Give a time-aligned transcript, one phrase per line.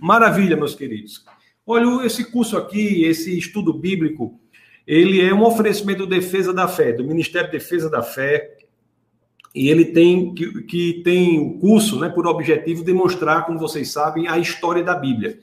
[0.00, 1.24] Maravilha, meus queridos.
[1.66, 4.40] Olha, esse curso aqui, esse estudo bíblico,
[4.86, 8.56] ele é um oferecimento de defesa da fé, do Ministério de Defesa da Fé,
[9.54, 14.26] e ele tem que, que tem o curso, né, por objetivo demonstrar, como vocês sabem,
[14.26, 15.38] a história da Bíblia.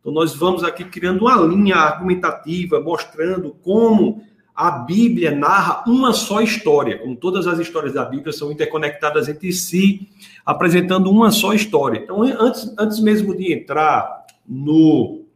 [0.00, 4.22] Então nós vamos aqui criando uma linha argumentativa, mostrando como
[4.56, 9.52] a Bíblia narra uma só história, como todas as histórias da Bíblia são interconectadas entre
[9.52, 10.08] si,
[10.46, 11.98] apresentando uma só história.
[11.98, 15.26] Então, antes, antes mesmo de entrar no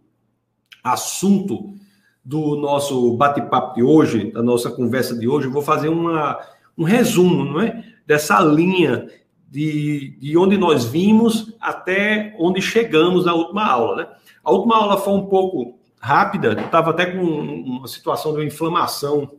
[0.82, 1.74] assunto
[2.24, 6.40] do nosso bate-papo de hoje, da nossa conversa de hoje, eu vou fazer uma,
[6.78, 7.84] um resumo não é?
[8.06, 9.06] dessa linha
[9.50, 13.96] de, de onde nós vimos até onde chegamos na última aula.
[13.96, 14.08] Né?
[14.42, 19.30] A última aula foi um pouco rápida, estava até com uma situação de uma inflamação,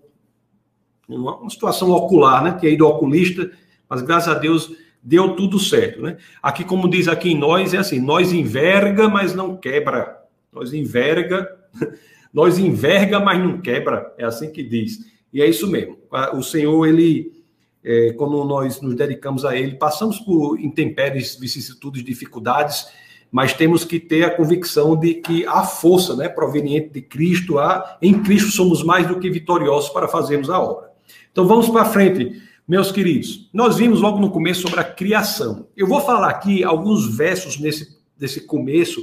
[1.10, 2.56] uma, situação ocular, né?
[2.60, 3.52] Tinha ido oculista,
[3.90, 6.18] mas graças a Deus deu tudo certo, né?
[6.42, 10.22] Aqui, como diz aqui em nós, é assim: nós enverga, mas não quebra.
[10.54, 11.50] Nós enverga,
[12.32, 14.14] nós enverga, mas não quebra.
[14.18, 15.00] É assim que diz.
[15.34, 15.98] E é isso mesmo.
[16.34, 17.44] O Senhor, ele,
[17.84, 22.88] é, quando nós nos dedicamos a Ele, passamos por intempéries, vicissitudes, dificuldades
[23.32, 27.98] mas temos que ter a convicção de que a força né, proveniente de Cristo, há,
[28.02, 30.92] em Cristo somos mais do que vitoriosos para fazermos a obra.
[31.32, 33.50] Então vamos para frente, meus queridos.
[33.54, 35.68] Nós vimos logo no começo sobre a criação.
[35.78, 39.02] Eu vou falar aqui alguns versos nesse, nesse começo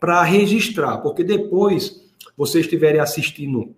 [0.00, 2.02] para registrar, porque depois
[2.34, 3.74] vocês estiverem assistindo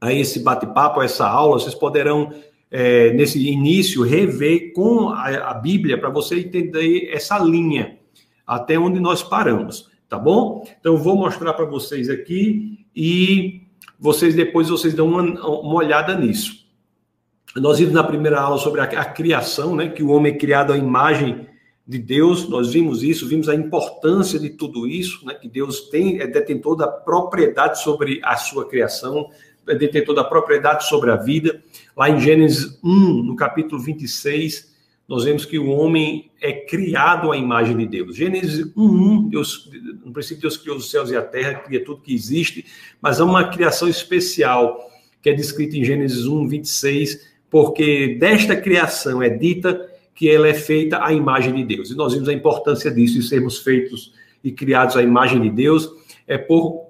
[0.00, 2.32] a esse bate-papo, a essa aula, vocês poderão,
[2.70, 7.99] é, nesse início, rever com a, a Bíblia para você entender essa linha
[8.50, 10.66] até onde nós paramos, tá bom?
[10.80, 13.62] Então, eu vou mostrar para vocês aqui e
[13.96, 16.66] vocês depois vocês dão uma, uma olhada nisso.
[17.54, 19.88] Nós vimos na primeira aula sobre a, a criação, né?
[19.88, 21.46] Que o homem é criado à imagem
[21.86, 25.34] de Deus, nós vimos isso, vimos a importância de tudo isso, né?
[25.34, 29.30] Que Deus tem, é detentor da propriedade sobre a sua criação,
[29.68, 31.62] é detentor da propriedade sobre a vida.
[31.96, 34.69] Lá em Gênesis 1, no capítulo 26,
[35.10, 38.14] nós vemos que o homem é criado à imagem de Deus.
[38.14, 39.68] Gênesis 1:1, Deus,
[40.04, 42.64] no princípio Deus criou os céus e a terra, cria tudo que existe,
[43.02, 44.88] mas há uma criação especial
[45.20, 47.18] que é descrita em Gênesis 1:26,
[47.50, 49.84] porque desta criação é dita
[50.14, 51.90] que ela é feita à imagem de Deus.
[51.90, 55.90] E nós vimos a importância disso de sermos feitos e criados à imagem de Deus,
[56.24, 56.86] é por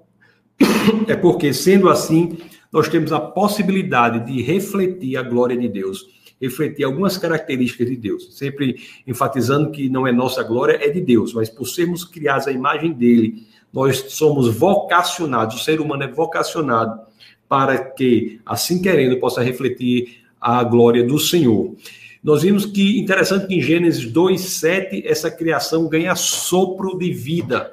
[1.08, 2.36] é porque sendo assim,
[2.70, 8.36] nós temos a possibilidade de refletir a glória de Deus refletir algumas características de Deus,
[8.36, 12.52] sempre enfatizando que não é nossa glória, é de Deus, mas por sermos criados à
[12.52, 17.00] imagem dele, nós somos vocacionados, o ser humano é vocacionado
[17.48, 21.74] para que, assim querendo, possa refletir a glória do Senhor.
[22.22, 27.70] Nós vimos que, interessante que em Gênesis 2,7, essa criação ganha sopro de vida.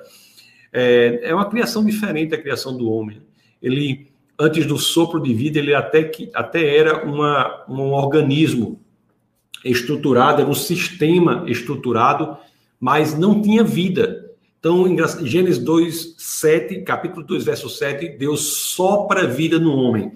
[0.72, 3.22] É, é uma criação diferente da criação do homem.
[3.62, 4.07] Ele
[4.40, 8.80] antes do sopro de vida, ele até, que, até era uma, um organismo
[9.64, 12.38] estruturado, era um sistema estruturado,
[12.80, 14.26] mas não tinha vida.
[14.60, 20.12] Então, em Gênesis 2, 7, capítulo 2, verso 7, Deus sopra vida no homem.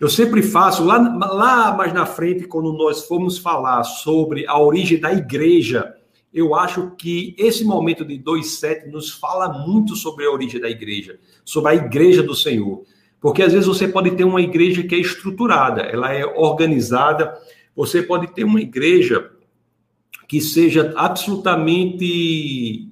[0.00, 4.98] Eu sempre faço, lá, lá mais na frente, quando nós formos falar sobre a origem
[4.98, 5.94] da igreja,
[6.32, 11.18] eu acho que esse momento de 2,7 nos fala muito sobre a origem da igreja,
[11.44, 12.84] sobre a igreja do Senhor.
[13.20, 17.38] Porque às vezes você pode ter uma igreja que é estruturada, ela é organizada.
[17.76, 19.30] Você pode ter uma igreja
[20.26, 22.88] que seja absolutamente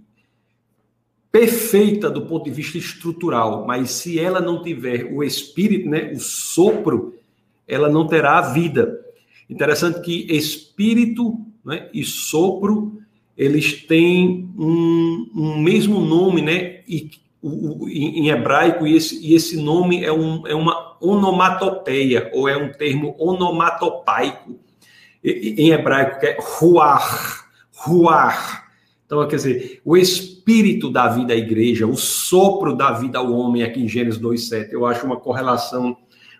[1.31, 6.19] perfeita do ponto de vista estrutural, mas se ela não tiver o espírito, né, o
[6.19, 7.15] sopro,
[7.67, 9.01] ela não terá a vida.
[9.49, 12.99] Interessante que espírito né, e sopro
[13.37, 16.81] eles têm um, um mesmo nome, né?
[16.89, 17.09] E
[17.43, 22.49] o, o, em hebraico, e esse, e esse nome é, um, é uma onomatopeia, ou
[22.49, 24.59] é um termo onomatopaico,
[25.23, 28.69] em hebraico, que é ruar, ruar.
[29.05, 33.63] Então, quer dizer, o espírito da vida à igreja, o sopro da vida ao homem,
[33.63, 35.97] aqui em Gênesis 2,7, eu acho uma correlação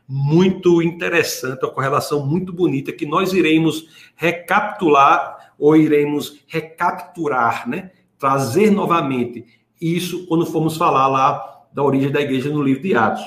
[0.07, 7.91] muito interessante, uma correlação muito bonita, que nós iremos recapitular ou iremos recapturar, né?
[8.19, 9.45] Trazer novamente
[9.81, 13.25] isso quando formos falar lá da origem da igreja no livro de Atos.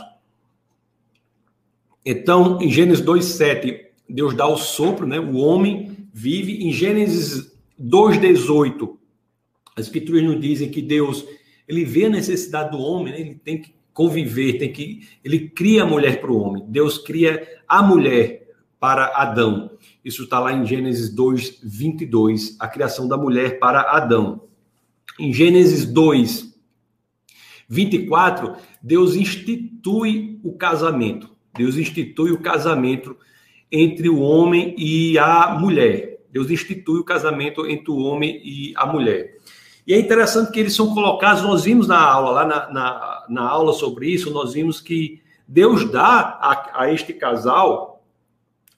[2.05, 5.19] Então, em Gênesis 2:7, Deus dá o sopro, né?
[5.19, 6.63] O homem vive.
[6.65, 8.97] Em Gênesis 2:18,
[9.75, 11.25] as escrituras nos dizem que Deus,
[11.67, 13.21] ele vê a necessidade do homem, né?
[13.21, 16.63] Ele tem que conviver, tem que ele cria a mulher para o homem.
[16.67, 18.47] Deus cria a mulher
[18.79, 19.71] para Adão.
[20.03, 24.41] Isso está lá em Gênesis 2:22, a criação da mulher para Adão.
[25.19, 26.51] Em Gênesis 2,
[27.67, 31.29] 24, Deus institui o casamento.
[31.55, 33.15] Deus institui o casamento
[33.71, 36.19] entre o homem e a mulher.
[36.31, 39.37] Deus institui o casamento entre o homem e a mulher.
[39.85, 43.49] E é interessante que eles são colocados, nós vimos na aula, lá na, na, na
[43.49, 48.03] aula sobre isso, nós vimos que Deus dá a, a este casal,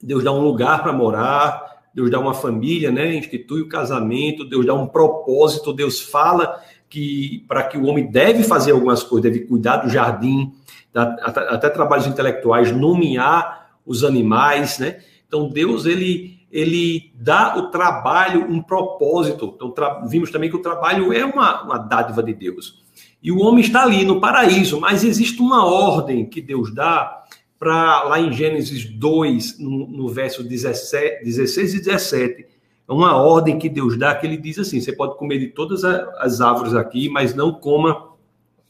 [0.01, 3.15] Deus dá um lugar para morar, Deus dá uma família, né?
[3.15, 6.59] Institui o casamento, Deus dá um propósito, Deus fala
[6.89, 10.51] que para que o homem deve fazer algumas coisas, deve cuidar do jardim,
[10.93, 14.99] até, até trabalhos intelectuais, nomear os animais, né?
[15.27, 19.55] Então Deus ele ele dá o trabalho um propósito.
[19.55, 19.73] Então
[20.07, 22.83] vimos também que o trabalho é uma, uma dádiva de Deus.
[23.23, 27.22] E o homem está ali no paraíso, mas existe uma ordem que Deus dá
[27.63, 32.45] para lá em Gênesis 2, no, no verso 17, 16 e 17,
[32.89, 35.85] é uma ordem que Deus dá, que ele diz assim: você pode comer de todas
[35.85, 38.09] as árvores aqui, mas não coma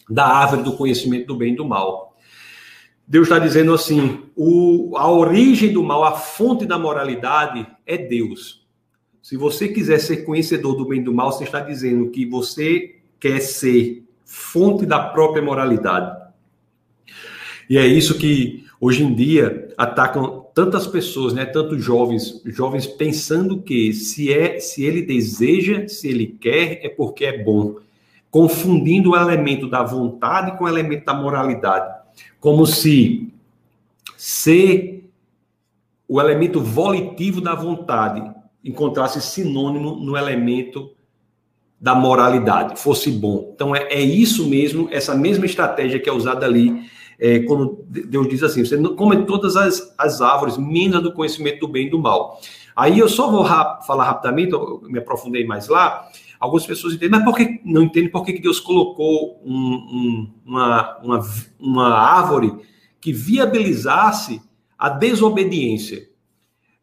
[0.08, 2.16] da árvore do conhecimento do bem e do mal.
[3.08, 8.64] Deus está dizendo assim: o, a origem do mal, a fonte da moralidade é Deus.
[9.24, 12.98] Se você quiser ser conhecedor do bem e do mal, você está dizendo que você
[13.20, 16.22] quer ser fonte da própria moralidade.
[17.68, 23.62] E é isso que hoje em dia atacam tantas pessoas, né, tantos jovens, jovens pensando
[23.62, 27.78] que se é, se ele deseja, se ele quer, é porque é bom,
[28.30, 31.96] confundindo o elemento da vontade com o elemento da moralidade,
[32.42, 33.32] como se
[34.18, 35.10] ser
[36.06, 38.22] o elemento volitivo da vontade
[38.62, 40.92] encontrasse sinônimo no elemento
[41.80, 43.54] da moralidade, fosse bom.
[43.56, 48.28] Então é, é isso mesmo, essa mesma estratégia que é usada ali é, quando Deus
[48.28, 52.00] diz assim: você come todas as, as árvores, menos do conhecimento do bem e do
[52.00, 52.40] mal.
[52.76, 56.08] Aí eu só vou rap falar rapidamente, eu me aprofundei mais lá.
[56.40, 60.98] Algumas pessoas entendem, mas por que não entendem por que Deus colocou um, um, uma,
[60.98, 61.20] uma,
[61.60, 62.54] uma árvore
[63.00, 64.42] que viabilizasse
[64.78, 66.10] a desobediência?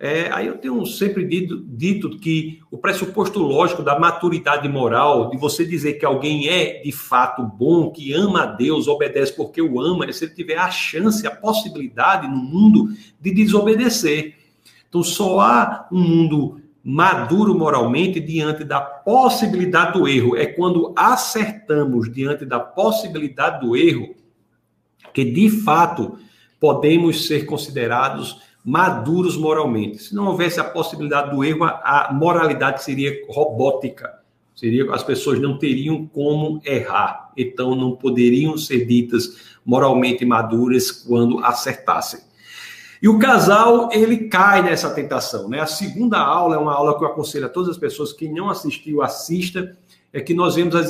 [0.02, 5.37] É, aí eu tenho sempre dito, dito, que o pressuposto lógico da maturidade moral, de
[5.37, 9.79] você dizer que alguém é de fato bom, que ama a Deus, obedece porque o
[9.79, 12.88] ama, é se ele tiver a chance, a possibilidade no mundo
[13.20, 14.37] de desobedecer.
[14.88, 20.35] Então só há um mundo maduro moralmente diante da possibilidade do erro.
[20.35, 24.14] É quando acertamos diante da possibilidade do erro
[25.12, 26.19] que de fato
[26.58, 29.98] podemos ser considerados maduros moralmente.
[30.02, 34.20] Se não houvesse a possibilidade do erro, a moralidade seria robótica.
[34.54, 41.38] Seria as pessoas não teriam como errar, então não poderiam ser ditas moralmente maduras quando
[41.38, 42.20] acertassem.
[43.02, 45.60] E o casal, ele cai nessa tentação, né?
[45.60, 48.50] A segunda aula é uma aula que eu aconselho a todas as pessoas que não
[48.50, 49.74] assistiu, assista,
[50.12, 50.80] é que nós vemos a,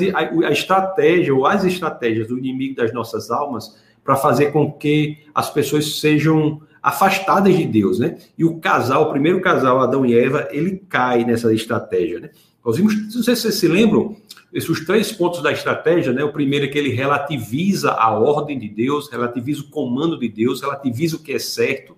[0.49, 5.51] a estratégia ou as estratégias do inimigo das nossas almas para fazer com que as
[5.51, 8.19] pessoas sejam afastadas de Deus, né?
[8.37, 12.31] E o casal, o primeiro casal, Adão e Eva, ele cai nessa estratégia, né?
[12.65, 14.17] Nós vimos, não sei se vocês se lembram,
[14.53, 16.25] esses três pontos da estratégia, né?
[16.25, 20.61] O primeiro é que ele relativiza a ordem de Deus, relativiza o comando de Deus,
[20.61, 21.97] relativiza o que é certo.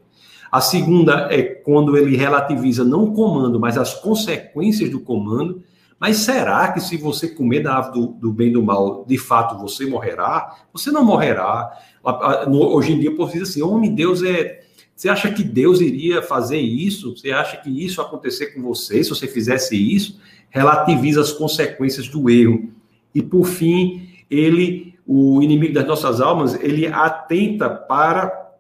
[0.51, 5.63] A segunda é quando ele relativiza não o comando, mas as consequências do comando.
[5.99, 9.17] Mas será que se você comer da árvore do, do bem e do mal, de
[9.17, 10.57] fato você morrerá?
[10.73, 11.71] Você não morrerá.
[12.49, 14.63] Hoje em dia, por dizer assim, homem, Deus é
[15.03, 17.17] você acha que Deus iria fazer isso?
[17.17, 20.21] Você acha que isso acontecer com você se você fizesse isso?
[20.49, 22.71] Relativiza as consequências do erro.
[23.13, 28.53] E por fim, ele, o inimigo das nossas almas, ele atenta para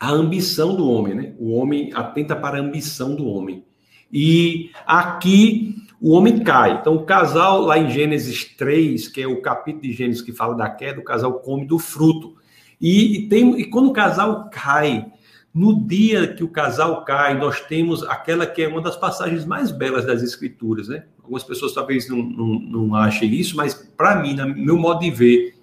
[0.00, 1.34] a ambição do homem, né?
[1.38, 3.62] O homem atenta para a ambição do homem.
[4.10, 6.78] E aqui o homem cai.
[6.80, 10.56] Então, o casal, lá em Gênesis 3, que é o capítulo de Gênesis que fala
[10.56, 12.36] da queda, o casal come do fruto.
[12.80, 15.12] E, e, tem, e quando o casal cai,
[15.54, 19.70] no dia que o casal cai, nós temos aquela que é uma das passagens mais
[19.70, 21.04] belas das Escrituras, né?
[21.22, 25.12] Algumas pessoas talvez não, não, não achem isso, mas para mim, no meu modo de
[25.12, 25.54] ver,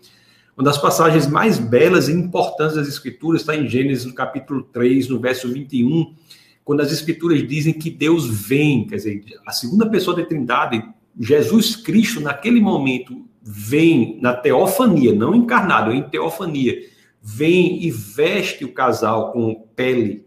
[0.55, 5.10] uma das passagens mais belas e importantes das Escrituras está em Gênesis, no capítulo 3,
[5.10, 6.15] no verso 21,
[6.63, 10.81] quando as Escrituras dizem que Deus vem, quer dizer, a segunda pessoa da Trindade,
[11.19, 16.90] Jesus Cristo, naquele momento, vem na teofania, não encarnado, é em teofania
[17.22, 20.25] vem e veste o casal com pele,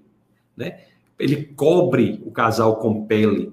[0.56, 0.78] né?
[1.18, 3.52] Ele cobre o casal com pele.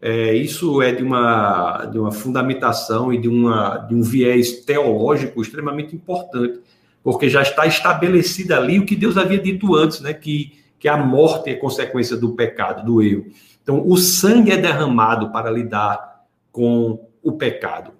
[0.00, 5.42] É, isso é de uma, de uma fundamentação e de, uma, de um viés teológico
[5.42, 6.60] extremamente importante,
[7.02, 10.12] porque já está estabelecido ali o que Deus havia dito antes, né?
[10.12, 13.26] Que, que a morte é consequência do pecado, do erro.
[13.62, 17.92] Então, o sangue é derramado para lidar com o pecado.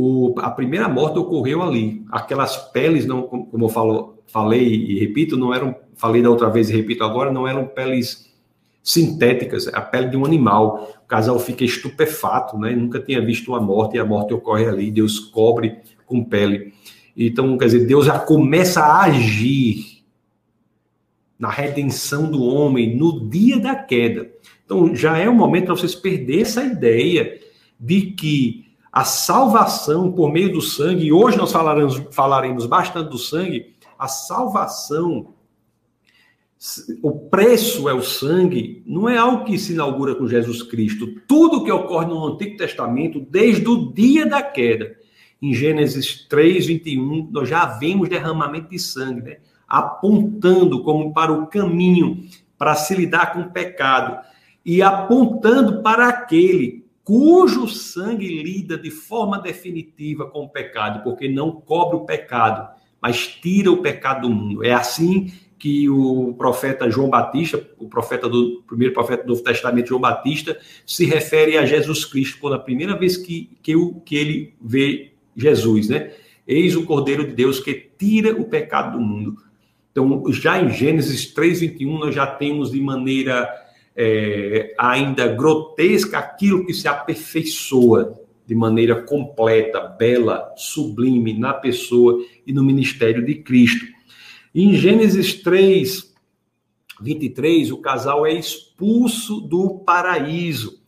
[0.00, 2.04] O, a primeira morte ocorreu ali.
[2.08, 6.70] Aquelas peles, não, como eu falo, falei e repito, não eram, falei da outra vez
[6.70, 8.32] e repito agora, não eram peles
[8.80, 10.88] sintéticas, é a pele de um animal.
[11.04, 12.76] O casal fica estupefato, né?
[12.76, 14.88] Nunca tinha visto uma morte e a morte ocorre ali.
[14.88, 16.72] Deus cobre com pele.
[17.16, 20.04] Então, quer dizer, Deus já começa a agir
[21.36, 24.30] na redenção do homem no dia da queda.
[24.64, 27.40] Então, já é o momento para vocês perder essa ideia
[27.80, 28.67] de que
[28.98, 34.08] a salvação por meio do sangue, e hoje nós falaremos, falaremos bastante do sangue, a
[34.08, 35.34] salvação,
[37.00, 41.14] o preço é o sangue, não é algo que se inaugura com Jesus Cristo.
[41.28, 44.96] Tudo que ocorre no Antigo Testamento, desde o dia da queda,
[45.40, 49.36] em Gênesis 3, 21, nós já vemos derramamento de sangue, né?
[49.68, 52.24] apontando como para o caminho
[52.58, 54.18] para se lidar com o pecado
[54.66, 56.77] e apontando para aquele
[57.08, 62.68] cujo sangue lida de forma definitiva com o pecado, porque não cobre o pecado,
[63.00, 64.62] mas tira o pecado do mundo.
[64.62, 69.88] É assim que o profeta João Batista, o profeta do primeiro profeta do Novo Testamento,
[69.88, 73.72] João Batista, se refere a Jesus Cristo quando a primeira vez que, que,
[74.04, 76.12] que ele vê Jesus, né?
[76.46, 79.34] Eis o Cordeiro de Deus que tira o pecado do mundo.
[79.90, 83.48] Então, já em Gênesis 3:21 nós já temos de maneira
[84.00, 92.52] é, ainda grotesca aquilo que se aperfeiçoa de maneira completa, bela, sublime na pessoa e
[92.52, 93.84] no ministério de Cristo.
[94.54, 96.14] Em Gênesis 3,
[97.02, 100.78] 23, o casal é expulso do paraíso.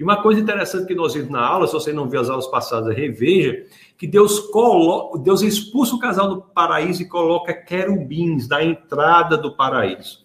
[0.00, 2.46] E uma coisa interessante que nós vimos na aula, se você não viu as aulas
[2.46, 3.62] passadas, reveja,
[3.98, 9.54] que Deus coloca, Deus expulsa o casal do paraíso e coloca querubins na entrada do
[9.54, 10.23] paraíso.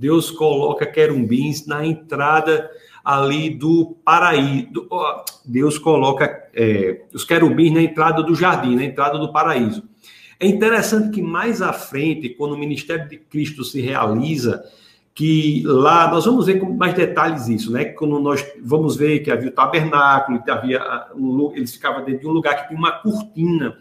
[0.00, 2.70] Deus coloca querumbins na entrada
[3.04, 4.88] ali do paraíso.
[5.44, 9.82] Deus coloca é, os querubins na entrada do jardim, na entrada do paraíso.
[10.38, 14.64] É interessante que mais à frente, quando o ministério de Cristo se realiza,
[15.14, 17.84] que lá nós vamos ver com mais detalhes isso, né?
[17.84, 20.80] Quando nós vamos ver que havia o tabernáculo, que havia
[21.14, 23.76] um, eles ficavam dentro de um lugar que tinha uma cortina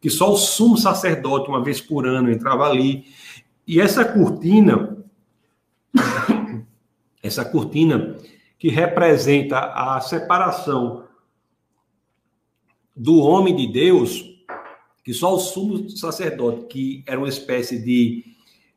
[0.00, 3.06] que só o sumo sacerdote uma vez por ano entrava ali.
[3.66, 5.03] E essa cortina
[7.22, 8.16] essa cortina
[8.58, 11.04] que representa a separação
[12.96, 14.24] do homem de Deus,
[15.04, 18.24] que só o sumo sacerdote, que era uma espécie de,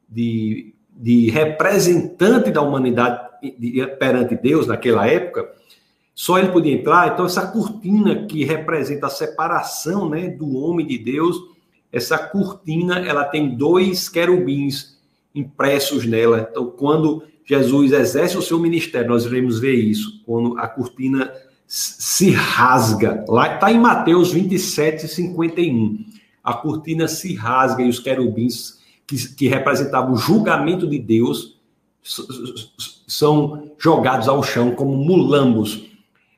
[0.10, 3.28] de, de representante da humanidade
[4.00, 5.48] perante Deus naquela época,
[6.14, 7.14] só ele podia entrar.
[7.14, 11.38] Então, essa cortina que representa a separação né, do homem de Deus,
[11.92, 14.97] essa cortina ela tem dois querubins
[15.38, 16.48] impressos nela.
[16.50, 21.32] Então, quando Jesus exerce o seu ministério, nós iremos ver isso, quando a cortina
[21.66, 23.26] se rasga.
[23.28, 26.06] Lá está em Mateus 27, 51.
[26.44, 31.58] A cortina se rasga e os querubins, que, que representavam o julgamento de Deus,
[33.06, 35.86] são jogados ao chão como mulambos.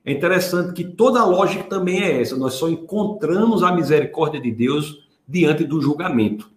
[0.03, 2.35] É interessante que toda a lógica também é essa.
[2.35, 6.49] Nós só encontramos a misericórdia de Deus diante do julgamento.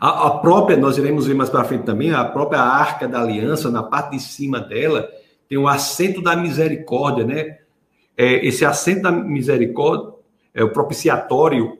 [0.00, 3.70] A, a própria, nós iremos ver mais para frente também, a própria arca da aliança,
[3.70, 5.06] na parte de cima dela,
[5.46, 7.58] tem o assento da misericórdia, né?
[8.16, 10.14] É, esse assento da misericórdia,
[10.54, 11.78] é o propiciatório,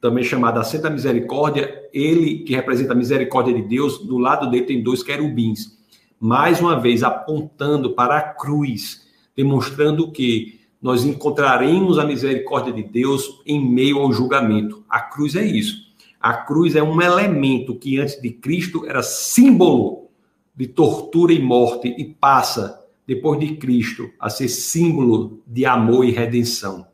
[0.00, 4.64] também chamado assento da misericórdia, ele que representa a misericórdia de Deus, do lado dele
[4.64, 5.78] tem dois querubins,
[6.18, 13.42] mais uma vez apontando para a cruz, demonstrando que nós encontraremos a misericórdia de Deus
[13.46, 14.84] em meio ao julgamento.
[14.88, 15.93] A cruz é isso.
[16.24, 20.08] A cruz é um elemento que antes de Cristo era símbolo
[20.56, 26.12] de tortura e morte e passa, depois de Cristo, a ser símbolo de amor e
[26.12, 26.86] redenção.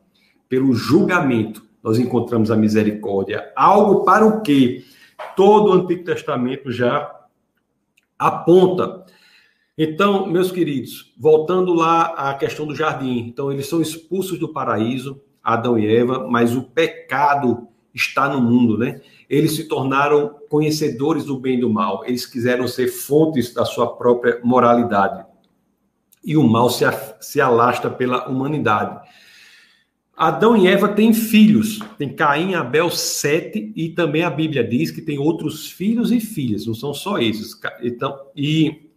[0.49, 4.83] Pelo julgamento, nós encontramos a misericórdia, algo para o que
[5.33, 7.09] todo o Antigo Testamento já
[8.19, 9.05] aponta.
[9.77, 13.19] Então, meus queridos, voltando lá à questão do jardim.
[13.19, 18.77] Então, eles são expulsos do paraíso, Adão e Eva, mas o pecado está no mundo,
[18.77, 19.01] né?
[19.31, 22.03] Eles se tornaram conhecedores do bem e do mal.
[22.05, 25.25] Eles quiseram ser fontes da sua própria moralidade.
[26.21, 26.83] E o mal se,
[27.21, 28.99] se alasta pela humanidade.
[30.17, 31.79] Adão e Eva têm filhos.
[31.97, 36.65] Tem Caim, Abel, Sete, e também a Bíblia diz que tem outros filhos e filhas,
[36.65, 37.57] não são só esses.
[37.81, 38.89] Então, e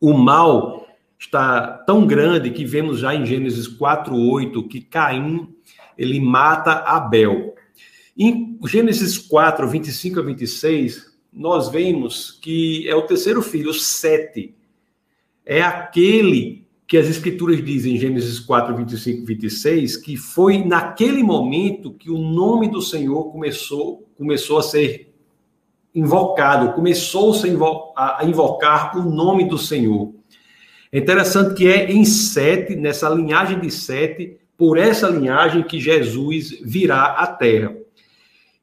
[0.00, 0.84] o mal
[1.16, 5.54] está tão grande que vemos já em Gênesis 4:8 que Caim
[5.96, 7.54] ele mata Abel.
[8.22, 14.54] Em Gênesis 4, 25 a 26, nós vemos que é o terceiro filho, Sete.
[15.42, 21.22] É aquele que as escrituras dizem em Gênesis 4, 25 e 26, que foi naquele
[21.22, 25.14] momento que o nome do Senhor começou, começou a ser
[25.94, 27.48] invocado, começou-se
[27.96, 30.12] a invocar o nome do Senhor.
[30.92, 36.60] É interessante que é em Sete, nessa linhagem de Sete, por essa linhagem que Jesus
[36.62, 37.79] virá à terra.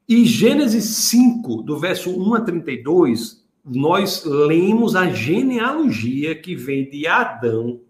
[0.08, 7.06] E Gênesis 5, do verso 1 a 32, nós lemos a genealogia que vem de
[7.06, 7.80] Adão,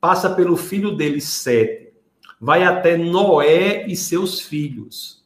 [0.00, 1.92] passa pelo filho dele, Sete,
[2.40, 5.22] vai até Noé e seus filhos.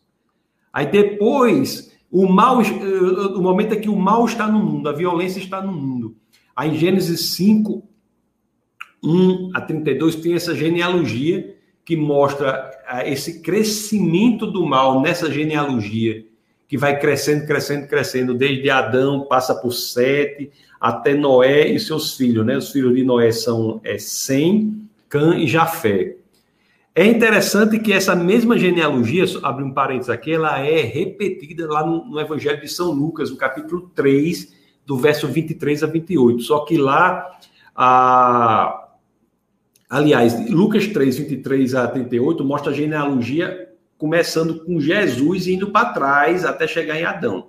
[0.73, 5.39] Aí depois, o mal, o momento é que o mal está no mundo, a violência
[5.39, 6.17] está no mundo.
[6.57, 7.85] Aí em Gênesis 5,
[9.01, 16.32] 1 a 32, tem essa genealogia que mostra ah, esse crescimento do mal nessa genealogia
[16.73, 20.51] que vai crescendo, crescendo, crescendo, desde Adão, passa por Sete,
[20.81, 22.57] até Noé e seus filhos, né?
[22.57, 26.17] Os filhos de Noé são é, Sem, Cã e Jafé.
[26.95, 32.07] É interessante que essa mesma genealogia, abre um parênteses aqui, ela é repetida lá no,
[32.07, 34.55] no Evangelho de São Lucas, no capítulo 3,
[34.87, 36.41] do verso 23 a 28.
[36.41, 37.39] Só que lá,
[37.77, 38.89] a...
[39.91, 43.72] aliás, Lucas 3, 23 a 38, mostra a genealogia
[44.03, 47.47] começando com Jesus e indo para trás até chegar em Adão.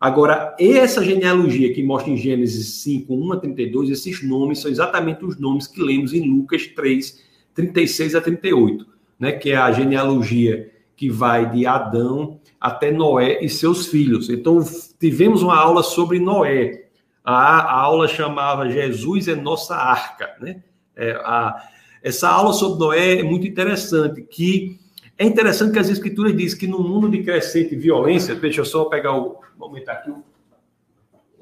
[0.00, 5.24] Agora, essa genealogia que mostra em Gênesis 5, 1 a 32, esses nomes são exatamente
[5.24, 8.86] os nomes que lemos em Lucas 3, 36 a 38,
[9.18, 9.32] né?
[9.32, 14.30] que é a genealogia que vai de Adão até Noé e seus filhos.
[14.30, 14.64] Então,
[15.00, 16.84] tivemos uma aula sobre Noé.
[17.24, 20.36] A, a aula chamava Jesus é nossa arca.
[20.40, 20.62] Né?
[20.94, 21.68] É, a,
[22.00, 24.85] essa aula sobre Noé é muito interessante, que
[25.18, 28.84] é interessante que as escrituras dizem que no mundo de crescente violência, deixa eu só
[28.84, 29.40] pegar o.
[29.56, 30.22] Vou aumentar aqui o,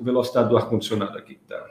[0.00, 1.38] velocidade do ar-condicionado aqui.
[1.48, 1.70] Tá?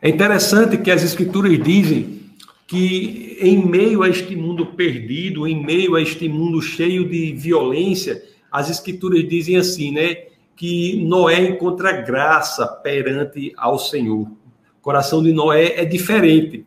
[0.00, 2.20] É interessante que as escrituras dizem
[2.66, 8.22] que em meio a este mundo perdido, em meio a este mundo cheio de violência,
[8.50, 10.26] as escrituras dizem assim, né?
[10.54, 14.22] Que Noé encontra graça perante ao Senhor.
[14.22, 16.64] O coração de Noé é diferente,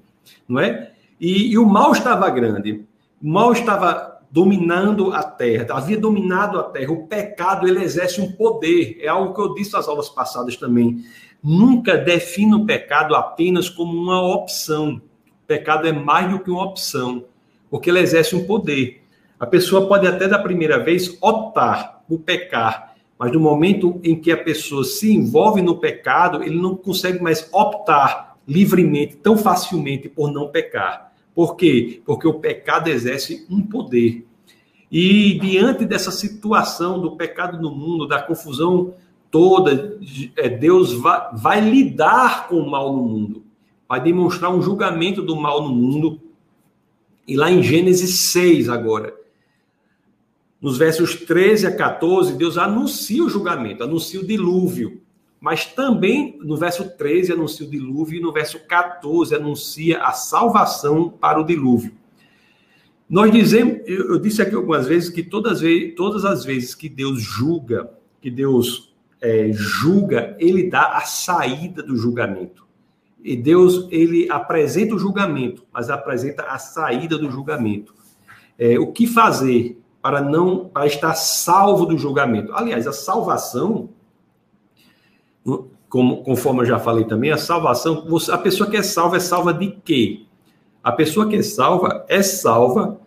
[0.48, 0.92] não é?
[1.20, 2.89] E, e o mal estava grande.
[3.22, 6.92] Mal estava dominando a terra, havia dominado a terra.
[6.92, 8.98] O pecado ele exerce um poder.
[9.02, 11.04] É algo que eu disse nas aulas passadas também.
[11.44, 15.02] Nunca defina o pecado apenas como uma opção.
[15.44, 17.26] O pecado é mais do que uma opção,
[17.70, 19.04] porque ele exerce um poder.
[19.40, 24.32] A pessoa pode até da primeira vez optar por pecar, mas no momento em que
[24.32, 30.32] a pessoa se envolve no pecado, ele não consegue mais optar livremente, tão facilmente por
[30.32, 31.09] não pecar.
[31.40, 32.02] Por quê?
[32.06, 34.28] Porque o pecado exerce um poder.
[34.92, 38.94] E diante dessa situação do pecado no mundo, da confusão
[39.32, 39.98] toda,
[40.36, 43.46] é, Deus vai, vai lidar com o mal no mundo,
[43.88, 46.20] vai demonstrar um julgamento do mal no mundo.
[47.26, 49.16] E lá em Gênesis 6, agora,
[50.60, 54.99] nos versos 13 a 14, Deus anuncia o julgamento, anuncia o dilúvio.
[55.40, 61.10] Mas também no verso 13 anuncia o dilúvio e no verso 14 anuncia a salvação
[61.10, 61.94] para o dilúvio.
[63.10, 65.62] Nós dizemos, eu disse aqui algumas vezes que todas,
[65.96, 67.90] todas as vezes que Deus julga,
[68.22, 72.68] que Deus é, julga, ele dá a saída do julgamento.
[73.24, 77.94] E Deus, ele apresenta o julgamento, mas apresenta a saída do julgamento.
[78.58, 82.54] É, o que fazer para não para estar salvo do julgamento?
[82.54, 83.90] Aliás, a salvação
[85.90, 89.54] como, conforme eu já falei também, a salvação, a pessoa que é salva é salva
[89.54, 90.24] de quê?
[90.84, 93.00] A pessoa que é salva é salva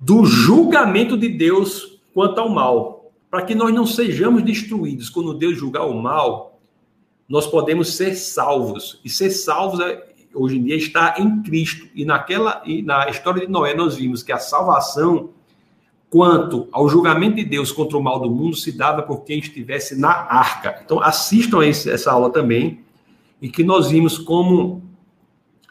[0.00, 3.12] do julgamento de Deus quanto ao mal.
[3.30, 6.60] Para que nós não sejamos destruídos quando Deus julgar o mal,
[7.28, 9.00] nós podemos ser salvos.
[9.04, 11.88] E ser salvos é, hoje em dia está em Cristo.
[11.94, 15.30] E naquela e na história de Noé nós vimos que a salvação
[16.12, 19.98] quanto ao julgamento de Deus contra o mal do mundo se dava por quem estivesse
[19.98, 20.82] na arca.
[20.84, 22.80] Então, assistam a essa aula também,
[23.40, 24.82] e que nós vimos como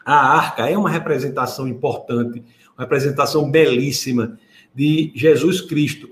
[0.04, 2.42] a arca é uma representação importante,
[2.76, 4.36] uma representação belíssima
[4.74, 6.10] de Jesus Cristo.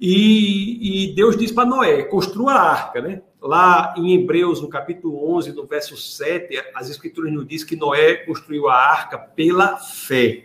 [0.00, 3.20] E, e Deus diz para Noé: construa a arca, né?
[3.42, 8.14] Lá em Hebreus, no capítulo 11, no verso 7, as escrituras nos diz que Noé
[8.14, 10.44] construiu a arca pela fé.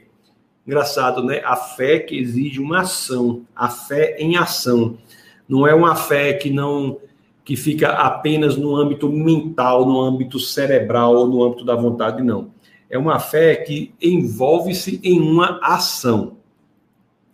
[0.65, 1.41] Engraçado, né?
[1.43, 4.97] A fé que exige uma ação, a fé em ação.
[5.47, 6.99] Não é uma fé que não
[7.43, 12.51] que fica apenas no âmbito mental, no âmbito cerebral ou no âmbito da vontade, não.
[12.89, 16.37] É uma fé que envolve-se em uma ação.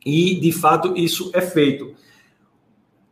[0.06, 1.94] E, de fato, isso é feito.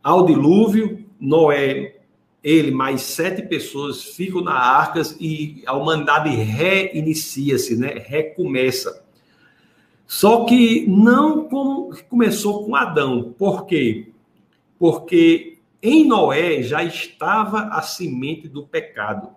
[0.02, 1.96] Ao dilúvio, Noé
[2.42, 7.94] ele mais sete pessoas ficam na arcas e a humanidade reinicia-se, né?
[8.06, 9.04] recomeça.
[10.06, 13.34] Só que não como começou com Adão.
[13.36, 14.12] Por quê?
[14.78, 19.30] Porque em Noé já estava a semente do pecado.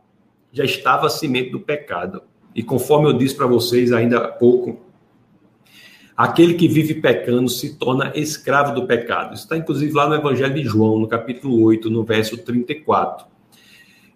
[0.51, 2.21] Já estava a semente do pecado.
[2.53, 4.79] E conforme eu disse para vocês ainda há pouco,
[6.15, 9.33] aquele que vive pecando se torna escravo do pecado.
[9.33, 13.28] Isso está inclusive lá no Evangelho de João, no capítulo 8, no verso 34.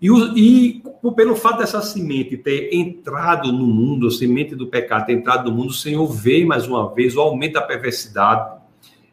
[0.03, 0.83] E, e
[1.15, 5.55] pelo fato dessa semente ter entrado no mundo, a semente do pecado ter entrado no
[5.55, 8.59] mundo, o Senhor veio mais uma vez o aumento da perversidade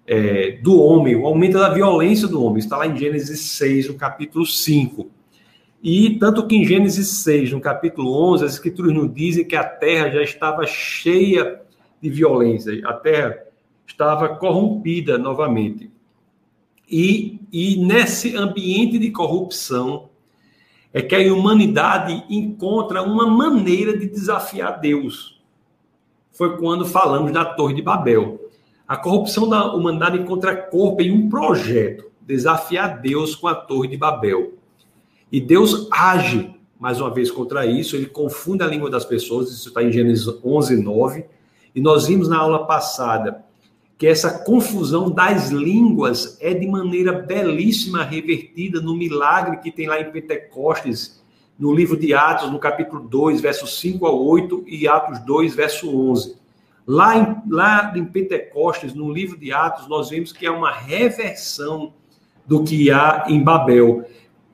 [0.04, 2.58] é, do homem, o aumento da violência do homem.
[2.58, 5.08] Está lá em Gênesis 6, no capítulo 5.
[5.80, 9.62] E tanto que em Gênesis 6, no capítulo 11, as escrituras nos dizem que a
[9.62, 11.62] terra já estava cheia
[12.02, 13.38] de violência, a terra
[13.86, 15.88] estava corrompida novamente.
[16.90, 20.09] E, e nesse ambiente de corrupção,
[20.92, 25.40] é que a humanidade encontra uma maneira de desafiar Deus.
[26.32, 28.50] Foi quando falamos da Torre de Babel.
[28.88, 33.96] A corrupção da humanidade encontra corpo em um projeto, desafiar Deus com a Torre de
[33.96, 34.54] Babel.
[35.30, 39.68] E Deus age, mais uma vez, contra isso, ele confunde a língua das pessoas, isso
[39.68, 41.24] está em Gênesis 11, 9.
[41.72, 43.44] E nós vimos na aula passada
[44.00, 50.00] que essa confusão das línguas é de maneira belíssima revertida no milagre que tem lá
[50.00, 51.22] em Pentecostes,
[51.58, 55.94] no livro de Atos, no capítulo 2, versos 5 a 8 e Atos 2, verso
[55.94, 56.34] 11.
[56.86, 61.92] Lá em, lá em Pentecostes, no livro de Atos, nós vemos que é uma reversão
[62.46, 64.06] do que há em Babel,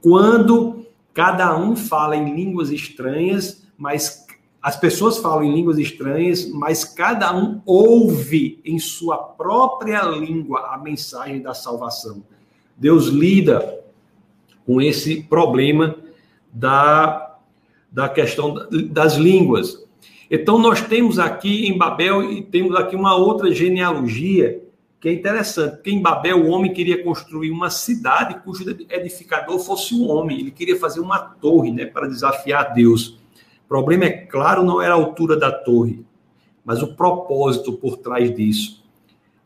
[0.02, 4.25] quando cada um fala em línguas estranhas, mas
[4.66, 10.76] as pessoas falam em línguas estranhas, mas cada um ouve em sua própria língua a
[10.76, 12.24] mensagem da salvação.
[12.76, 13.79] Deus lida
[14.66, 15.94] com esse problema
[16.52, 17.37] da,
[17.92, 19.87] da questão das línguas.
[20.29, 24.64] Então, nós temos aqui em Babel e temos aqui uma outra genealogia
[24.98, 29.94] que é interessante, porque em Babel o homem queria construir uma cidade cujo edificador fosse
[29.94, 33.24] um homem, ele queria fazer uma torre né, para desafiar Deus.
[33.66, 36.05] O problema, é claro, não era a altura da torre,
[36.64, 38.85] mas o propósito por trás disso.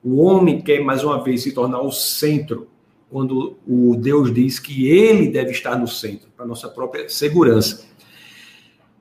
[0.04, 2.68] O homem quer, mais uma vez, se tornar o centro,
[3.10, 7.84] quando o Deus diz que ele deve estar no centro, para nossa própria segurança.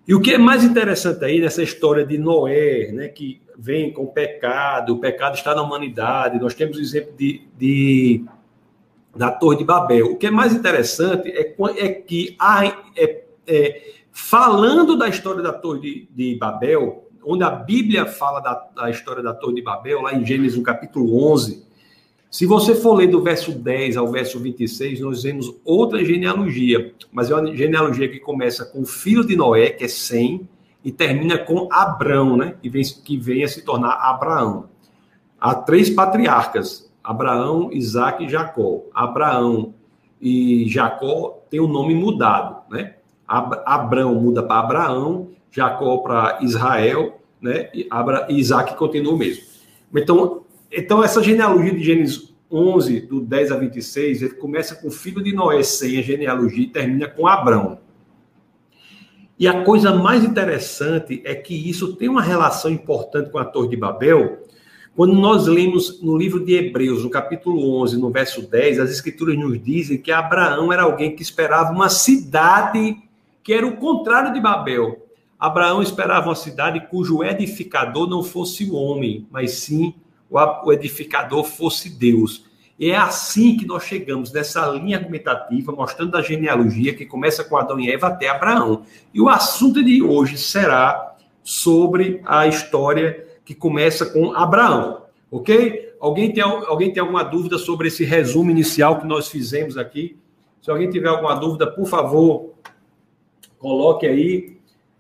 [0.08, 4.04] E o que é mais interessante aí nessa história de Noé, né, que vem com
[4.04, 8.26] o pecado, o pecado está na humanidade, nós temos o exemplo de, de
[9.16, 10.14] da Torre de Babel.
[10.14, 15.54] O que é mais interessante é, é que há, é, é, falando da história da
[15.54, 20.02] Torre de, de Babel, onde a Bíblia fala da, da, história da Torre de Babel,
[20.02, 21.68] lá em Gênesis, no capítulo 11,
[22.32, 27.32] se você for ler do verso 10 ao verso 26, nós vemos outra genealogia, mas
[27.32, 30.48] é uma genealogia que começa com o filho de Noé, que é Sem,
[30.84, 32.56] e termina com Abrão, né?
[32.62, 34.70] Que vem, que vem a se tornar Abraão.
[35.40, 38.84] Há três patriarcas: Abraão, Isaac e Jacó.
[38.94, 39.74] Abraão
[40.22, 42.59] e Jacó têm o nome mudado,
[43.30, 47.70] Abraão muda para Abraão, Jacó para Israel, né?
[47.74, 49.44] E Abra, Isaac continua o mesmo.
[49.96, 54.92] Então, então, essa genealogia de Gênesis 11, do 10 a 26, ele começa com o
[54.92, 57.80] filho de Noé sem a genealogia e termina com Abraão.
[59.38, 63.70] E a coisa mais interessante é que isso tem uma relação importante com a Torre
[63.70, 64.44] de Babel.
[64.96, 69.38] Quando nós lemos no livro de Hebreus, no capítulo 11, no verso 10, as escrituras
[69.38, 72.98] nos dizem que Abraão era alguém que esperava uma cidade
[73.44, 75.08] que era o contrário de Babel.
[75.40, 79.96] Abraão esperava uma cidade cujo edificador não fosse o homem, mas sim
[80.30, 82.46] o edificador fosse Deus.
[82.78, 87.58] E é assim que nós chegamos nessa linha argumentativa, mostrando a genealogia que começa com
[87.58, 88.84] Adão e Eva até Abraão.
[89.14, 95.94] E o assunto de hoje será sobre a história que começa com Abraão, ok?
[96.00, 100.18] Alguém tem, alguém tem alguma dúvida sobre esse resumo inicial que nós fizemos aqui?
[100.62, 102.54] Se alguém tiver alguma dúvida, por favor,
[103.60, 104.58] Coloque aí,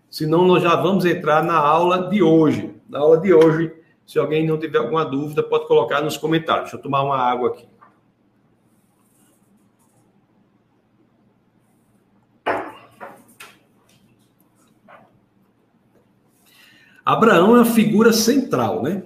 [0.09, 2.75] senão nós já vamos entrar na aula de hoje.
[2.89, 3.73] Na aula de hoje,
[4.05, 6.65] se alguém não tiver alguma dúvida, pode colocar nos comentários.
[6.65, 7.65] Deixa eu tomar uma água aqui.
[17.05, 19.03] Abraão é uma figura central, né?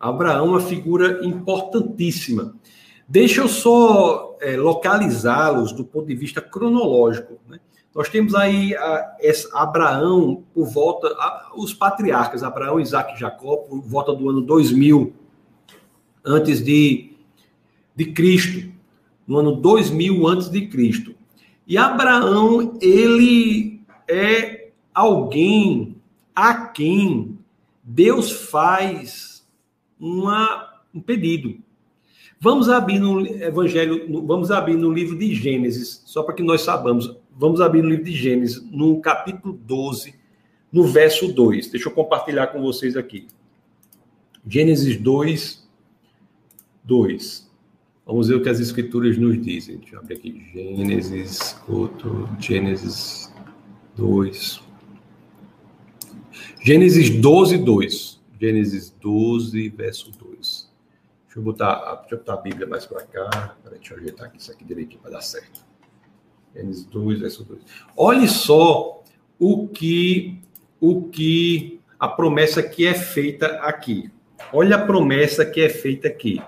[0.00, 2.54] Abraão é uma figura importantíssima.
[3.06, 7.38] Deixa eu só é, localizá-los do ponto de vista cronológico.
[7.48, 7.58] Né?
[7.94, 9.16] Nós temos aí a,
[9.54, 15.12] Abraão por volta, a, os patriarcas, Abraão, Isaac e Jacó, por volta do ano 2000
[16.24, 17.12] antes de,
[17.94, 18.72] de Cristo,
[19.26, 21.14] no ano 2000 antes de Cristo.
[21.66, 25.96] E Abraão, ele é alguém
[26.34, 27.38] a quem
[27.82, 29.46] Deus faz
[29.98, 31.56] uma, um pedido.
[32.40, 37.16] Vamos abrir no Evangelho, vamos abrir no livro de Gênesis, só para que nós saibamos.
[37.42, 40.14] Vamos abrir no livro de Gênesis, no capítulo 12,
[40.70, 41.70] no verso 2.
[41.70, 43.26] Deixa eu compartilhar com vocês aqui.
[44.46, 45.68] Gênesis 2,
[46.84, 47.50] 2.
[48.06, 49.78] Vamos ver o que as escrituras nos dizem.
[49.78, 50.50] Deixa eu abrir aqui.
[50.54, 53.34] Gênesis, outro, Gênesis
[53.96, 54.62] 2.
[56.60, 58.20] Gênesis 12, 2.
[58.40, 60.70] Gênesis 12, verso 2.
[61.24, 63.56] Deixa eu botar, deixa eu botar a Bíblia mais para cá.
[63.64, 65.71] Peraí, deixa eu ajeitar aqui, isso aqui direitinho para dar certo.
[66.54, 67.60] Gênesis 2, verso 2.
[67.96, 69.02] Olhe só
[69.38, 70.38] o que,
[70.80, 74.10] o que a promessa que é feita aqui.
[74.52, 76.42] Olha a promessa que é feita aqui.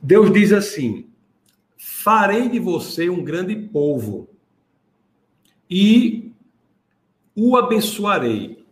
[0.00, 1.06] Deus diz assim:
[1.76, 4.28] farei de você um grande povo
[5.68, 6.32] e
[7.34, 8.64] o abençoarei.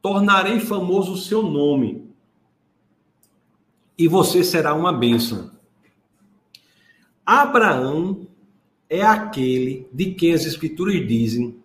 [0.00, 2.08] Tornarei famoso o seu nome
[3.96, 5.57] e você será uma bênção.
[7.30, 8.26] Abraão
[8.88, 11.56] é aquele de quem as escrituras dizem,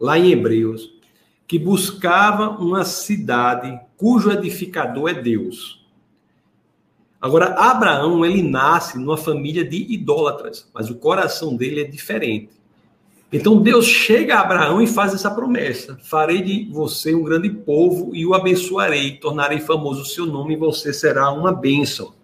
[0.00, 0.94] lá em Hebreus,
[1.46, 5.86] que buscava uma cidade cujo edificador é Deus.
[7.20, 12.52] Agora, Abraão, ele nasce numa família de idólatras, mas o coração dele é diferente.
[13.30, 18.16] Então Deus chega a Abraão e faz essa promessa: Farei de você um grande povo
[18.16, 22.14] e o abençoarei, tornarei famoso o seu nome e você será uma bênção.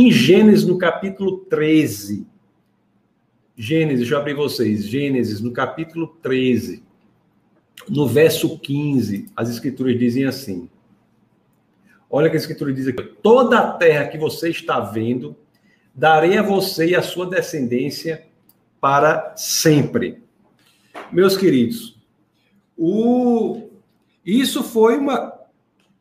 [0.00, 2.24] Em Gênesis, no capítulo 13,
[3.56, 6.84] Gênesis, eu abrir vocês, Gênesis, no capítulo 13,
[7.88, 10.70] no verso 15, as escrituras dizem assim:
[12.08, 15.34] Olha que a escritura diz aqui: toda a terra que você está vendo,
[15.92, 18.24] darei a você e a sua descendência
[18.80, 20.22] para sempre.
[21.10, 21.98] Meus queridos,
[22.76, 23.68] o...
[24.24, 25.37] isso foi uma,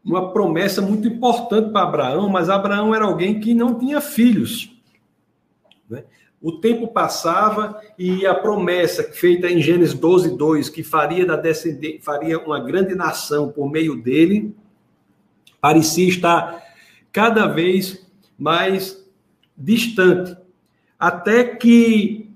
[0.08, 4.74] uma promessa muito importante para Abraão, mas Abraão era alguém que não tinha filhos.
[5.90, 6.06] Né?
[6.42, 11.42] O tempo passava e a promessa feita em Gênesis 12, 2, que faria, da
[12.02, 14.56] faria uma grande nação por meio dele,
[15.60, 16.64] parecia estar
[17.12, 18.08] cada vez
[18.40, 19.06] mais
[19.58, 20.38] distante.
[20.98, 22.32] Até que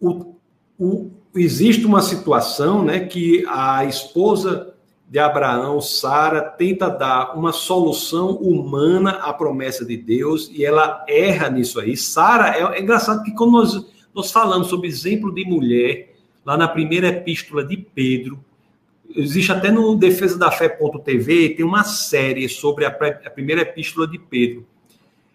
[0.00, 0.34] o,
[0.76, 4.67] o, existe uma situação né, que a esposa
[5.08, 11.48] de Abraão, Sara, tenta dar uma solução humana à promessa de Deus e ela erra
[11.48, 11.96] nisso aí.
[11.96, 16.68] Sara, é, é engraçado que quando nós, nós falamos sobre exemplo de mulher, lá na
[16.68, 18.38] primeira epístola de Pedro,
[19.16, 24.18] existe até no defesa da fé.tv, tem uma série sobre a, a, primeira epístola de
[24.18, 24.66] Pedro.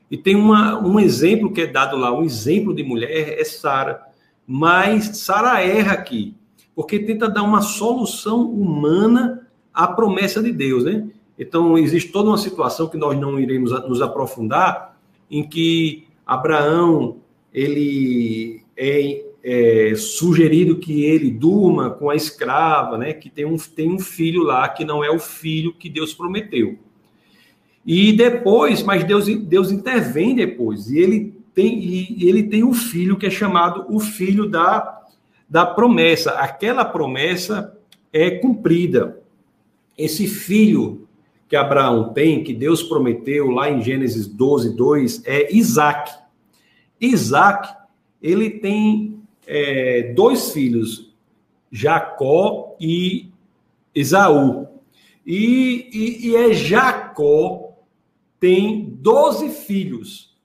[0.09, 3.09] E tem uma, um exemplo que é dado lá, um exemplo de mulher
[3.39, 4.03] é Sara.
[4.45, 6.35] Mas Sara erra aqui,
[6.75, 9.42] porque tenta dar uma solução humana
[9.73, 11.07] à promessa de Deus, né?
[11.37, 14.97] Então, existe toda uma situação que nós não iremos nos aprofundar,
[15.29, 17.17] em que Abraão,
[17.51, 23.11] ele é é, sugerido que ele durma com a escrava, né?
[23.11, 26.79] Que tem um, tem um filho lá que não é o filho que Deus prometeu.
[27.85, 33.17] E depois, mas Deus, Deus intervém depois, e ele tem, e ele tem um filho
[33.17, 35.01] que é chamado o filho da,
[35.49, 36.31] da promessa.
[36.31, 37.77] Aquela promessa
[38.13, 39.21] é cumprida.
[39.97, 41.07] Esse filho
[41.47, 46.11] que Abraão tem, que Deus prometeu lá em Gênesis 12, 2, é Isaac.
[46.99, 47.75] Isaac,
[48.21, 51.13] ele tem é, dois filhos,
[51.71, 53.29] Jacó e
[53.93, 54.67] Esaú.
[55.25, 57.73] E, e, e é Jacó
[58.39, 60.35] tem doze filhos.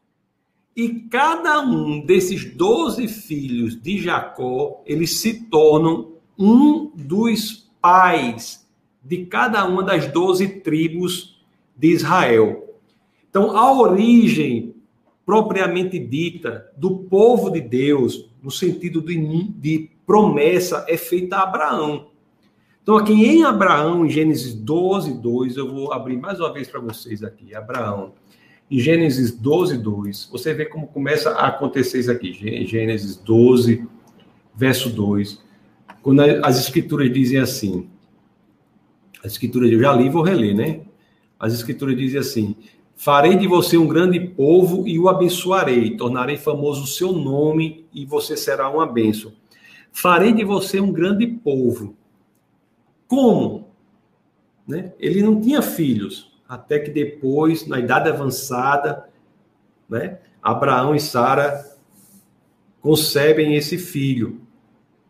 [0.77, 8.68] E cada um desses doze filhos de Jacó, eles se tornam um dos pais
[9.03, 11.41] de cada uma das doze tribos
[11.77, 12.77] de Israel.
[13.31, 14.75] Então, a origem
[15.25, 19.17] propriamente dita do povo de Deus, no sentido de,
[19.51, 22.09] de promessa, é feita a Abraão.
[22.83, 26.81] Então, aqui em Abraão, em Gênesis 12, 2, eu vou abrir mais uma vez para
[26.81, 28.15] vocês aqui, Abraão.
[28.71, 32.33] Em Gênesis 12, 2, você vê como começa a acontecer isso aqui.
[32.67, 33.87] Gênesis 12,
[34.55, 35.43] verso 2.
[36.03, 37.89] Quando as escrituras dizem assim,
[39.29, 40.81] as escrituras, eu já li vou reler, né?
[41.39, 42.57] As escrituras dizem assim:
[42.97, 48.07] Farei de você um grande povo e o abençoarei, tornarei famoso o seu nome e
[48.07, 49.33] você será uma bênção.
[49.93, 51.95] Farei de você um grande povo.
[53.07, 53.69] Como?
[54.67, 54.95] Né?
[54.99, 59.09] Ele não tinha filhos, até que depois, na idade avançada,
[59.89, 61.77] né, Abraão e Sara
[62.81, 64.41] concebem esse filho,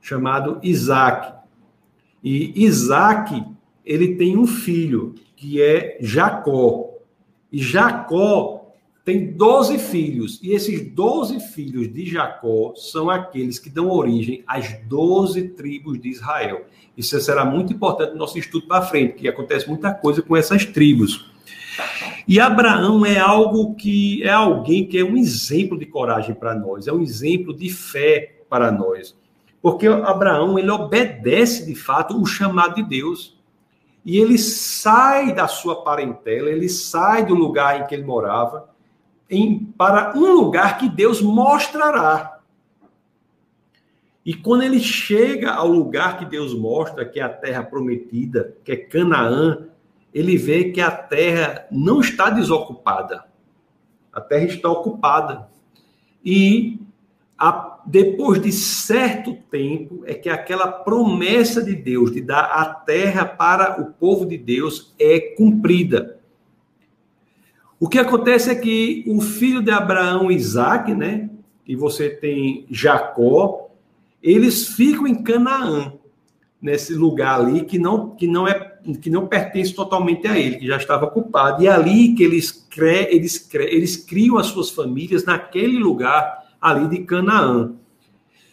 [0.01, 1.35] chamado Isaac.
[2.23, 3.45] E Isaac,
[3.89, 6.91] ele tem um filho, que é Jacó.
[7.51, 13.91] E Jacó tem 12 filhos, e esses 12 filhos de Jacó são aqueles que dão
[13.91, 16.67] origem às 12 tribos de Israel.
[16.95, 20.67] Isso será muito importante no nosso estudo para frente, porque acontece muita coisa com essas
[20.67, 21.31] tribos.
[22.27, 26.87] E Abraão é algo que é alguém que é um exemplo de coragem para nós,
[26.87, 29.17] é um exemplo de fé para nós.
[29.63, 33.38] Porque Abraão, ele obedece de fato o chamado de Deus.
[34.09, 38.71] E ele sai da sua parentela, ele sai do lugar em que ele morava,
[39.29, 42.41] em, para um lugar que Deus mostrará.
[44.25, 48.73] E quando ele chega ao lugar que Deus mostra, que é a terra prometida, que
[48.73, 49.67] é Canaã,
[50.15, 53.27] ele vê que a terra não está desocupada.
[54.11, 55.51] A terra está ocupada.
[56.25, 56.81] E
[57.37, 63.25] a, depois de certo tempo, é que aquela promessa de Deus de dar a terra
[63.25, 66.19] para o povo de Deus é cumprida.
[67.81, 71.31] O que acontece é que o filho de Abraão, Isaac, né?
[71.67, 73.71] E você tem Jacó,
[74.23, 75.95] eles ficam em Canaã,
[76.61, 80.67] nesse lugar ali que não, que não é que não pertence totalmente a ele, que
[80.67, 81.63] já estava ocupado.
[81.63, 86.38] E é ali que eles, cre, eles, cre, eles criam as suas famílias naquele lugar
[86.61, 87.75] ali de Canaã.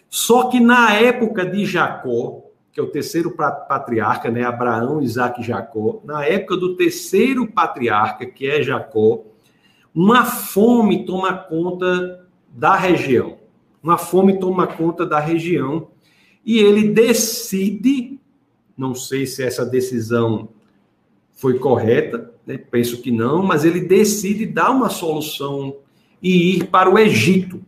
[0.10, 5.44] Só que na época de Jacó, que é o terceiro patriarca, né, Abraão, Isaac e
[5.44, 9.24] Jacó, na época do terceiro patriarca, que é Jacó,
[9.94, 13.38] uma fome toma conta da região.
[13.82, 15.88] Uma fome toma conta da região
[16.46, 18.20] e ele decide,
[18.78, 20.50] não sei se essa decisão
[21.32, 22.58] foi correta, né?
[22.58, 25.78] penso que não, mas ele decide dar uma solução
[26.22, 27.62] e ir para o Egito.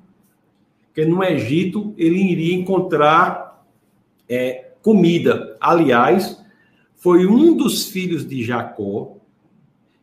[0.97, 3.63] Porque no Egito ele iria encontrar
[4.27, 5.55] é, comida.
[5.61, 6.43] Aliás,
[6.95, 9.15] foi um dos filhos de Jacó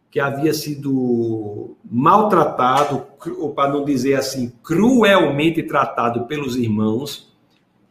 [0.08, 3.04] que havia sido maltratado,
[3.40, 7.34] ou para não dizer assim, cruelmente tratado pelos irmãos,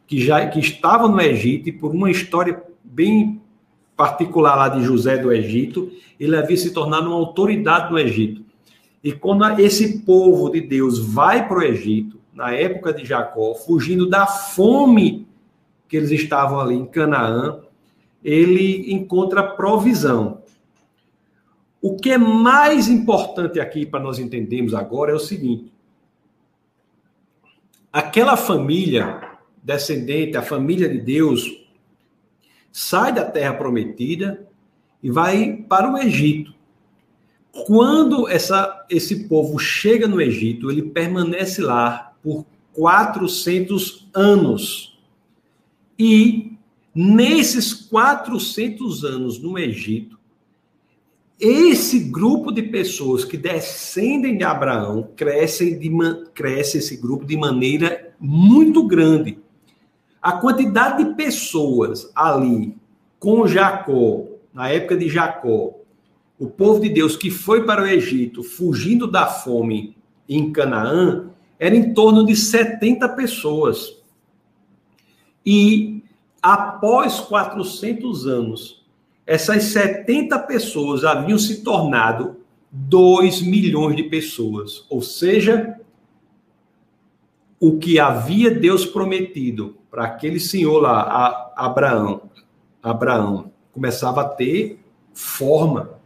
[0.06, 3.38] que já que estavam no Egito, e por uma história bem
[3.94, 8.42] particular lá de José do Egito, ele havia se tornado uma autoridade no Egito.
[9.02, 14.08] E quando esse povo de Deus vai para o Egito, na época de Jacó, fugindo
[14.08, 15.26] da fome
[15.88, 17.60] que eles estavam ali em Canaã,
[18.22, 20.42] ele encontra provisão.
[21.80, 25.72] O que é mais importante aqui para nós entendermos agora é o seguinte:
[27.92, 29.20] aquela família
[29.62, 31.64] descendente, a família de Deus,
[32.72, 34.46] sai da terra prometida
[35.02, 36.52] e vai para o Egito.
[37.66, 44.98] Quando essa, esse povo chega no Egito, ele permanece lá por 400 anos.
[45.98, 46.56] E
[46.94, 50.18] nesses 400 anos no Egito,
[51.38, 55.90] esse grupo de pessoas que descendem de Abraão cresce, de,
[56.32, 59.38] cresce esse grupo de maneira muito grande.
[60.22, 62.74] A quantidade de pessoas ali
[63.18, 65.74] com Jacó, na época de Jacó,
[66.38, 69.96] o povo de Deus que foi para o Egito fugindo da fome
[70.28, 73.96] em Canaã, era em torno de 70 pessoas.
[75.44, 76.02] E
[76.42, 78.84] após 400 anos,
[79.26, 82.36] essas 70 pessoas haviam se tornado
[82.70, 84.84] 2 milhões de pessoas.
[84.90, 85.80] Ou seja,
[87.60, 92.22] o que havia Deus prometido para aquele senhor lá, Abraão,
[92.82, 94.80] Abraão, começava a ter
[95.14, 95.98] forma.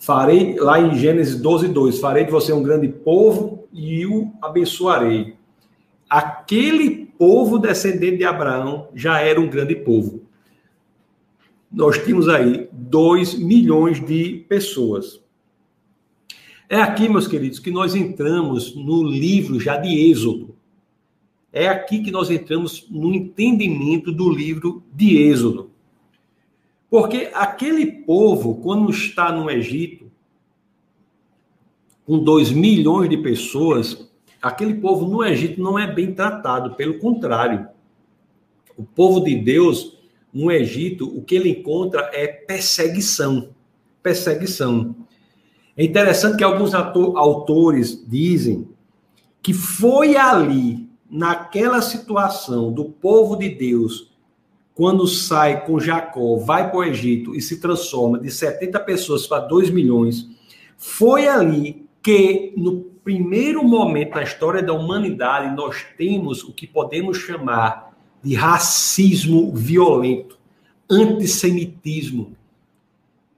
[0.00, 5.38] Farei, lá em Gênesis 12, 2, farei de você um grande povo e o abençoarei
[6.10, 10.24] aquele povo descendente de Abraão já era um grande povo.
[11.70, 15.22] Nós tínhamos aí 2 milhões de pessoas.
[16.68, 20.56] É aqui, meus queridos, que nós entramos no livro já de Êxodo.
[21.52, 25.69] É aqui que nós entramos no entendimento do livro de Êxodo.
[26.90, 30.10] Porque aquele povo, quando está no Egito,
[32.04, 34.10] com 2 milhões de pessoas,
[34.42, 37.68] aquele povo no Egito não é bem tratado, pelo contrário.
[38.76, 39.96] O povo de Deus
[40.34, 43.50] no Egito, o que ele encontra é perseguição.
[44.02, 44.96] Perseguição.
[45.76, 48.68] É interessante que alguns autores dizem
[49.40, 54.09] que foi ali, naquela situação do povo de Deus,
[54.80, 59.46] quando sai com Jacó, vai para o Egito e se transforma de 70 pessoas para
[59.46, 60.26] 2 milhões,
[60.78, 67.18] foi ali que no primeiro momento na história da humanidade nós temos o que podemos
[67.18, 70.38] chamar de racismo violento,
[70.88, 72.34] antissemitismo.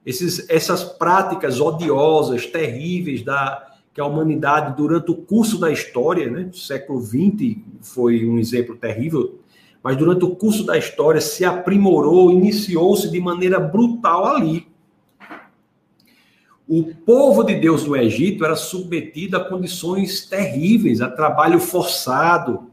[0.05, 6.49] Esses, essas práticas odiosas, terríveis da que a humanidade durante o curso da história, né,
[6.53, 9.42] século XX foi um exemplo terrível,
[9.83, 14.65] mas durante o curso da história se aprimorou, iniciou-se de maneira brutal ali.
[16.65, 22.71] O povo de Deus do Egito era submetido a condições terríveis, a trabalho forçado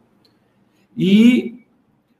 [0.96, 1.64] e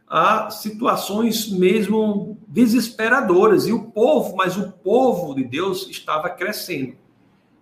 [0.09, 3.68] a situações mesmo desesperadoras.
[3.68, 6.95] E o povo, mas o povo de Deus estava crescendo.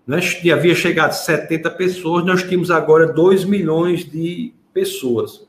[0.06, 5.46] Nós havia chegado a 70 pessoas, nós tínhamos agora 2 milhões de pessoas.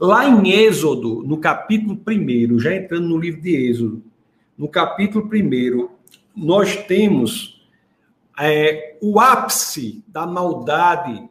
[0.00, 4.00] Lá em Êxodo, no capítulo 1, já entrando no livro de Êxodo,
[4.56, 5.88] no capítulo 1,
[6.36, 7.66] nós temos
[8.38, 11.28] é, o ápice da maldade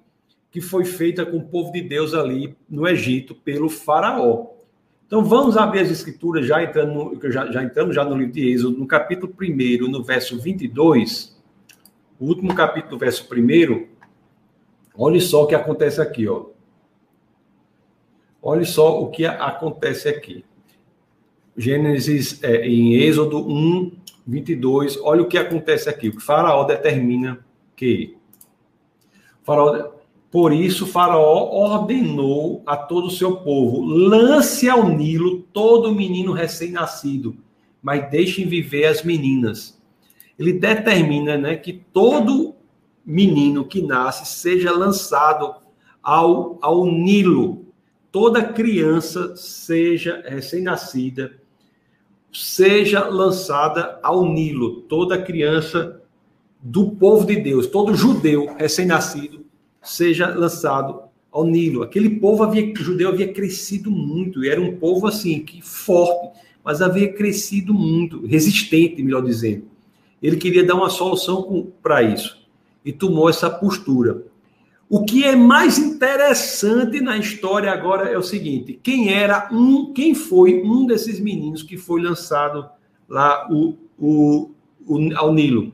[0.51, 4.47] que foi feita com o povo de Deus ali no Egito pelo faraó.
[5.05, 7.61] Então vamos abrir as escrituras, já, entrando no, já, já
[7.91, 11.41] já no livro de Êxodo, no capítulo 1, no verso 22,
[12.19, 13.87] o último capítulo verso 1,
[14.97, 16.56] olha só o que acontece aqui, ó.
[18.41, 20.45] Olha só o que acontece aqui.
[21.57, 23.91] Gênesis, é, em Êxodo 1,
[24.25, 26.09] 22, olha o que acontece aqui.
[26.09, 27.39] O Faraó determina
[27.75, 28.15] que.
[29.43, 29.91] Faraó,
[30.29, 37.35] por isso, Faraó ordenou a todo o seu povo: lance ao Nilo todo menino recém-nascido,
[37.81, 39.81] mas deixem viver as meninas.
[40.37, 42.53] Ele determina né, que todo
[43.03, 45.55] menino que nasce seja lançado
[46.03, 47.66] ao, ao Nilo
[48.11, 51.37] toda criança, seja recém-nascida,
[52.31, 54.81] seja lançada ao Nilo.
[54.81, 56.01] Toda criança
[56.61, 59.45] do povo de Deus, todo judeu recém-nascido,
[59.81, 61.01] seja lançado
[61.31, 61.83] ao Nilo.
[61.83, 66.81] Aquele povo havia, judeu havia crescido muito, e era um povo assim, que forte, mas
[66.81, 69.65] havia crescido muito, resistente, melhor dizendo.
[70.21, 72.45] Ele queria dar uma solução para isso
[72.83, 74.23] e tomou essa postura.
[74.89, 80.15] O que é mais interessante na história agora é o seguinte: quem era um, quem
[80.15, 82.69] foi um desses meninos que foi lançado
[83.07, 84.51] lá o, o,
[84.85, 85.73] o ao Nilo?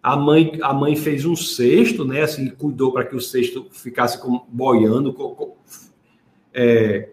[0.00, 2.22] A mãe, a mãe fez um cesto, né?
[2.22, 5.14] Assim, cuidou para que o cesto ficasse boiando,
[6.52, 7.08] é,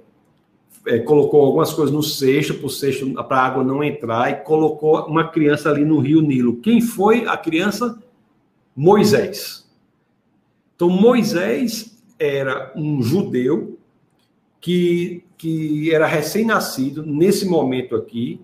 [0.88, 4.36] é, colocou algumas coisas no cesto, para o cesto, para a água não entrar, e
[4.44, 6.58] colocou uma criança ali no rio Nilo.
[6.58, 8.02] Quem foi a criança?
[8.76, 9.69] Moisés.
[10.80, 13.78] Então, Moisés era um judeu
[14.62, 18.40] que, que era recém-nascido nesse momento aqui,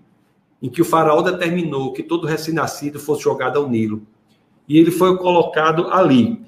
[0.60, 4.02] em que o faraó determinou que todo recém-nascido fosse jogado ao Nilo.
[4.68, 6.38] E ele foi colocado ali.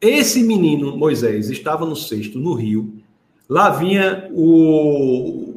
[0.00, 3.02] Esse menino, Moisés, estava no cesto, no rio.
[3.48, 5.56] Lá vinha o,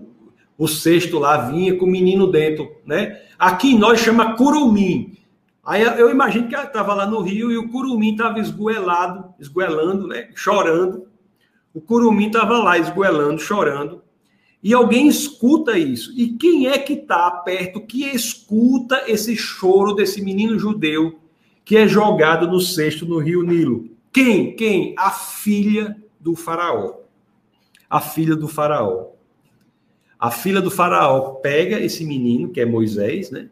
[0.57, 3.21] o cesto, lá vinha com o menino dentro, né?
[3.37, 5.18] Aqui nós chama curumim.
[5.65, 10.07] Aí eu imagino que ela estava lá no rio e o curumim estava esgoelado, esgoelando,
[10.07, 10.29] né?
[10.33, 11.07] chorando.
[11.73, 14.01] O curumim estava lá esgoelando, chorando.
[14.61, 16.11] E alguém escuta isso.
[16.17, 21.19] E quem é que está perto que escuta esse choro desse menino judeu
[21.63, 23.89] que é jogado no cesto no rio Nilo?
[24.11, 24.55] Quem?
[24.55, 24.95] Quem?
[24.97, 26.95] A filha do faraó.
[27.89, 29.07] A filha do faraó.
[30.19, 33.49] A filha do faraó pega esse menino, que é Moisés, né?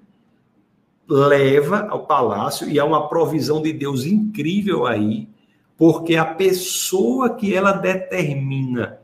[1.08, 5.30] Leva ao palácio e há uma provisão de Deus incrível aí,
[5.78, 9.00] porque a pessoa que ela determina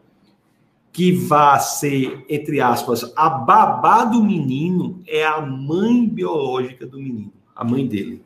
[0.91, 7.34] que vá ser, entre aspas, a babá do menino é a mãe biológica do menino,
[7.56, 8.22] a mãe dele.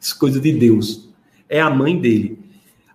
[0.00, 1.10] Isso é coisa de Deus.
[1.48, 2.38] É a mãe dele.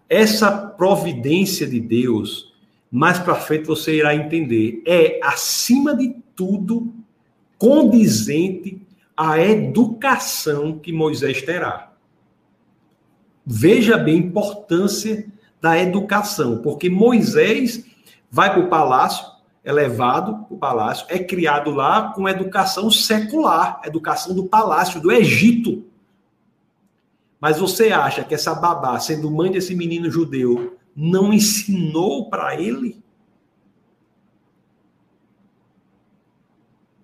[0.08, 2.54] Essa providência de Deus,
[2.90, 6.94] mais para frente você irá entender, é, acima de tudo,
[7.58, 8.85] condizente
[9.16, 11.92] a educação que Moisés terá.
[13.46, 15.26] Veja bem a importância
[15.62, 17.86] da educação, porque Moisés
[18.30, 19.26] vai para o palácio,
[19.64, 25.12] é levado para o palácio, é criado lá com educação secular, educação do palácio, do
[25.12, 25.86] Egito.
[27.40, 33.04] Mas você acha que essa babá, sendo mãe desse menino judeu, não ensinou para ele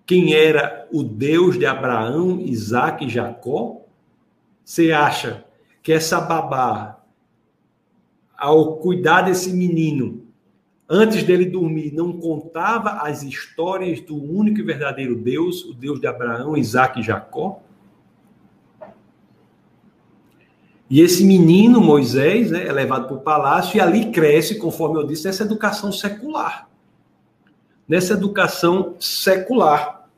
[0.06, 3.82] quem era o Deus de Abraão, Isaac e Jacó?
[4.64, 5.44] Você acha
[5.82, 7.00] que essa babá,
[8.36, 10.24] ao cuidar desse menino,
[10.88, 16.06] antes dele dormir, não contava as histórias do único e verdadeiro Deus, o Deus de
[16.06, 17.60] Abraão, Isaac e Jacó?
[20.90, 25.06] E esse menino, Moisés, né, é levado para o palácio e ali cresce, conforme eu
[25.06, 26.68] disse, nessa educação secular.
[27.92, 30.08] Nessa educação secular.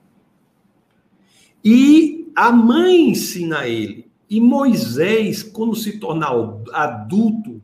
[1.64, 4.08] E a mãe ensina a ele.
[4.30, 6.28] E Moisés, quando se torna
[6.72, 7.60] adulto,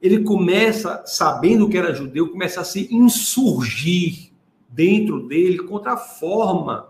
[0.00, 4.30] ele começa, sabendo que era judeu, começa a se insurgir
[4.66, 6.88] dentro dele contra a forma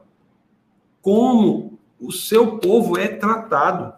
[1.03, 3.95] como o seu povo é tratado.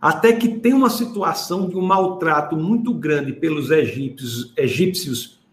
[0.00, 5.43] Até que tem uma situação de um maltrato muito grande pelos egípcios, egípcios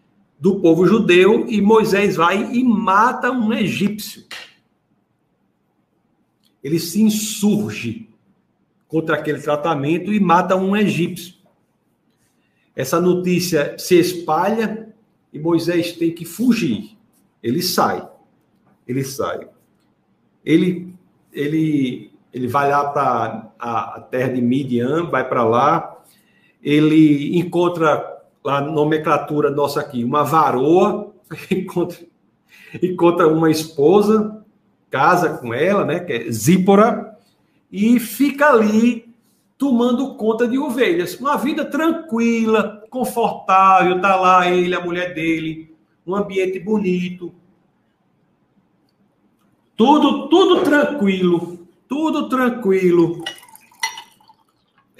[0.41, 4.25] do povo judeu e Moisés vai e mata um egípcio.
[6.63, 8.09] Ele se insurge
[8.87, 11.35] contra aquele tratamento e mata um egípcio.
[12.75, 14.91] Essa notícia se espalha
[15.31, 16.97] e Moisés tem que fugir.
[17.43, 18.09] Ele sai.
[18.87, 19.47] Ele sai.
[20.43, 20.91] Ele
[21.31, 26.03] ele ele vai lá para a terra de Midian, vai para lá,
[26.63, 31.13] ele encontra lá nomenclatura nossa aqui, uma varoa,
[31.51, 31.99] encontra,
[32.81, 34.43] encontra uma esposa,
[34.89, 37.17] casa com ela, né, que é Zípora,
[37.71, 39.11] e fica ali
[39.57, 41.19] tomando conta de ovelhas.
[41.19, 45.73] Uma vida tranquila, confortável, tá lá ele, a mulher dele,
[46.05, 47.33] um ambiente bonito.
[49.77, 53.23] Tudo, tudo tranquilo, tudo tranquilo.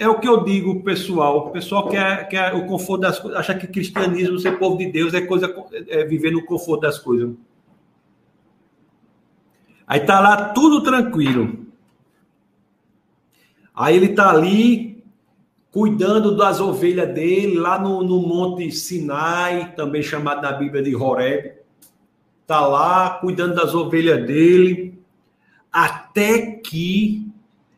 [0.01, 1.37] É o que eu digo, pessoal.
[1.37, 5.13] O pessoal quer, quer o conforto das coisas, acha que cristianismo, ser povo de Deus,
[5.13, 5.53] é coisa
[5.87, 7.29] é viver no conforto das coisas.
[9.85, 11.67] Aí tá lá tudo tranquilo.
[13.75, 15.03] Aí ele tá ali
[15.69, 21.53] cuidando das ovelhas dele, lá no, no Monte Sinai, também chamado na Bíblia de Horeb.
[22.47, 24.99] Tá lá cuidando das ovelhas dele
[25.71, 27.31] até que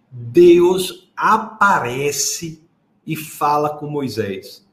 [0.09, 2.61] Deus aparece
[3.05, 4.66] e fala com Moisés.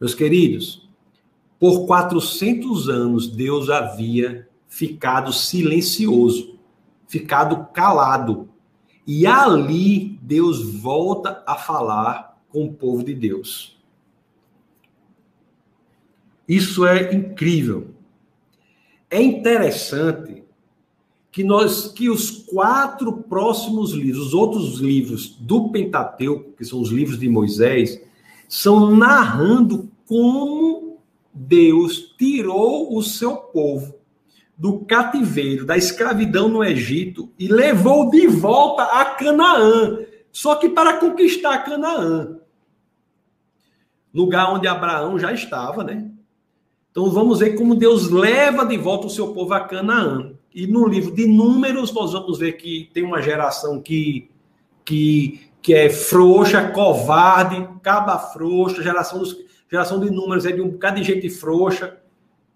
[0.00, 0.88] Meus queridos,
[1.58, 6.58] por 400 anos Deus havia ficado silencioso,
[7.08, 8.48] ficado calado.
[9.06, 13.76] E ali Deus volta a falar com o povo de Deus.
[16.46, 17.94] Isso é incrível.
[19.10, 20.44] É interessante
[21.38, 26.90] que nós que os quatro próximos livros, os outros livros do Pentateuco, que são os
[26.90, 28.02] livros de Moisés,
[28.48, 30.98] são narrando como
[31.32, 33.94] Deus tirou o seu povo
[34.56, 40.00] do cativeiro, da escravidão no Egito e levou de volta a Canaã,
[40.32, 42.36] só que para conquistar Canaã,
[44.12, 46.10] lugar onde Abraão já estava, né?
[46.90, 50.36] Então vamos ver como Deus leva de volta o seu povo a Canaã.
[50.54, 54.30] E no livro de Números, nós vamos ver que tem uma geração que,
[54.84, 59.36] que, que é frouxa, covarde, caba frouxa, geração, dos,
[59.70, 61.98] geração de Números é de um bocado de gente frouxa,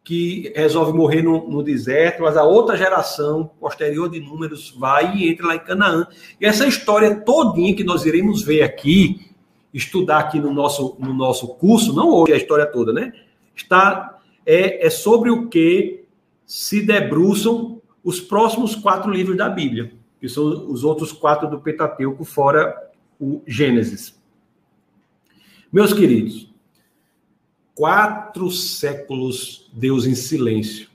[0.05, 5.29] que resolve morrer no, no, deserto, mas a outra geração, posterior de Números, vai e
[5.31, 6.07] entra lá em Canaã.
[6.41, 9.31] E essa história todinha que nós iremos ver aqui,
[9.73, 13.13] estudar aqui no nosso, no nosso curso, não hoje a história toda, né?
[13.55, 16.05] Está, é, é sobre o que
[16.45, 22.25] se debruçam os próximos quatro livros da Bíblia, que são os outros quatro do Pentateuco,
[22.25, 22.91] fora
[23.21, 24.21] o Gênesis.
[25.73, 26.53] Meus queridos,
[27.75, 30.89] quatro séculos Deus em silêncio,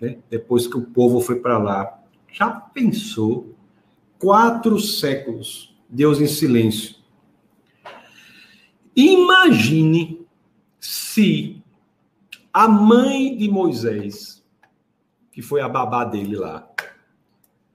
[0.00, 0.18] né?
[0.30, 2.00] depois que o povo foi para lá.
[2.30, 3.54] Já pensou?
[4.18, 6.96] Quatro séculos Deus em silêncio.
[8.94, 10.26] Imagine
[10.78, 11.62] se
[12.52, 14.41] a mãe de Moisés
[15.32, 16.68] que foi a babá dele lá,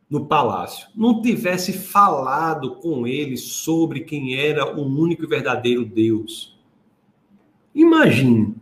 [0.10, 6.58] no palácio, não tivesse falado com ele sobre quem era o único e verdadeiro Deus.
[7.76, 8.56] Imagine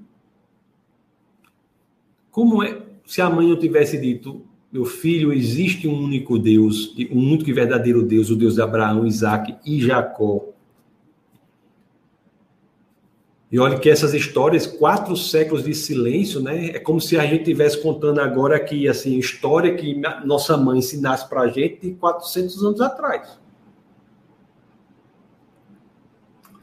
[2.32, 4.42] como é se a mãe não tivesse dito:
[4.72, 9.06] meu filho, existe um único Deus, um único e verdadeiro Deus, o Deus de Abraão,
[9.06, 10.55] Isaac e Jacó.
[13.52, 16.68] E olha que essas histórias, quatro séculos de silêncio, né?
[16.70, 21.30] É como se a gente estivesse contando agora aqui, assim, história que nossa mãe ensinasse
[21.30, 23.40] para a gente de 400 anos atrás.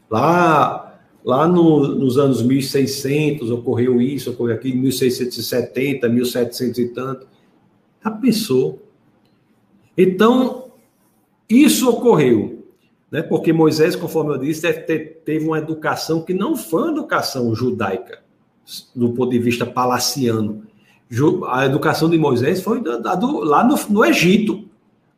[0.09, 7.27] Lá, lá no, nos anos 1600 ocorreu isso, ocorreu aqui, 1670, 1700 e tanto.
[8.03, 8.83] Já pensou?
[9.97, 10.71] Então,
[11.49, 12.52] isso ocorreu
[13.13, 13.21] né?
[13.21, 14.73] porque Moisés, conforme eu disse,
[15.23, 18.23] teve uma educação que não foi uma educação judaica,
[18.95, 20.63] do ponto de vista palaciano.
[21.47, 24.67] A educação de Moisés foi lá no, no Egito,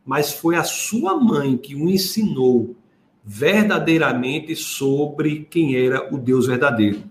[0.06, 2.76] mas foi a sua mãe que o ensinou
[3.24, 7.02] verdadeiramente sobre quem era o Deus verdadeiro.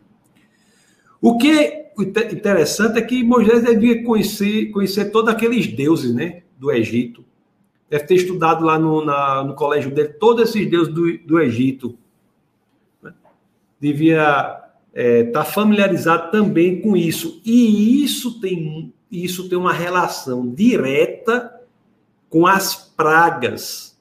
[1.19, 1.93] O que é
[2.31, 7.25] interessante é que Moisés devia conhecer, conhecer todos aqueles deuses né, do Egito.
[7.95, 11.97] Deve ter estudado lá no, na, no colégio dele todos esses deuses do, do Egito.
[13.79, 17.41] Devia estar é, tá familiarizado também com isso.
[17.45, 21.55] E isso tem, isso tem uma relação direta
[22.29, 23.97] com as pragas.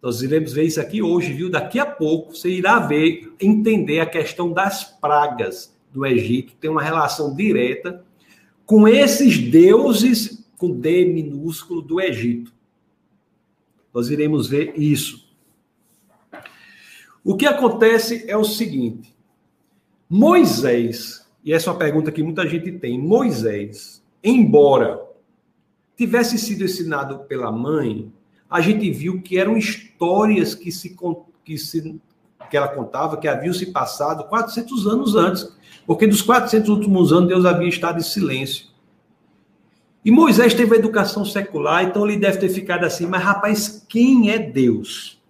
[0.00, 1.50] Nós iremos ver isso aqui hoje, viu?
[1.50, 6.80] Daqui a pouco você irá ver, entender a questão das pragas do Egito, tem uma
[6.80, 8.02] relação direta
[8.64, 12.61] com esses deuses com D minúsculo do Egito.
[13.92, 15.30] Nós iremos ver isso.
[17.24, 19.14] O que acontece é o seguinte:
[20.08, 25.00] Moisés, e essa é uma pergunta que muita gente tem, Moisés, embora
[25.96, 28.12] tivesse sido ensinado pela mãe,
[28.50, 30.96] a gente viu que eram histórias que se
[31.44, 32.00] que se
[32.50, 37.28] que ela contava que haviam se passado 400 anos antes, porque dos 400 últimos anos
[37.28, 38.66] Deus havia estado em silêncio.
[40.04, 44.30] E Moisés teve a educação secular, então ele deve ter ficado assim, mas rapaz, quem
[44.30, 45.20] é Deus?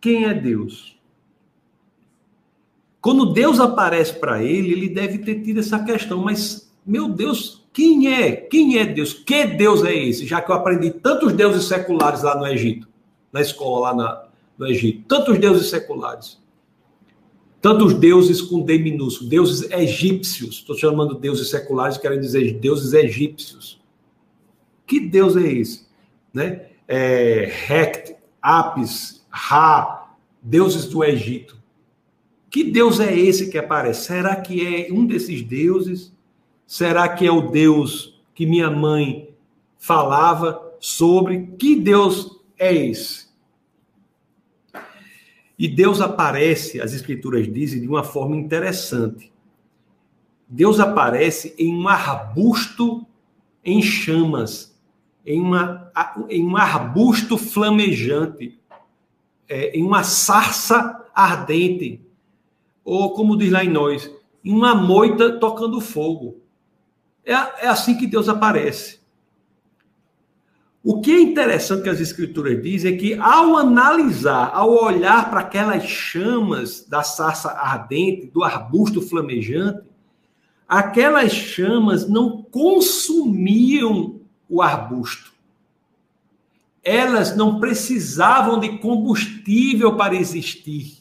[0.00, 0.96] Quem é Deus?
[3.00, 8.12] Quando Deus aparece para ele, ele deve ter tido essa questão, mas meu Deus, quem
[8.12, 8.32] é?
[8.32, 9.12] Quem é Deus?
[9.12, 10.26] Que Deus é esse?
[10.26, 12.88] Já que eu aprendi tantos deuses seculares lá no Egito,
[13.32, 14.24] na escola lá na,
[14.58, 16.38] no Egito, tantos deuses seculares.
[17.60, 20.56] Tantos deuses com D minúsculo, deuses egípcios.
[20.56, 23.79] Estou chamando deuses seculares, quero dizer deuses egípcios.
[24.90, 25.86] Que Deus é esse?
[26.34, 26.66] Né?
[26.88, 31.56] É, Hect, Apis, Ra, deuses do Egito.
[32.50, 34.06] Que Deus é esse que aparece?
[34.06, 36.12] Será que é um desses deuses?
[36.66, 39.32] Será que é o Deus que minha mãe
[39.78, 41.46] falava sobre?
[41.56, 43.28] Que Deus é esse?
[45.56, 49.32] E Deus aparece, as Escrituras dizem, de uma forma interessante.
[50.48, 53.06] Deus aparece em um arbusto
[53.64, 54.69] em chamas
[55.24, 55.90] em, uma,
[56.28, 58.58] em um arbusto flamejante,
[59.48, 62.00] é, em uma sarça ardente,
[62.84, 64.10] ou como diz lá em nós,
[64.44, 66.40] em uma moita tocando fogo.
[67.24, 69.00] É, é assim que Deus aparece.
[70.82, 75.40] O que é interessante que as escrituras dizem é que ao analisar, ao olhar para
[75.40, 79.82] aquelas chamas da sarça ardente, do arbusto flamejante,
[80.66, 84.19] aquelas chamas não consumiam
[84.50, 85.32] o arbusto.
[86.82, 90.98] Elas não precisavam de combustível para existir.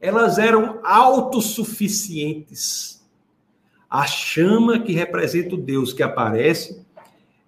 [0.00, 3.04] Elas eram autossuficientes.
[3.88, 6.84] A chama que representa o Deus que aparece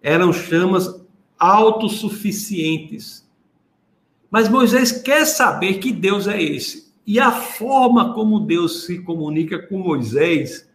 [0.03, 1.05] eram chamas
[1.39, 3.29] autossuficientes.
[4.31, 6.91] Mas Moisés quer saber que Deus é esse.
[7.07, 10.67] E a forma como Deus se comunica com Moisés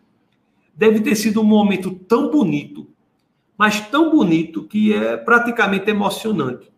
[0.75, 2.87] deve ter sido um momento tão bonito,
[3.57, 6.71] mas tão bonito que é praticamente emocionante.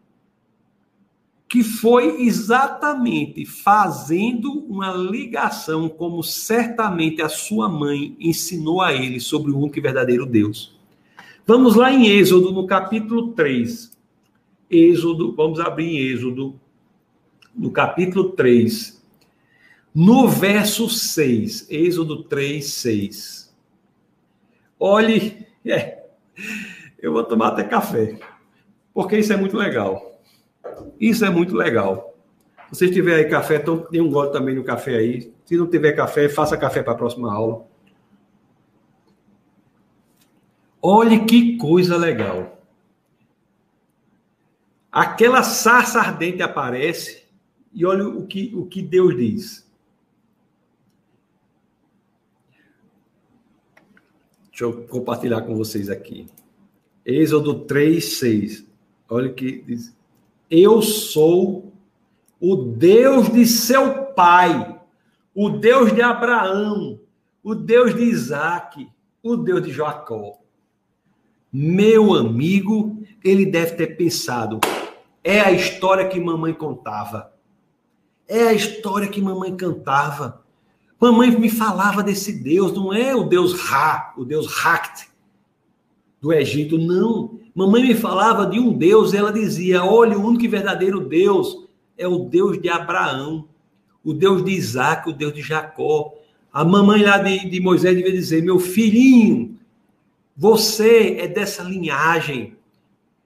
[1.50, 9.52] Que foi exatamente fazendo uma ligação, como certamente a sua mãe ensinou a ele sobre
[9.52, 10.78] o único e verdadeiro Deus.
[11.46, 13.98] Vamos lá em Êxodo, no capítulo 3.
[14.70, 16.60] Êxodo, vamos abrir em Êxodo,
[17.56, 19.02] no capítulo 3,
[19.96, 21.72] no verso 6.
[21.72, 23.56] Êxodo 3, 6.
[24.78, 25.47] Olhe, é,
[27.08, 28.20] eu vou tomar até café,
[28.94, 30.22] porque isso é muito legal.
[31.00, 32.16] Isso é muito legal.
[32.72, 35.34] Se você tiver aí café, então dê um gole também no café aí.
[35.46, 37.66] Se não tiver café, faça café para a próxima aula.
[40.82, 42.62] Olhe que coisa legal.
[44.92, 47.26] Aquela sarça ardente aparece
[47.74, 49.68] e olha o que, o que Deus diz.
[54.50, 56.28] Deixa eu compartilhar com vocês aqui.
[57.08, 58.68] Êxodo 3, 6.
[59.10, 59.96] Olha que diz.
[60.52, 61.72] Eu sou
[62.38, 64.78] o Deus de seu pai,
[65.34, 67.00] o Deus de Abraão,
[67.42, 68.90] o Deus de Isaac,
[69.24, 70.38] o Deus de Jacó.
[71.52, 74.60] Meu amigo, ele deve ter pensado:
[75.24, 77.32] é a história que mamãe contava.
[78.28, 80.44] É a história que mamãe cantava.
[81.00, 85.08] Mamãe me falava desse Deus, não é o Deus Ra, o Deus Hakt
[86.28, 87.40] do Egito, não.
[87.56, 91.66] Mamãe me falava de um Deus, ela dizia: olha, o único e verdadeiro Deus
[91.98, 93.48] é o Deus de Abraão,
[94.04, 96.14] o Deus de Isaac, o Deus de Jacó.
[96.52, 99.58] A mamãe lá de, de Moisés devia dizer: meu filhinho,
[100.36, 102.56] você é dessa linhagem.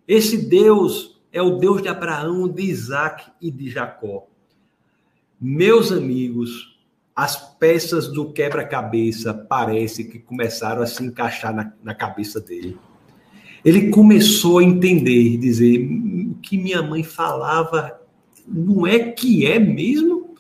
[0.08, 4.28] Esse Deus é o Deus de Abraão, de Isaac e de Jacó.
[5.40, 6.78] Meus amigos,
[7.16, 12.78] as peças do quebra-cabeça parece que começaram a se encaixar na, na cabeça dele.
[13.64, 15.88] Ele começou a entender, dizer,
[16.32, 18.00] o que minha mãe falava
[18.48, 20.36] não é que é mesmo?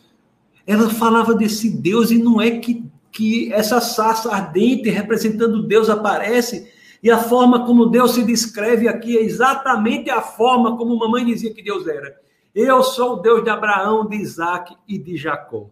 [0.65, 6.71] Ela falava desse Deus e não é que, que essa sarça ardente representando Deus aparece
[7.03, 11.53] e a forma como Deus se descreve aqui é exatamente a forma como mamãe dizia
[11.53, 12.19] que Deus era.
[12.53, 15.69] Eu sou o Deus de Abraão, de Isaac e de Jacó.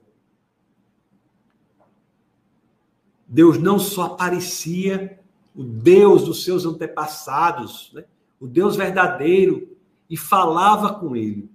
[3.27, 5.19] Deus não só aparecia
[5.55, 8.03] o Deus dos seus antepassados, né?
[8.39, 9.77] o Deus verdadeiro,
[10.09, 11.49] e falava com ele.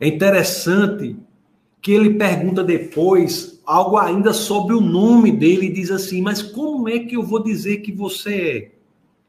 [0.00, 1.16] É interessante
[1.80, 6.88] que ele pergunta depois algo ainda sobre o nome dele e diz assim: Mas como
[6.88, 8.70] é que eu vou dizer que você é?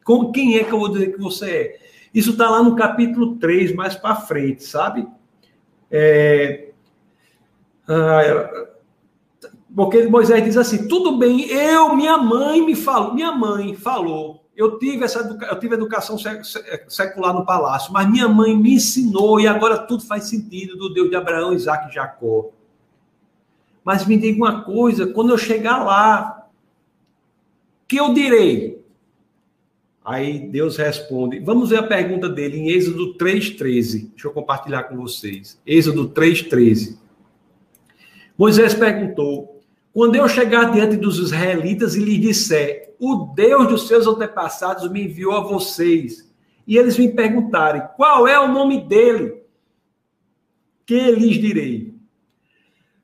[0.04, 1.80] Com quem é que eu vou dizer que você é?
[2.14, 5.08] Isso está lá no capítulo 3, mais para frente, sabe?
[5.92, 6.70] É...
[7.88, 8.68] Ah,
[9.78, 14.80] porque Moisés diz assim: tudo bem, eu, minha mãe me falou, minha mãe falou, eu
[14.80, 16.18] tive essa eu tive educação
[16.88, 21.12] secular no palácio, mas minha mãe me ensinou e agora tudo faz sentido do Deus
[21.12, 22.50] de Abraão, Isaac e Jacó.
[23.84, 26.50] Mas me diga uma coisa, quando eu chegar lá,
[27.88, 28.84] que eu direi?
[30.04, 31.38] Aí Deus responde.
[31.38, 34.10] Vamos ver a pergunta dele em Êxodo 3:13.
[34.10, 35.62] Deixa eu compartilhar com vocês.
[35.68, 36.98] Êxodo 3:13.
[38.36, 39.57] Moisés perguntou:
[39.98, 45.06] Quando eu chegar diante dos israelitas e lhes disser: O Deus dos seus antepassados me
[45.06, 46.32] enviou a vocês,
[46.68, 49.42] e eles me perguntarem: Qual é o nome dele?
[50.86, 51.96] Que lhes direi?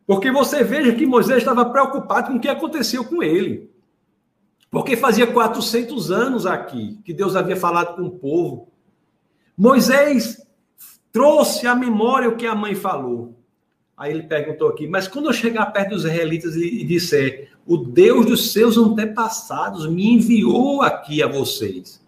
[0.06, 3.72] Porque você veja que Moisés estava preocupado com o que aconteceu com ele.
[4.70, 8.72] Porque fazia 400 anos aqui que Deus havia falado com o povo.
[9.58, 10.46] Moisés
[11.12, 13.43] trouxe à memória o que a mãe falou.
[13.98, 18.26] Aí ele perguntou aqui, mas quando eu chegar perto dos israelitas e disser, o Deus
[18.26, 22.04] dos seus antepassados me enviou aqui a vocês.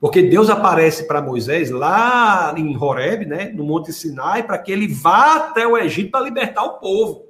[0.00, 4.86] Porque Deus aparece para Moisés lá em Horeb, né, no Monte Sinai, para que ele
[4.86, 7.26] vá até o Egito para libertar o povo.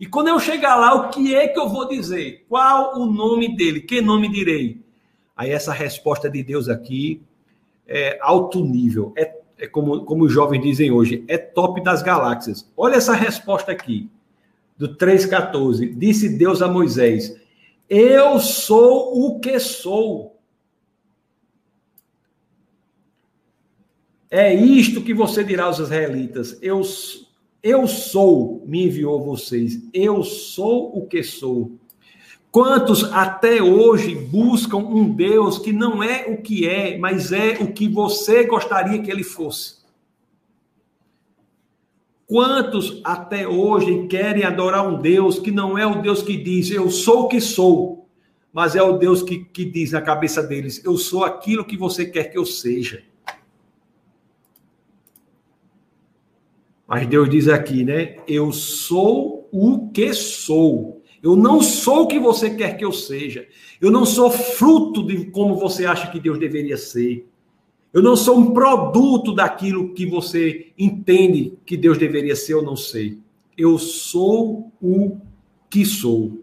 [0.00, 2.44] E quando eu chegar lá, o que é que eu vou dizer?
[2.48, 3.80] Qual o nome dele?
[3.80, 4.80] Que nome direi?
[5.36, 7.22] Aí essa resposta de Deus aqui
[7.86, 12.68] é alto nível, é, é como, como os jovens dizem hoje, é top das galáxias.
[12.76, 14.10] Olha essa resposta aqui,
[14.76, 15.94] do 3,14.
[15.96, 17.40] Disse Deus a Moisés:
[17.88, 20.36] Eu sou o que sou.
[24.28, 26.82] É isto que você dirá aos israelitas: Eu
[27.62, 29.80] eu sou, me enviou vocês.
[29.94, 31.78] Eu sou o que sou.
[32.52, 37.72] Quantos até hoje buscam um Deus que não é o que é, mas é o
[37.72, 39.80] que você gostaria que ele fosse?
[42.26, 46.90] Quantos até hoje querem adorar um Deus que não é o Deus que diz eu
[46.90, 48.06] sou o que sou,
[48.52, 52.04] mas é o Deus que, que diz na cabeça deles eu sou aquilo que você
[52.04, 53.02] quer que eu seja?
[56.86, 58.16] Mas Deus diz aqui, né?
[58.28, 61.01] Eu sou o que sou.
[61.22, 63.46] Eu não sou o que você quer que eu seja.
[63.80, 67.26] Eu não sou fruto de como você acha que Deus deveria ser.
[67.92, 72.74] Eu não sou um produto daquilo que você entende que Deus deveria ser ou não
[72.74, 73.18] sei.
[73.56, 75.18] Eu sou o
[75.70, 76.42] que sou.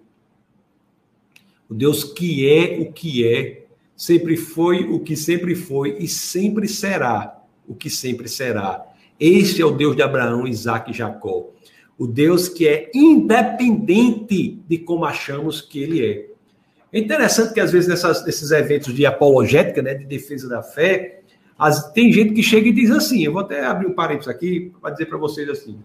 [1.68, 3.66] O Deus que é o que é,
[3.96, 8.84] sempre foi o que sempre foi e sempre será o que sempre será.
[9.20, 11.50] Este é o Deus de Abraão, Isaac e Jacó.
[12.00, 16.30] O Deus que é independente de como achamos que ele é.
[16.94, 21.22] É interessante que, às vezes, nessas, nesses eventos de apologética, né, de defesa da fé,
[21.58, 24.72] as, tem gente que chega e diz assim: eu vou até abrir um parênteses aqui
[24.82, 25.78] para dizer para vocês assim.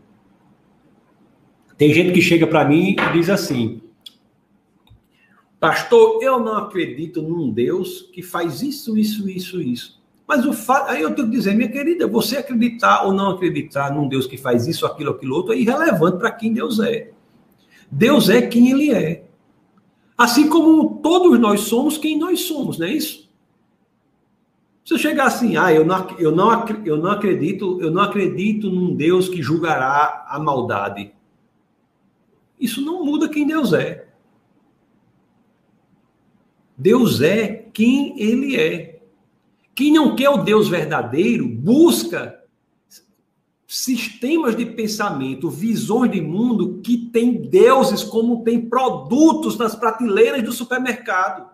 [1.77, 3.83] Tem gente que chega para mim e diz assim:
[5.59, 10.04] Pastor, eu não acredito num Deus que faz isso, isso, isso, isso.
[10.27, 13.95] Mas o fato, aí eu tenho que dizer, minha querida, você acreditar ou não acreditar
[13.95, 17.11] num Deus que faz isso, aquilo, aquilo outro, é irrelevante para quem Deus é.
[17.91, 19.25] Deus é quem ele é.
[20.17, 23.25] Assim como todos nós somos quem nós somos, não é isso?
[24.85, 28.71] Se eu chegar assim, ah, eu não, eu não, eu não acredito, eu não acredito
[28.71, 31.13] num Deus que julgará a maldade.
[32.61, 34.09] Isso não muda quem Deus é.
[36.77, 38.94] Deus é quem ele é.
[39.75, 42.41] Quem não quer o Deus verdadeiro busca
[43.67, 50.53] sistemas de pensamento, visões de mundo que tem deuses como tem produtos nas prateleiras do
[50.53, 51.53] supermercado.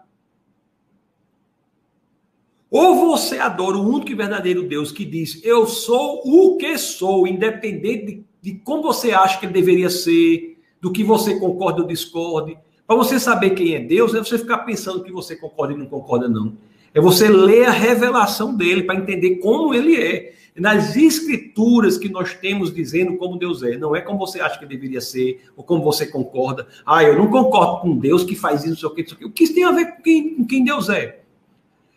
[2.70, 7.26] Ou você adora o único e verdadeiro Deus que diz: Eu sou o que sou,
[7.26, 11.86] independente de de como você acha que ele deveria ser, do que você concorda ou
[11.86, 12.56] discorde.
[12.86, 15.86] Para você saber quem é Deus, é você ficar pensando que você concorda e não
[15.86, 16.56] concorda, não.
[16.92, 20.34] É você ler a revelação dele para entender como ele é.
[20.56, 23.76] Nas escrituras que nós temos dizendo como Deus é.
[23.76, 26.66] Não é como você acha que deveria ser, ou como você concorda.
[26.84, 29.54] Ah, eu não concordo com Deus que faz isso, o que, isso, o que isso
[29.54, 31.20] tem a ver com quem, com quem Deus é?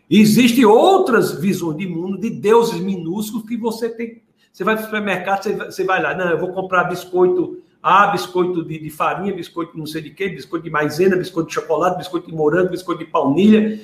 [0.10, 4.22] Existem outras visões de mundo, de deuses minúsculos, que você tem.
[4.52, 7.63] Você vai para o supermercado, você vai, você vai lá, não, eu vou comprar biscoito
[7.84, 11.56] ah, biscoito de, de, farinha, biscoito não sei de quê, biscoito de maisena, biscoito de
[11.56, 13.78] chocolate, biscoito de morango, biscoito de baunilha.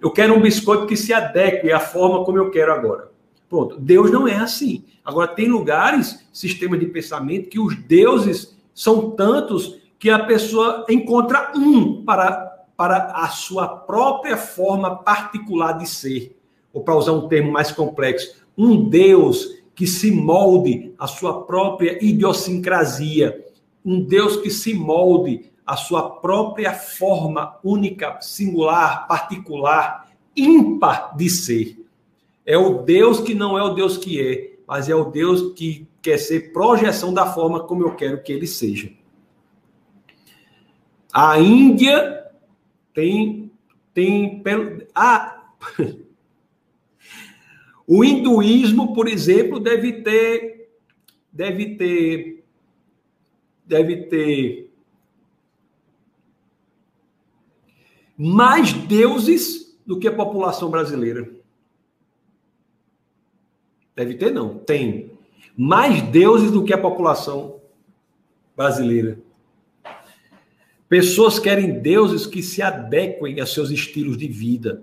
[0.00, 3.10] Eu quero um biscoito que se adeque à forma como eu quero agora.
[3.46, 3.78] Pronto.
[3.78, 4.84] Deus não é assim.
[5.04, 11.52] Agora, tem lugares, sistemas de pensamento, que os deuses são tantos que a pessoa encontra
[11.54, 12.32] um para,
[12.74, 16.36] para a sua própria forma particular de ser.
[16.72, 22.02] Ou para usar um termo mais complexo, um Deus que se molde a sua própria
[22.02, 23.44] idiosincrasia,
[23.84, 31.86] um Deus que se molde a sua própria forma única, singular, particular, ímpar de ser.
[32.46, 35.86] É o Deus que não é o Deus que é, mas é o Deus que
[36.00, 38.90] quer ser projeção da forma como eu quero que ele seja.
[41.12, 42.24] A Índia
[42.94, 43.50] tem
[43.92, 44.42] tem
[44.94, 45.36] a
[47.86, 50.70] O hinduísmo, por exemplo, deve ter
[51.32, 52.44] deve ter
[53.64, 54.70] deve ter
[58.16, 61.30] mais deuses do que a população brasileira.
[63.94, 65.12] Deve ter não, tem
[65.56, 67.60] mais deuses do que a população
[68.56, 69.18] brasileira.
[70.88, 74.82] Pessoas querem deuses que se adequem a seus estilos de vida,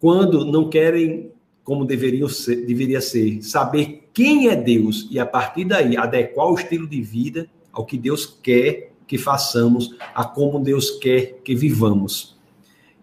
[0.00, 1.33] quando não querem
[1.64, 6.54] como deveriam ser, deveria ser, saber quem é Deus e a partir daí adequar o
[6.54, 12.38] estilo de vida ao que Deus quer que façamos, a como Deus quer que vivamos.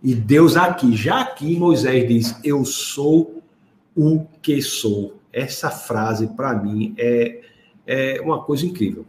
[0.01, 3.41] E Deus aqui, já aqui Moisés diz: Eu sou
[3.95, 5.19] o que sou.
[5.33, 7.41] Essa frase para mim é,
[7.85, 9.05] é uma coisa incrível.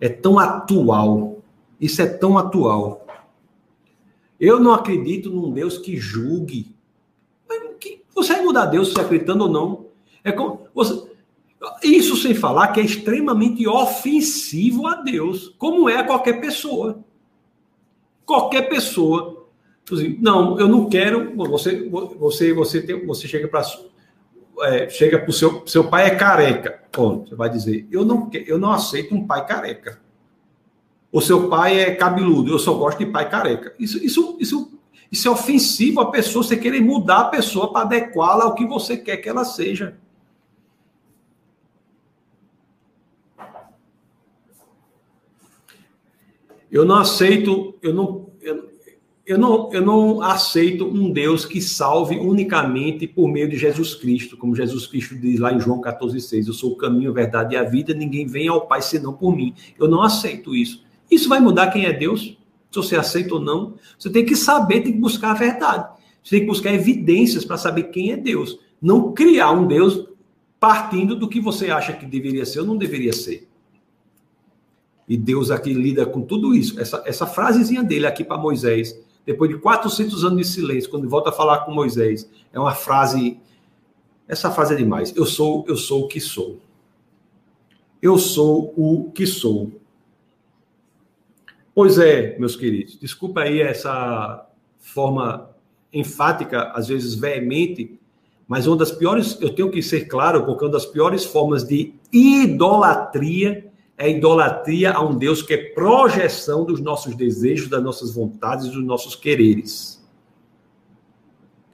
[0.00, 1.40] É tão atual.
[1.80, 3.06] Isso é tão atual.
[4.40, 6.71] Eu não acredito num Deus que julgue
[8.14, 9.86] você vai mudar Deus, você acreditando ou não.
[10.24, 11.02] É como, você,
[11.82, 17.04] isso sem falar que é extremamente ofensivo a Deus, como é a qualquer pessoa.
[18.24, 19.46] Qualquer pessoa.
[19.90, 21.34] Assim, não, eu não quero.
[21.36, 23.62] Você, você, você, tem, você chega para
[24.60, 26.82] é, chega para o seu, seu pai é careca.
[26.90, 27.30] Ponto.
[27.30, 30.00] Você vai dizer, eu não, eu não aceito um pai careca.
[31.10, 33.74] O seu pai é cabeludo, eu só gosto de pai careca.
[33.78, 34.71] Isso, isso, isso
[35.12, 38.96] isso é ofensivo à pessoa, você querer mudar a pessoa para adequá-la ao que você
[38.96, 39.98] quer que ela seja.
[46.70, 48.70] Eu não aceito, eu não, eu,
[49.26, 54.38] eu, não, eu não aceito um Deus que salve unicamente por meio de Jesus Cristo,
[54.38, 56.46] como Jesus Cristo diz lá em João 14,6.
[56.46, 59.36] Eu sou o caminho, a verdade e a vida, ninguém vem ao Pai senão por
[59.36, 59.54] mim.
[59.78, 60.82] Eu não aceito isso.
[61.10, 62.38] Isso vai mudar quem é Deus?
[62.72, 63.74] Se você aceita ou não.
[63.98, 65.88] Você tem que saber, tem que buscar a verdade.
[66.22, 68.58] Você tem que buscar evidências para saber quem é Deus.
[68.80, 70.08] Não criar um Deus
[70.58, 73.48] partindo do que você acha que deveria ser ou não deveria ser.
[75.08, 76.80] E Deus aqui lida com tudo isso.
[76.80, 81.30] Essa, essa frasezinha dele aqui para Moisés, depois de 400 anos de silêncio, quando volta
[81.30, 83.38] a falar com Moisés, é uma frase.
[84.26, 85.12] Essa frase é demais.
[85.16, 86.60] Eu sou, eu sou o que sou.
[88.00, 89.81] Eu sou o que sou.
[91.74, 94.46] Pois é, meus queridos, desculpa aí essa
[94.78, 95.50] forma
[95.92, 97.98] enfática, às vezes veemente,
[98.46, 101.94] mas uma das piores, eu tenho que ser claro, porque uma das piores formas de
[102.12, 108.68] idolatria é idolatria a um Deus que é projeção dos nossos desejos, das nossas vontades,
[108.68, 110.02] dos nossos quereres.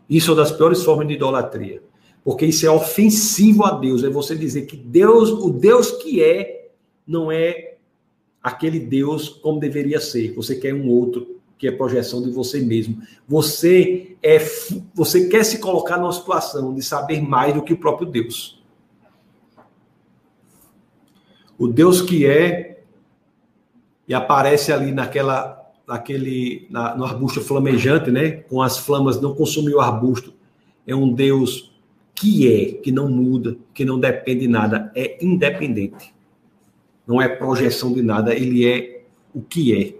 [0.09, 1.83] Isso é uma das piores formas de idolatria,
[2.23, 6.71] porque isso é ofensivo a Deus, é você dizer que Deus, o Deus que é,
[7.05, 7.68] não é
[8.43, 10.35] aquele Deus como deveria ser.
[10.35, 13.03] Você quer um outro que é projeção de você mesmo.
[13.27, 14.39] Você é
[14.95, 18.63] você quer se colocar numa situação de saber mais do que o próprio Deus.
[21.59, 22.83] O Deus que é
[24.07, 28.31] e aparece ali naquela naquele na, no arbusto flamejante, né?
[28.31, 30.33] Com as flamas não consumiu o arbusto.
[30.87, 31.75] É um Deus
[32.15, 36.13] que é, que não muda, que não depende de nada, é independente
[37.09, 39.03] não é projeção de nada, ele é
[39.35, 39.99] o que é.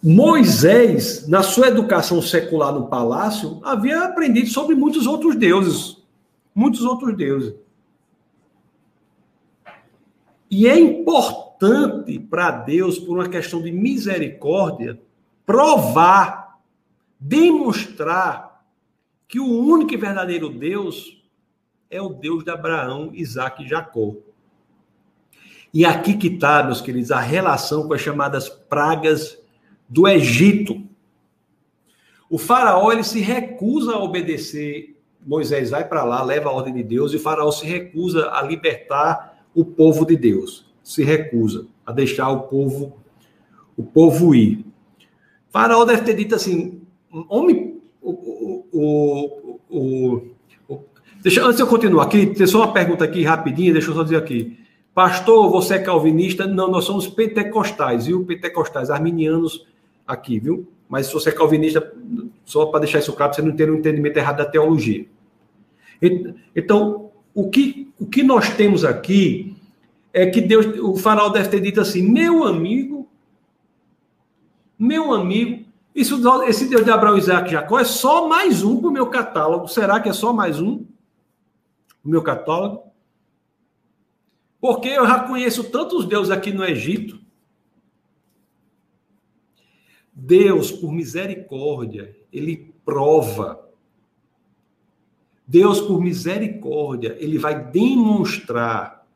[0.00, 6.00] Moisés, na sua educação secular no palácio, havia aprendido sobre muitos outros deuses,
[6.54, 7.54] muitos outros deuses.
[10.48, 15.00] E é importante para Deus, por uma questão de misericórdia,
[15.44, 16.58] provar,
[17.18, 18.64] demonstrar
[19.26, 21.21] que o único e verdadeiro Deus
[21.92, 24.14] é o Deus de Abraão, Isaac e Jacó.
[25.74, 29.38] E aqui que está, meus queridos, a relação com as chamadas pragas
[29.86, 30.82] do Egito.
[32.30, 34.96] O faraó ele se recusa a obedecer.
[35.24, 38.40] Moisés vai para lá, leva a ordem de Deus, e o faraó se recusa a
[38.40, 40.66] libertar o povo de Deus.
[40.82, 42.96] Se recusa a deixar o povo
[43.76, 44.64] o povo ir.
[45.48, 46.80] O faraó deve ter dito assim:
[47.28, 50.31] homem, o, o, o, o,
[51.22, 54.16] deixa, antes eu continuar aqui, tem só uma pergunta aqui rapidinho, deixa eu só dizer
[54.16, 54.58] aqui.
[54.94, 56.46] Pastor, você é calvinista?
[56.46, 58.24] Não, nós somos pentecostais, viu?
[58.26, 59.66] Pentecostais, arminianos
[60.06, 60.68] aqui, viu?
[60.88, 61.92] Mas se você é calvinista,
[62.44, 65.06] só para deixar isso claro, você não ter um entendimento errado da teologia.
[66.54, 69.56] Então, o que, o que nós temos aqui
[70.12, 73.08] é que Deus, o faraó deve ter dito assim: meu amigo,
[74.78, 75.64] meu amigo,
[75.94, 79.06] isso, esse Deus de Abraão, Isaac e Jacó é só mais um para o meu
[79.06, 79.68] catálogo.
[79.68, 80.84] Será que é só mais um?
[82.04, 82.92] O meu catálogo?
[84.60, 87.20] Porque eu já conheço tantos deuses aqui no Egito.
[90.12, 93.68] Deus, por misericórdia, ele prova.
[95.46, 99.06] Deus, por misericórdia, ele vai demonstrar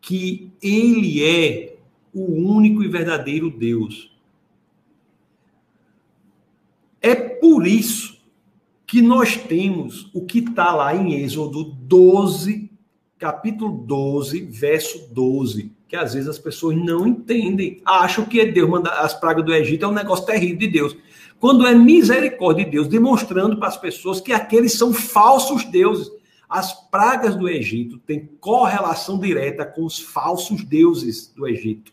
[0.00, 1.76] que ele é
[2.14, 4.16] o único e verdadeiro Deus.
[7.00, 8.19] É por isso
[8.90, 12.68] que nós temos o que está lá em Êxodo 12,
[13.16, 18.90] capítulo 12, verso 12, que às vezes as pessoas não entendem, acham que Deus manda
[18.90, 20.96] as pragas do Egito é um negócio terrível de Deus,
[21.38, 26.10] quando é misericórdia de Deus demonstrando para as pessoas que aqueles são falsos deuses.
[26.48, 31.92] As pragas do Egito têm correlação direta com os falsos deuses do Egito.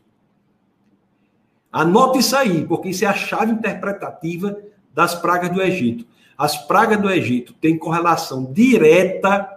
[1.72, 4.58] Anote isso aí, porque isso é a chave interpretativa
[4.91, 6.08] das pragas do Egito.
[6.38, 9.50] As pragas do Egito têm correlação direta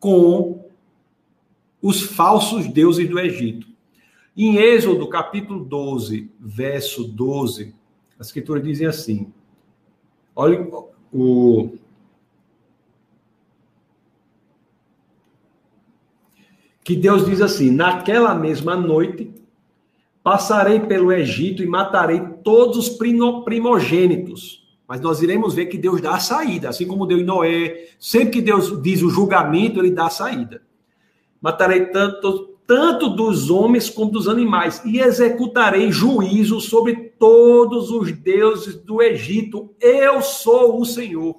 [0.00, 0.64] com
[1.80, 3.68] os falsos deuses do Egito.
[4.36, 7.72] Em Êxodo, capítulo 12, verso 12,
[8.18, 9.32] as escrituras dizem assim:
[10.34, 10.66] olha
[11.12, 11.76] o.
[16.82, 19.32] Que Deus diz assim: naquela mesma noite
[20.22, 24.63] passarei pelo Egito e matarei todos os primogênitos.
[24.86, 27.88] Mas nós iremos ver que Deus dá a saída, assim como deu em Noé.
[27.98, 30.62] Sempre que Deus diz o julgamento, ele dá a saída
[31.44, 38.76] matarei tanto, tanto dos homens como dos animais, e executarei juízo sobre todos os deuses
[38.76, 39.74] do Egito.
[39.78, 41.38] Eu sou o Senhor.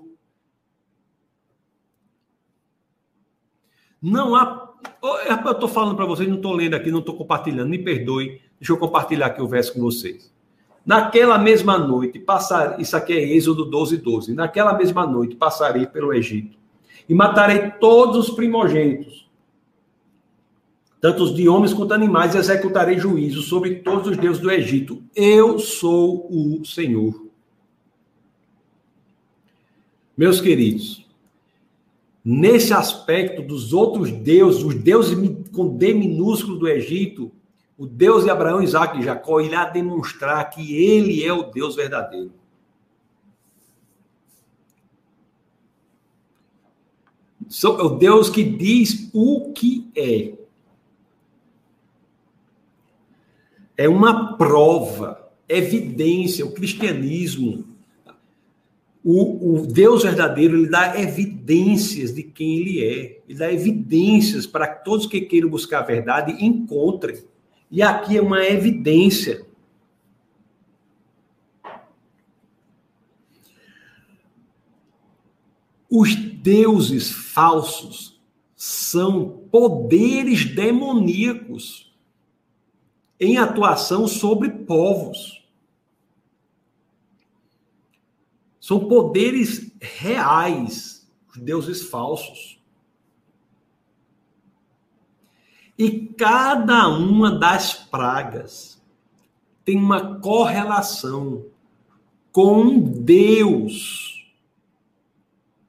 [3.99, 4.75] Não há.
[5.01, 8.39] Eu estou falando para vocês, não estou lendo aqui, não estou compartilhando, me perdoe.
[8.59, 10.31] Deixa eu compartilhar aqui o verso com vocês.
[10.85, 14.33] Naquela mesma noite, passar, isso aqui é Êxodo 12, 12.
[14.33, 16.57] Naquela mesma noite, passarei pelo Egito
[17.09, 19.25] e matarei todos os primogênitos
[21.05, 25.03] tanto os de homens quanto animais, e executarei juízo sobre todos os deuses do Egito.
[25.15, 27.27] Eu sou o Senhor.
[30.17, 31.05] Meus queridos,
[32.23, 35.15] nesse aspecto dos outros deuses, os deuses
[35.51, 37.31] com D minúsculo do Egito,
[37.77, 42.31] o Deus de Abraão, Isaac e Jacó irá demonstrar que ele é o Deus verdadeiro.
[47.63, 50.45] É o Deus que diz o que é.
[53.77, 56.45] é uma prova, evidência.
[56.45, 57.65] O cristianismo,
[59.03, 63.21] o, o, Deus verdadeiro, ele dá evidências de quem ele é.
[63.27, 67.23] Ele dá evidências para que todos que queiram buscar a verdade encontrem.
[67.69, 69.45] E aqui é uma evidência.
[75.89, 78.19] Os deuses falsos
[78.55, 81.93] são poderes demoníacos
[83.19, 85.45] em atuação sobre povos.
[88.59, 92.54] São poderes reais, os deuses falsos.
[95.77, 98.81] E cada uma das pragas
[99.63, 101.45] tem uma correlação
[102.31, 104.33] com Deus,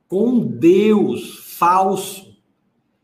[0.09, 2.37] com Deus falso,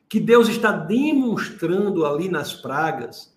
[0.09, 3.32] que Deus está demonstrando ali nas pragas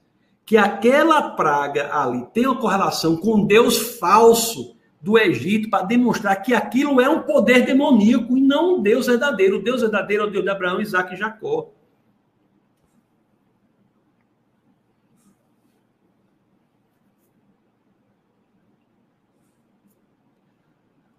[0.45, 6.53] que aquela praga ali tem uma correlação com Deus falso do Egito para demonstrar que
[6.53, 9.57] aquilo é um poder demoníaco e não um Deus verdadeiro.
[9.57, 11.71] O Deus verdadeiro é o Deus de Abraão, Isaac e Jacó.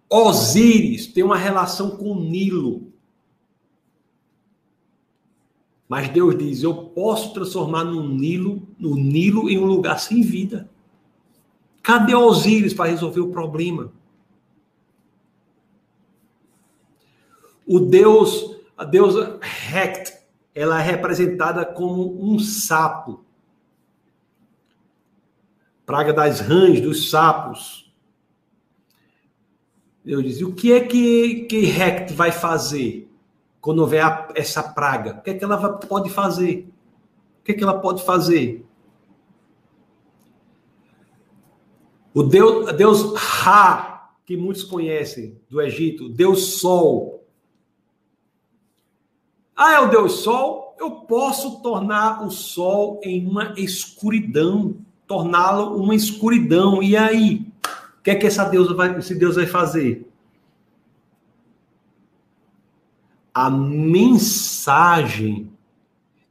[0.09, 2.93] Osíris tem uma relação com Nilo.
[5.87, 10.69] Mas Deus diz: Eu posso transformar no Nilo, no Nilo em um lugar sem vida.
[11.81, 13.93] Cadê Osíris para resolver o problema?
[17.65, 20.13] O Deus, a deusa Hect,
[20.53, 23.23] ela é representada como um sapo.
[25.85, 27.86] Praga das rãs, dos sapos.
[30.07, 33.11] Deus diz: o que é que, que Hect vai fazer
[33.59, 35.17] quando houver a, essa praga?
[35.19, 36.69] O que é que ela pode fazer?
[37.41, 38.65] O que é que ela pode fazer?
[42.13, 47.25] O Deus, Deus Ra, que muitos conhecem do Egito, Deus Sol.
[49.53, 50.73] Ah, é o Deus Sol?
[50.79, 56.81] Eu posso tornar o Sol em uma escuridão, torná-lo uma escuridão.
[56.81, 57.46] E aí?
[58.07, 60.09] Que é que essa deusa vai, esse Deus vai fazer?
[63.33, 65.51] A mensagem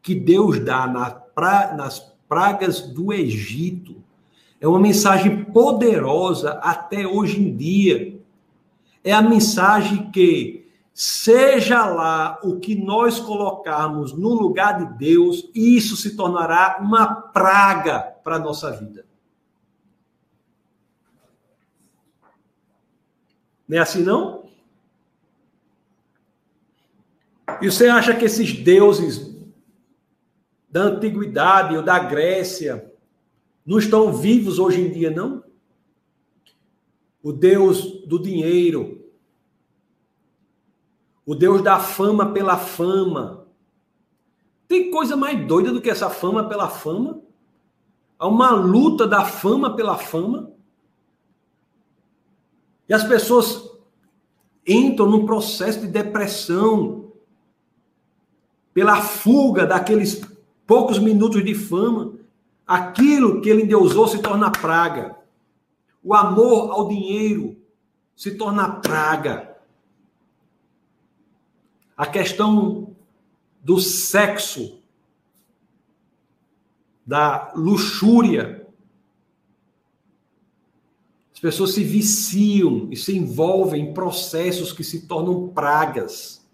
[0.01, 4.03] que Deus dá na pra, nas pragas do Egito
[4.59, 8.23] é uma mensagem poderosa até hoje em dia.
[9.05, 15.95] É a mensagem que, seja lá o que nós colocarmos no lugar de Deus, isso
[15.95, 19.05] se tornará uma praga para a nossa vida.
[23.69, 24.49] Não é assim, não?
[27.61, 29.35] E você acha que esses deuses
[30.69, 32.93] da antiguidade ou da Grécia,
[33.65, 35.43] não estão vivos hoje em dia, não?
[37.23, 39.11] O Deus do dinheiro,
[41.25, 43.49] o Deus da fama pela fama.
[44.69, 47.23] Tem coisa mais doida do que essa fama pela fama?
[48.19, 50.53] Há uma luta da fama pela fama.
[52.89, 53.71] E as pessoas
[54.67, 57.13] entram num processo de depressão
[58.75, 60.23] pela fuga daqueles
[60.67, 62.15] poucos minutos de fama.
[62.67, 65.17] Aquilo que ele endeusou se torna praga.
[66.03, 67.57] O amor ao dinheiro
[68.15, 69.57] se torna praga.
[71.97, 72.95] A questão
[73.63, 74.81] do sexo,
[77.05, 78.66] da luxúria.
[81.37, 86.45] As pessoas se viciam e se envolvem em processos que se tornam pragas.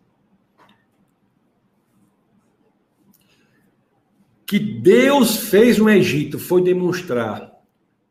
[4.44, 7.58] que Deus fez no Egito foi demonstrar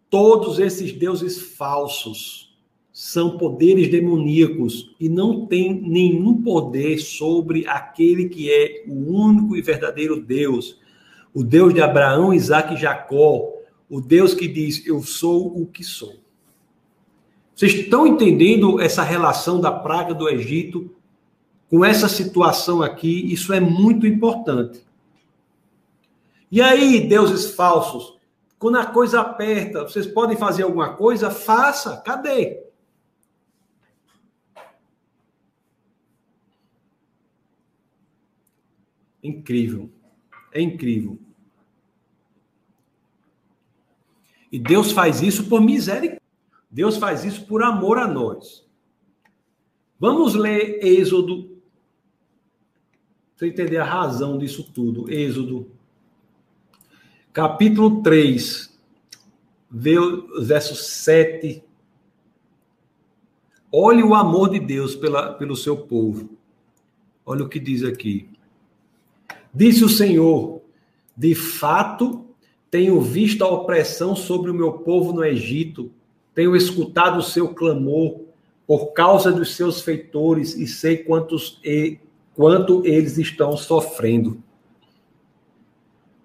[0.09, 2.57] todos esses deuses falsos
[2.91, 9.61] são poderes demoníacos e não têm nenhum poder sobre aquele que é o único e
[9.61, 10.79] verdadeiro Deus,
[11.31, 13.53] o Deus de Abraão, Isaac e Jacó,
[13.87, 16.15] o Deus que diz: Eu sou o que sou.
[17.61, 20.89] Vocês estão entendendo essa relação da praga do Egito
[21.69, 23.31] com essa situação aqui?
[23.31, 24.83] Isso é muito importante.
[26.51, 28.17] E aí, deuses falsos,
[28.57, 31.29] quando a coisa aperta, vocês podem fazer alguma coisa?
[31.29, 31.97] Faça.
[31.97, 32.63] Cadê?
[39.21, 39.87] Incrível.
[40.51, 41.19] É incrível.
[44.51, 46.20] E Deus faz isso por misericórdia.
[46.71, 48.65] Deus faz isso por amor a nós.
[49.99, 51.59] Vamos ler Êxodo.
[53.35, 55.11] Você entender a razão disso tudo.
[55.11, 55.69] Êxodo
[57.33, 58.77] capítulo 3,
[59.69, 61.63] verso 7.
[63.71, 66.37] Olhe o amor de Deus pela, pelo seu povo.
[67.25, 68.27] Olha o que diz aqui.
[69.53, 70.61] Disse o Senhor:
[71.15, 72.25] De fato,
[72.69, 75.91] tenho visto a opressão sobre o meu povo no Egito,
[76.33, 78.21] tenho escutado o seu clamor
[78.65, 81.99] por causa dos seus feitores e sei quantos e,
[82.33, 84.41] quanto eles estão sofrendo.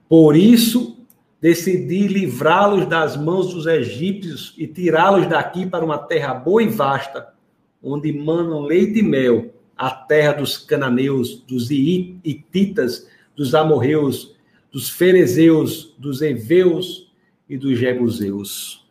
[0.09, 0.97] Por isso
[1.41, 7.35] decidi livrá-los das mãos dos egípcios e tirá-los daqui para uma terra boa e vasta,
[7.83, 14.35] onde manam leite e mel, a terra dos cananeus, dos hititas, dos amorreus,
[14.73, 17.13] dos ferezeus, dos heveus
[17.49, 18.86] e dos jebuseus.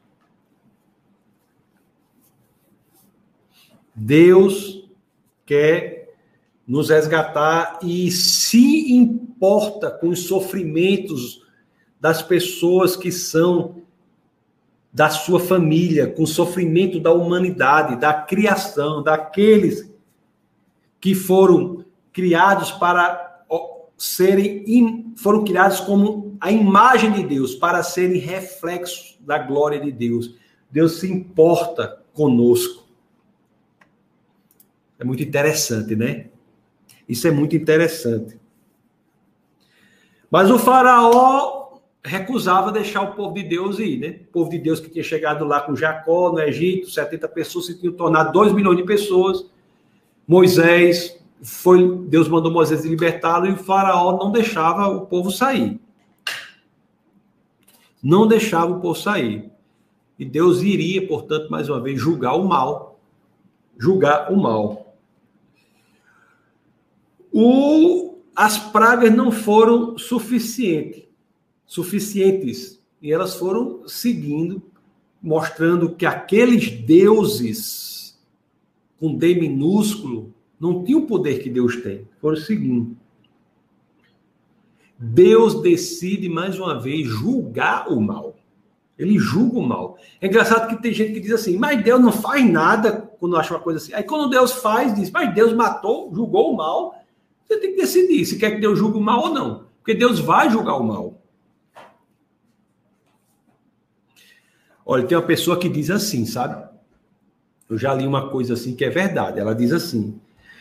[3.96, 4.90] Deus
[5.46, 6.14] quer
[6.68, 11.46] nos resgatar e se importa com os sofrimentos
[12.00, 13.84] das pessoas que são
[14.92, 19.92] da sua família, com o sofrimento da humanidade, da criação, daqueles
[21.02, 23.44] que foram criados para
[23.98, 30.36] serem foram criados como a imagem de Deus, para serem reflexos da glória de Deus.
[30.70, 32.85] Deus se importa conosco.
[35.00, 36.28] É muito interessante, né?
[37.08, 38.40] Isso é muito interessante.
[40.30, 44.20] Mas o faraó recusava deixar o povo de Deus ir, né?
[44.28, 47.80] O povo de Deus que tinha chegado lá com Jacó no Egito, 70 pessoas, se
[47.80, 49.46] tinham tornado 2 milhões de pessoas.
[50.28, 55.80] Moisés foi, Deus mandou Moisés libertá-lo e o faraó não deixava o povo sair.
[58.02, 59.50] Não deixava o povo sair.
[60.18, 63.00] E Deus iria, portanto, mais uma vez, julgar o mal.
[63.78, 64.85] Julgar o mal.
[67.38, 71.06] O, as pragas não foram suficientes
[71.66, 72.82] suficientes.
[73.02, 74.62] E elas foram seguindo,
[75.22, 78.18] mostrando que aqueles deuses
[78.98, 82.08] com D minúsculo não tinham o poder que Deus tem.
[82.22, 82.96] Foram seguindo.
[84.98, 88.36] Deus decide mais uma vez julgar o mal.
[88.98, 89.98] Ele julga o mal.
[90.22, 93.54] É engraçado que tem gente que diz assim, mas Deus não faz nada quando acha
[93.54, 93.94] uma coisa assim.
[93.94, 96.96] Aí quando Deus faz, diz, mas Deus matou, julgou o mal.
[97.48, 99.66] Você tem que decidir se quer que Deus julgue o mal ou não.
[99.78, 101.22] Porque Deus vai julgar o mal.
[104.86, 106.68] Olha, tem uma pessoa que diz assim, sabe?
[107.70, 109.40] Eu já li uma coisa assim que é verdade.
[109.40, 110.20] Ela diz assim: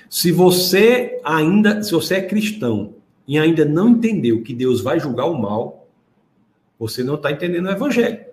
[0.09, 2.94] se você ainda, se você é cristão
[3.27, 5.89] e ainda não entendeu que Deus vai julgar o mal,
[6.78, 8.24] você não está entendendo o evangelho.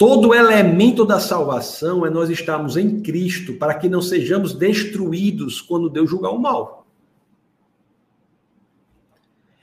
[0.00, 5.90] Todo elemento da salvação é nós estarmos em Cristo para que não sejamos destruídos quando
[5.90, 6.86] Deus julgar o mal.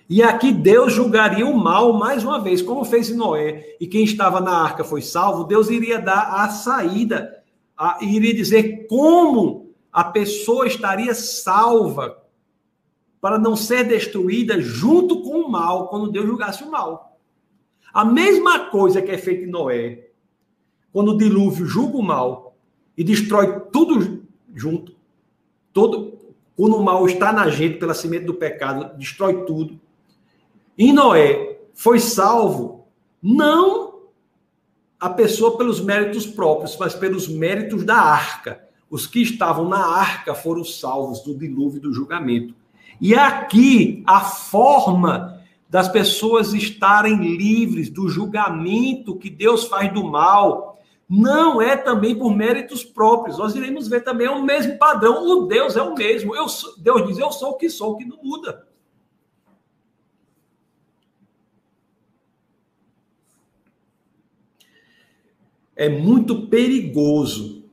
[0.07, 4.39] E aqui Deus julgaria o mal mais uma vez, como fez Noé, e quem estava
[4.39, 7.43] na arca foi salvo, Deus iria dar a saída,
[7.75, 12.15] a, iria dizer como a pessoa estaria salva
[13.19, 17.17] para não ser destruída junto com o mal, quando Deus julgasse o mal.
[17.91, 20.06] A mesma coisa que é feita em Noé,
[20.91, 22.55] quando o dilúvio julga o mal
[22.97, 24.23] e destrói tudo
[24.53, 24.95] junto,
[25.71, 26.17] todo,
[26.55, 29.79] quando o mal está na gente pela semente do pecado, destrói tudo.
[30.77, 32.87] E Noé foi salvo
[33.21, 34.01] não
[34.99, 38.63] a pessoa pelos méritos próprios, mas pelos méritos da arca.
[38.89, 42.55] Os que estavam na arca foram salvos do dilúvio do julgamento.
[42.99, 50.76] E aqui a forma das pessoas estarem livres do julgamento que Deus faz do mal
[51.09, 53.37] não é também por méritos próprios.
[53.37, 55.25] Nós iremos ver também o mesmo padrão.
[55.25, 56.35] O Deus é o mesmo.
[56.35, 58.67] Eu sou, Deus diz: Eu sou o que sou, o que não muda.
[65.77, 67.63] é muito perigoso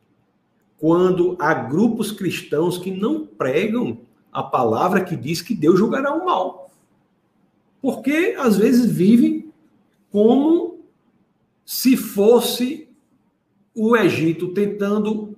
[0.79, 3.99] quando há grupos cristãos que não pregam
[4.31, 6.71] a palavra que diz que Deus julgará o mal.
[7.81, 9.51] Porque às vezes vivem
[10.13, 10.81] como
[11.65, 12.84] se fosse
[13.75, 15.37] o Egito tentando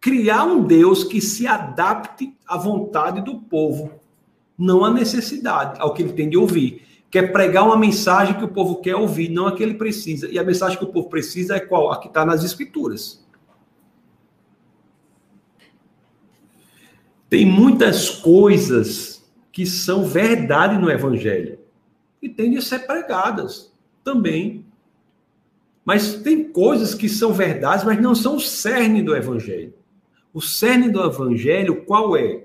[0.00, 3.92] criar um Deus que se adapte à vontade do povo,
[4.56, 8.48] não à necessidade, ao que ele tem de ouvir quer pregar uma mensagem que o
[8.48, 10.28] povo quer ouvir, não a que ele precisa.
[10.28, 11.90] E a mensagem que o povo precisa é qual?
[11.90, 13.26] A que está nas Escrituras.
[17.28, 21.58] Tem muitas coisas que são verdade no Evangelho
[22.22, 23.72] e têm de ser pregadas
[24.02, 24.64] também.
[25.88, 29.72] Mas tem coisas que são verdades, mas não são o cerne do Evangelho.
[30.34, 32.44] O cerne do Evangelho qual é?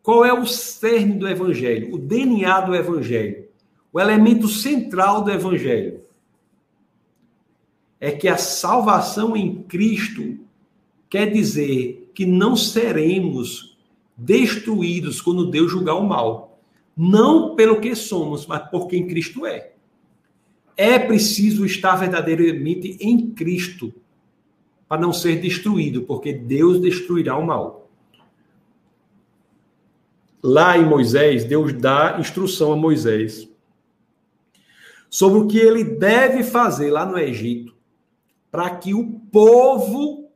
[0.00, 1.92] Qual é o cerne do evangelho?
[1.92, 3.48] O DNA do evangelho?
[3.92, 6.02] O elemento central do evangelho?
[7.98, 10.38] É que a salvação em Cristo
[11.10, 13.76] quer dizer que não seremos
[14.16, 16.60] destruídos quando Deus julgar o mal.
[16.96, 19.71] Não pelo que somos, mas por quem Cristo é.
[20.76, 23.92] É preciso estar verdadeiramente em Cristo
[24.88, 27.90] para não ser destruído, porque Deus destruirá o mal.
[30.42, 33.48] Lá em Moisés, Deus dá instrução a Moisés
[35.08, 37.76] sobre o que ele deve fazer lá no Egito
[38.50, 40.30] para que o povo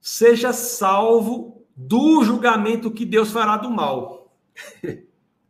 [0.00, 4.32] seja salvo do julgamento que Deus fará do mal.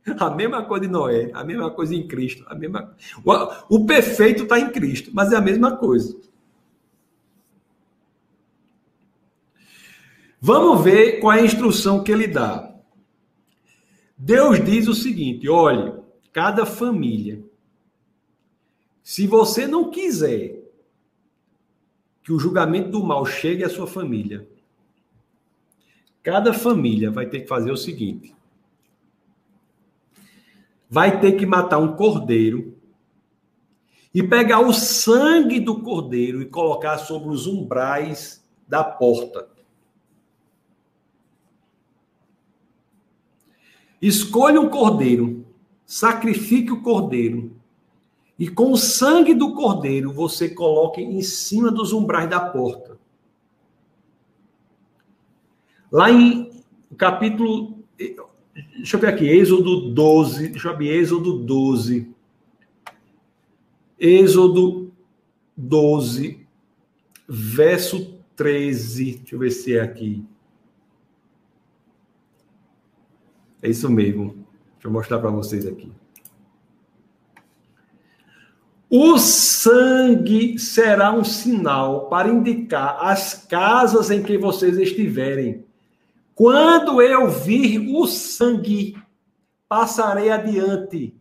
[0.18, 4.44] A mesma coisa de Noé, a mesma coisa em Cristo, a mesma o, o perfeito
[4.44, 6.16] está em Cristo, mas é a mesma coisa.
[10.40, 12.72] Vamos ver qual é a instrução que ele dá.
[14.16, 15.92] Deus diz o seguinte: olhe,
[16.32, 17.42] cada família,
[19.02, 20.62] se você não quiser
[22.22, 24.48] que o julgamento do mal chegue à sua família,
[26.22, 28.36] cada família vai ter que fazer o seguinte:
[30.88, 32.76] vai ter que matar um cordeiro
[34.14, 39.48] e pegar o sangue do cordeiro e colocar sobre os umbrais da porta.
[44.00, 45.46] Escolha um cordeiro,
[45.84, 47.56] sacrifique o cordeiro
[48.38, 52.98] e com o sangue do cordeiro você coloque em cima dos umbrais da porta.
[55.90, 56.62] Lá em
[56.96, 57.84] capítulo.
[58.76, 60.48] Deixa eu ver aqui, Êxodo 12.
[60.48, 62.08] Deixa eu ver, Êxodo 12.
[63.98, 64.92] Êxodo
[65.56, 66.46] 12,
[67.28, 69.16] verso 13.
[69.16, 70.24] Deixa eu ver se é aqui.
[73.62, 74.46] É isso mesmo.
[74.74, 75.92] Deixa eu mostrar para vocês aqui.
[78.88, 85.65] O sangue será um sinal para indicar as casas em que vocês estiverem.
[86.36, 88.94] Quando eu vir o sangue,
[89.66, 91.16] passarei adiante.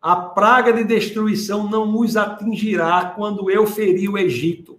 [0.00, 4.74] A praga de destruição não os atingirá quando eu ferir o Egito.
[4.74, 4.78] O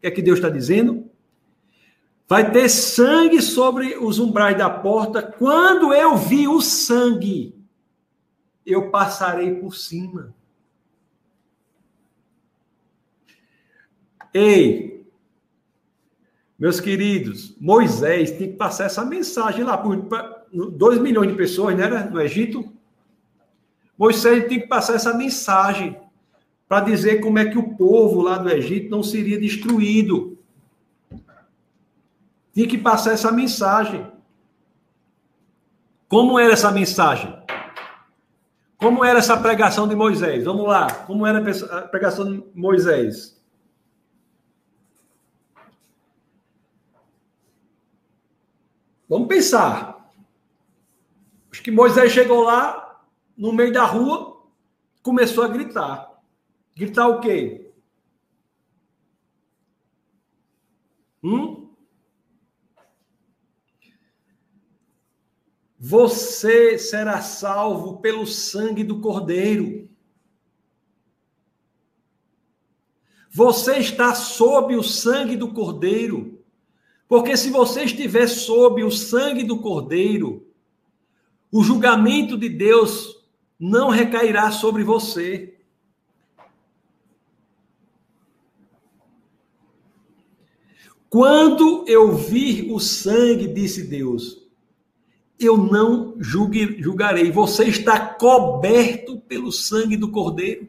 [0.00, 1.10] que é que Deus está dizendo?
[2.28, 5.20] Vai ter sangue sobre os umbrais da porta.
[5.20, 7.56] Quando eu vi o sangue,
[8.64, 10.32] eu passarei por cima.
[14.32, 14.95] Ei,
[16.58, 19.96] meus queridos, Moisés tem que passar essa mensagem lá por
[20.52, 22.72] 2 milhões de pessoas, né, no Egito.
[23.98, 25.98] Moisés tem que passar essa mensagem
[26.68, 30.38] para dizer como é que o povo lá do Egito não seria destruído.
[32.54, 34.06] Tinha que passar essa mensagem.
[36.08, 37.36] Como era essa mensagem?
[38.78, 40.44] Como era essa pregação de Moisés?
[40.44, 40.90] Vamos lá.
[40.90, 43.35] Como era a pregação de Moisés?
[49.08, 50.12] Vamos pensar.
[51.50, 53.04] Acho que Moisés chegou lá,
[53.36, 54.42] no meio da rua,
[55.02, 56.22] começou a gritar.
[56.74, 57.72] Gritar o quê?
[61.22, 61.74] Hum?
[65.78, 69.88] Você será salvo pelo sangue do Cordeiro.
[73.30, 76.35] Você está sob o sangue do Cordeiro.
[77.08, 80.46] Porque se você estiver sob o sangue do Cordeiro,
[81.52, 83.24] o julgamento de Deus
[83.58, 85.54] não recairá sobre você.
[91.08, 94.44] Quando eu vir o sangue, disse Deus,
[95.38, 97.30] eu não julgue, julgarei.
[97.30, 100.68] Você está coberto pelo sangue do Cordeiro.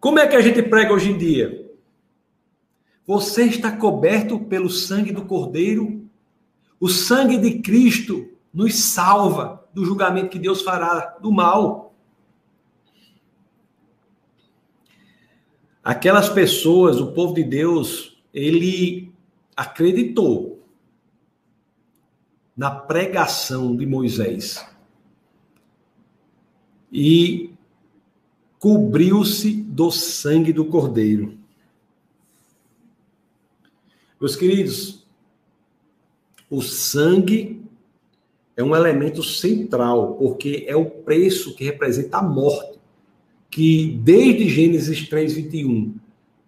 [0.00, 1.65] Como é que a gente prega hoje em dia?
[3.06, 6.04] Você está coberto pelo sangue do Cordeiro.
[6.80, 11.94] O sangue de Cristo nos salva do julgamento que Deus fará do mal.
[15.84, 19.12] Aquelas pessoas, o povo de Deus, ele
[19.56, 20.64] acreditou
[22.56, 24.66] na pregação de Moisés
[26.90, 27.50] e
[28.58, 31.35] cobriu-se do sangue do Cordeiro.
[34.20, 35.06] Meus queridos,
[36.50, 37.62] o sangue
[38.56, 42.78] é um elemento central, porque é o preço que representa a morte.
[43.50, 45.94] Que desde Gênesis 3:21,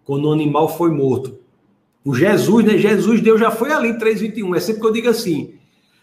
[0.05, 1.39] quando o animal foi morto,
[2.05, 2.79] o Jesus, né?
[2.79, 4.55] Jesus, Deus já foi ali em 3:21.
[4.55, 5.55] É sempre que eu digo assim,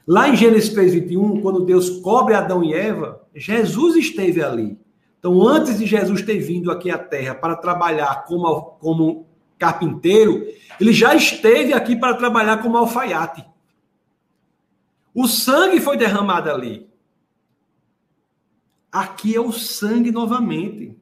[0.07, 4.77] lá em Gênesis 3:21, quando Deus cobre Adão e Eva, Jesus esteve ali.
[5.19, 9.24] Então, antes de Jesus ter vindo aqui à Terra para trabalhar como, como
[9.57, 10.45] carpinteiro,
[10.79, 13.45] ele já esteve aqui para trabalhar como alfaiate.
[15.13, 16.89] O sangue foi derramado ali.
[18.91, 20.97] Aqui é o sangue novamente.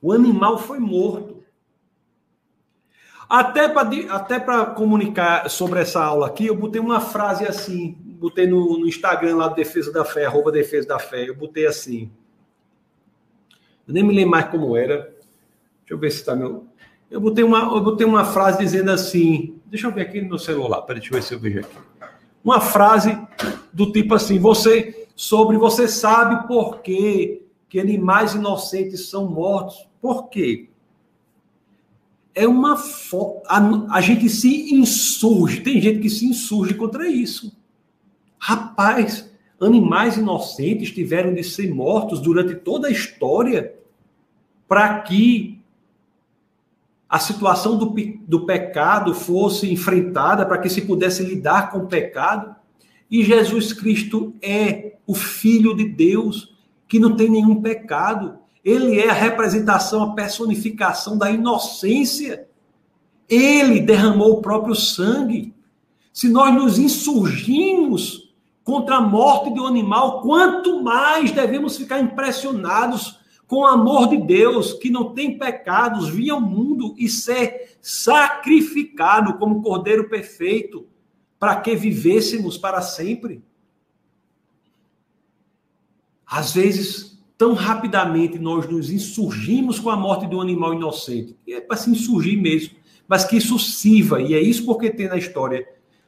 [0.00, 1.44] O animal foi morto.
[3.28, 4.40] Até para até
[4.74, 9.48] comunicar sobre essa aula aqui, eu botei uma frase assim, botei no, no Instagram lá
[9.48, 12.10] Defesa da Fé, arroba Defesa da Fé, eu botei assim.
[13.90, 14.98] Eu nem me lembro mais como era.
[15.80, 16.64] Deixa eu ver se está meu.
[17.10, 19.58] Eu botei, uma, eu botei uma frase dizendo assim.
[19.66, 20.82] Deixa eu ver aqui no meu celular.
[20.82, 21.76] Peraí, deixa eu ver se eu vejo aqui.
[22.44, 23.18] Uma frase
[23.72, 29.88] do tipo assim: você sobre você sabe por que, que animais inocentes são mortos.
[30.00, 30.70] Por quê?
[32.32, 32.80] é uma
[33.48, 37.52] a, a gente se insurge, tem gente que se insurge contra isso.
[38.38, 39.30] Rapaz,
[39.60, 43.74] animais inocentes tiveram de ser mortos durante toda a história
[44.70, 45.60] para que
[47.08, 47.92] a situação do,
[48.28, 52.54] do pecado fosse enfrentada, para que se pudesse lidar com o pecado.
[53.10, 56.54] E Jesus Cristo é o Filho de Deus,
[56.86, 58.38] que não tem nenhum pecado.
[58.64, 62.46] Ele é a representação, a personificação da inocência.
[63.28, 65.52] Ele derramou o próprio sangue.
[66.12, 68.32] Se nós nos insurgimos
[68.62, 73.19] contra a morte de um animal, quanto mais devemos ficar impressionados
[73.50, 79.60] com amor de Deus, que não tem pecados, vir ao mundo e ser sacrificado como
[79.60, 80.86] cordeiro perfeito,
[81.36, 83.42] para que vivêssemos para sempre.
[86.24, 91.36] Às vezes, tão rapidamente nós nos insurgimos com a morte de um animal inocente.
[91.44, 92.76] E é para se insurgir mesmo,
[93.08, 95.66] mas que isso sirva, e é isso porque tem na história,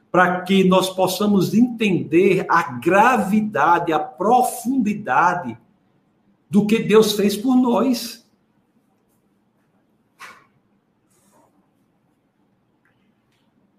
[0.09, 5.57] para que nós possamos entender a gravidade, a profundidade
[6.53, 8.23] do que Deus fez por nós.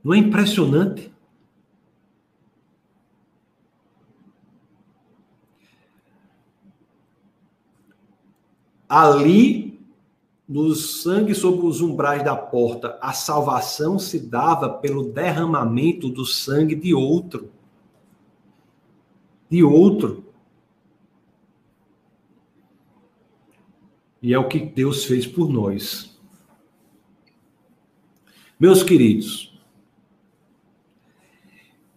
[0.02, 1.14] Não é impressionante?
[8.88, 9.80] Ali,
[10.48, 16.74] no sangue sobre os umbrais da porta, a salvação se dava pelo derramamento do sangue
[16.74, 17.52] de outro.
[19.48, 20.23] De outro.
[24.24, 26.18] E é o que Deus fez por nós.
[28.58, 29.54] Meus queridos,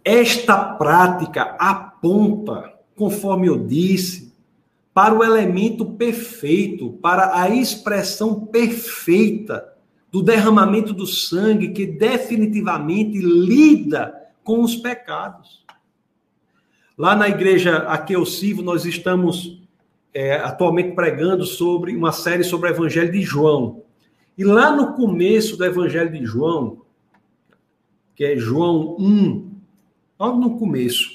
[0.03, 4.35] esta prática aponta, conforme eu disse,
[4.93, 9.73] para o elemento perfeito, para a expressão perfeita
[10.11, 14.13] do derramamento do sangue que definitivamente lida
[14.43, 15.63] com os pecados.
[16.97, 19.65] Lá na igreja a que eu sirvo, nós estamos
[20.17, 23.83] é, atualmente pregando sobre uma série sobre o Evangelho de João.
[24.35, 26.81] E lá no começo do Evangelho de João,
[28.15, 29.51] que é João 1,
[30.19, 31.11] logo no começo,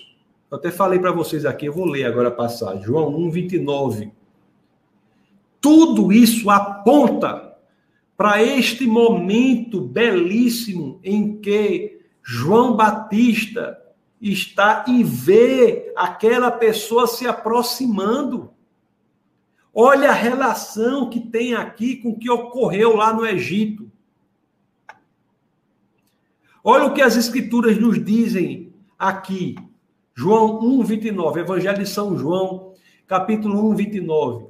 [0.49, 2.85] eu até falei para vocês aqui, eu vou ler agora a passagem.
[2.85, 4.13] João 1, 29.
[5.61, 7.57] Tudo isso aponta
[8.17, 13.83] para este momento belíssimo em que João Batista
[14.21, 18.53] está e vê aquela pessoa se aproximando.
[19.75, 23.91] Olha a relação que tem aqui com o que ocorreu lá no Egito.
[26.63, 29.57] Olha o que as escrituras nos dizem aqui.
[30.15, 32.75] João 1, 29, Evangelho de São João,
[33.07, 34.47] capítulo 1, 29.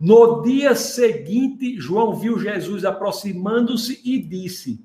[0.00, 4.80] No dia seguinte, João viu Jesus aproximando-se e disse: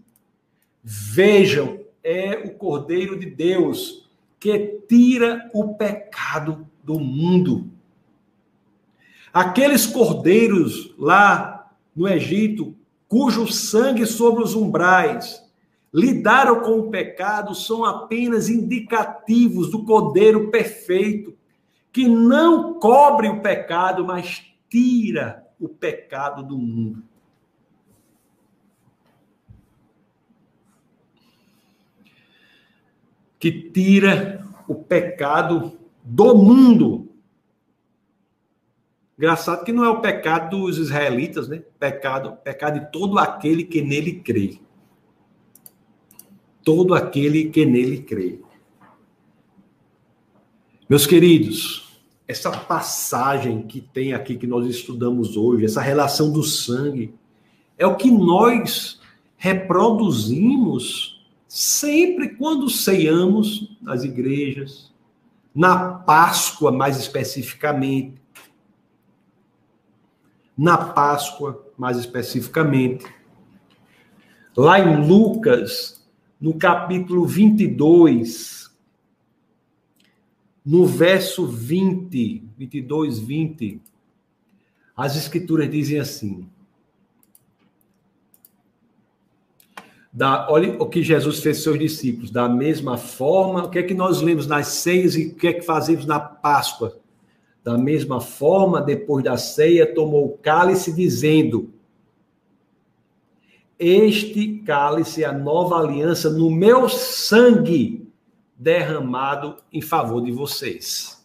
[0.83, 4.07] Vejam, é o Cordeiro de Deus
[4.39, 7.69] que tira o pecado do mundo.
[9.33, 12.75] Aqueles cordeiros lá no Egito,
[13.07, 15.43] cujo sangue sobre os umbrais
[15.93, 21.35] lidaram com o pecado são apenas indicativos do Cordeiro perfeito,
[21.91, 27.03] que não cobre o pecado, mas tira o pecado do mundo.
[33.39, 37.08] Que tira o pecado do mundo.
[39.19, 41.61] Engraçado que não é o pecado dos israelitas, né?
[41.77, 44.59] Pecado, pecado de todo aquele que nele crê
[46.69, 48.39] todo aquele que nele crê.
[50.87, 57.11] Meus queridos, essa passagem que tem aqui que nós estudamos hoje, essa relação do sangue,
[57.75, 59.01] é o que nós
[59.35, 64.93] reproduzimos sempre quando ceiamos nas igrejas,
[65.55, 68.18] na Páscoa mais especificamente.
[70.61, 73.05] Na Páscoa mais especificamente.
[74.57, 76.05] Lá em Lucas
[76.39, 78.69] no capítulo 22,
[80.65, 83.81] no verso 20, 22, 20,
[84.97, 86.49] as escrituras dizem assim:
[90.11, 92.31] da, olha o que Jesus fez seus discípulos.
[92.31, 95.53] Da mesma forma, o que é que nós lemos nas ceias e o que é
[95.53, 96.99] que fazemos na Páscoa?
[97.69, 101.71] Da mesma forma, depois da ceia, tomou o cálice, dizendo:
[103.77, 108.11] este cálice é a nova aliança no meu sangue
[108.57, 111.23] derramado em favor de vocês.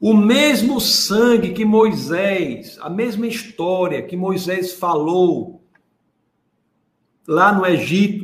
[0.00, 5.60] O mesmo sangue que Moisés, a mesma história que Moisés falou
[7.26, 8.23] lá no Egito,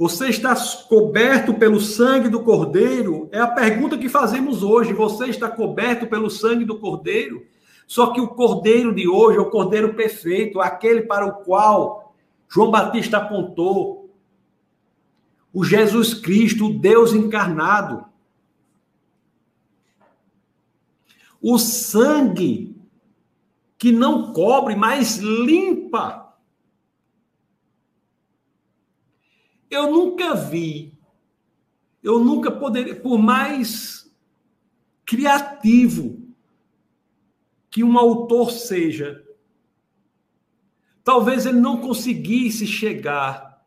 [0.00, 0.56] você está
[0.88, 3.28] coberto pelo sangue do Cordeiro?
[3.30, 4.94] É a pergunta que fazemos hoje.
[4.94, 7.46] Você está coberto pelo sangue do Cordeiro?
[7.86, 12.14] Só que o Cordeiro de hoje é o Cordeiro perfeito, aquele para o qual
[12.48, 14.10] João Batista apontou.
[15.52, 18.06] O Jesus Cristo, o Deus encarnado.
[21.42, 22.74] O sangue
[23.76, 26.19] que não cobre, mas limpa.
[29.70, 30.92] Eu nunca vi,
[32.02, 34.10] eu nunca poderia, por mais
[35.06, 36.18] criativo
[37.70, 39.24] que um autor seja,
[41.04, 43.64] talvez ele não conseguisse chegar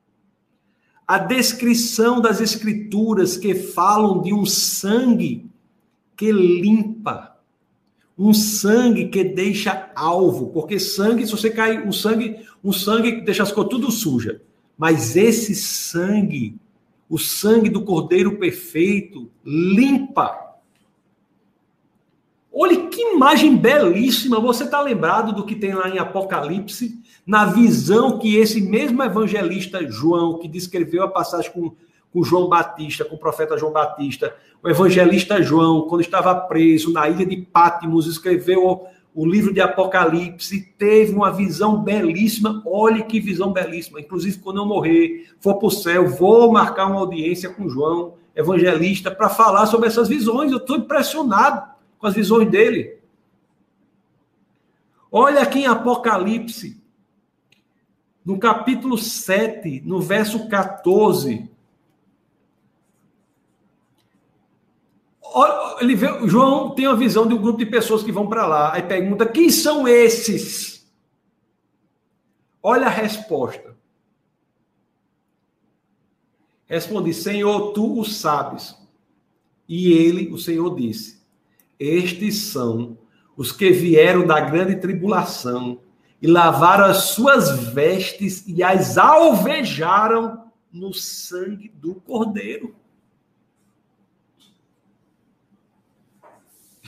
[1.07, 5.49] à descrição das escrituras que falam de um sangue
[6.17, 7.33] que limpa
[8.17, 13.21] um sangue que deixa alvo, porque sangue, se você cai, um sangue, um sangue que
[13.21, 14.41] deixa as coisas tudo suja.
[14.77, 16.55] Mas esse sangue,
[17.09, 20.39] o sangue do Cordeiro perfeito, limpa.
[22.51, 24.39] Olha que imagem belíssima.
[24.39, 27.01] Você está lembrado do que tem lá em Apocalipse?
[27.25, 31.75] Na visão que esse mesmo evangelista João, que descreveu a passagem com
[32.13, 34.35] com João Batista, com o profeta João Batista.
[34.61, 38.85] O evangelista João, quando estava preso na ilha de Pátimos, escreveu
[39.15, 42.63] o livro de Apocalipse, teve uma visão belíssima.
[42.65, 43.99] Olhe que visão belíssima.
[43.99, 49.11] Inclusive, quando eu morrer, for para o céu, vou marcar uma audiência com João, evangelista,
[49.11, 50.51] para falar sobre essas visões.
[50.51, 52.97] Eu estou impressionado com as visões dele.
[55.11, 56.81] Olha aqui em Apocalipse,
[58.25, 61.52] no capítulo 7, no verso 14.
[65.81, 68.73] Ele vê, João tem a visão de um grupo de pessoas que vão para lá.
[68.73, 70.87] Aí pergunta: quem são esses?
[72.61, 73.75] Olha a resposta.
[76.65, 78.75] Respondi: Senhor, tu o sabes.
[79.67, 81.21] E ele, o Senhor, disse:
[81.79, 82.97] Estes são
[83.35, 85.79] os que vieram da grande tribulação
[86.21, 92.75] e lavaram as suas vestes e as alvejaram no sangue do Cordeiro.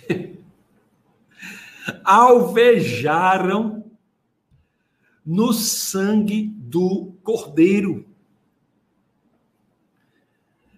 [2.03, 3.83] alvejaram
[5.25, 8.05] no sangue do Cordeiro.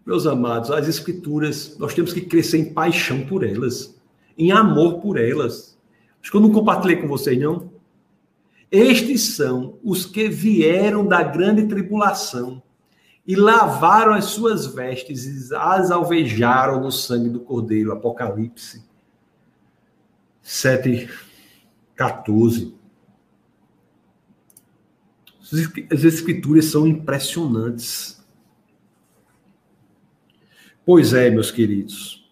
[0.05, 3.99] Meus amados, as Escrituras, nós temos que crescer em paixão por elas,
[4.37, 5.77] em amor por elas.
[6.21, 7.69] Acho que eu não compartilhei com vocês, não.
[8.71, 12.61] Estes são os que vieram da grande tribulação
[13.25, 17.91] e lavaram as suas vestes e as alvejaram no sangue do Cordeiro.
[17.91, 18.86] Apocalipse
[20.47, 21.09] 7,
[21.93, 22.73] 14.
[25.91, 28.25] As escrituras são impressionantes.
[30.85, 32.25] Pois é, meus queridos.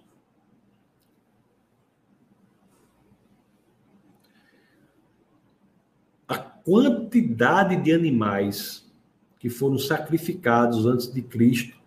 [6.26, 8.90] A quantidade de animais
[9.38, 11.78] que foram sacrificados antes de Cristo,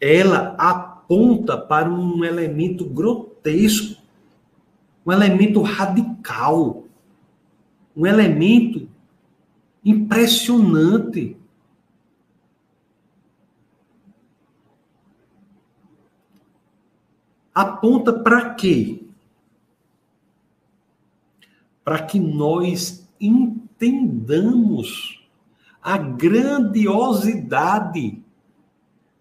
[0.00, 4.01] ela aponta para um elemento grotesco
[5.04, 6.84] um elemento radical,
[7.96, 8.88] um elemento
[9.84, 11.36] impressionante.
[17.54, 19.04] Aponta para quê?
[21.84, 25.22] Para que nós entendamos
[25.82, 28.22] a grandiosidade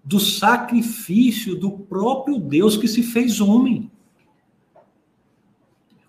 [0.03, 3.90] do sacrifício do próprio Deus que se fez homem.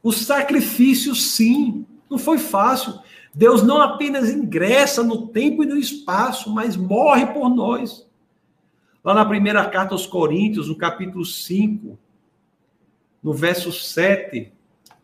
[0.02, 2.98] O sacrifício, sim, não foi fácil.
[3.34, 8.06] Deus não apenas ingressa no tempo e no espaço, mas morre por nós.
[9.04, 11.98] Lá na primeira carta aos Coríntios, no capítulo 5,
[13.22, 14.52] no verso 7,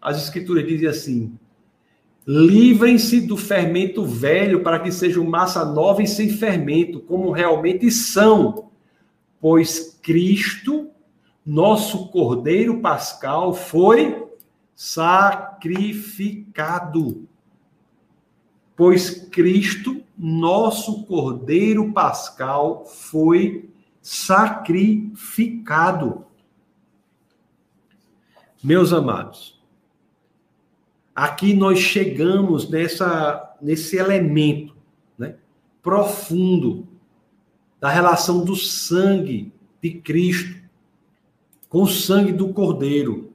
[0.00, 1.38] as escrituras dizem assim:
[2.26, 8.70] Livrem-se do fermento velho para que sejam massa nova e sem fermento, como realmente são,
[9.40, 10.90] pois Cristo,
[11.44, 14.27] nosso Cordeiro Pascal, foi
[14.78, 17.28] sacrificado.
[18.76, 23.68] Pois Cristo, nosso Cordeiro Pascal, foi
[24.00, 26.24] sacrificado.
[28.62, 29.60] Meus amados,
[31.12, 34.76] aqui nós chegamos nessa, nesse elemento
[35.18, 35.34] né,
[35.82, 36.86] profundo
[37.80, 39.52] da relação do sangue
[39.82, 40.56] de Cristo
[41.68, 43.27] com o sangue do cordeiro.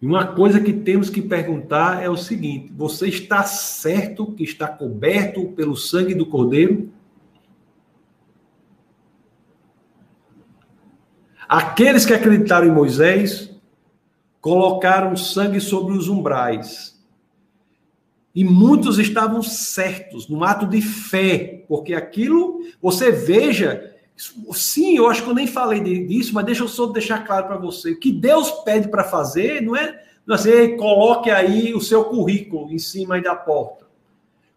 [0.00, 4.68] E uma coisa que temos que perguntar é o seguinte: você está certo que está
[4.68, 6.92] coberto pelo sangue do cordeiro?
[11.48, 13.50] Aqueles que acreditaram em Moisés
[14.40, 16.98] colocaram sangue sobre os umbrais.
[18.34, 23.96] E muitos estavam certos, no ato de fé, porque aquilo, você veja,
[24.52, 27.56] sim, eu acho que eu nem falei disso, mas deixa eu só deixar claro para
[27.56, 27.92] você.
[27.92, 32.04] O que Deus pede para fazer não é, não é assim, coloque aí o seu
[32.04, 33.86] currículo em cima da porta.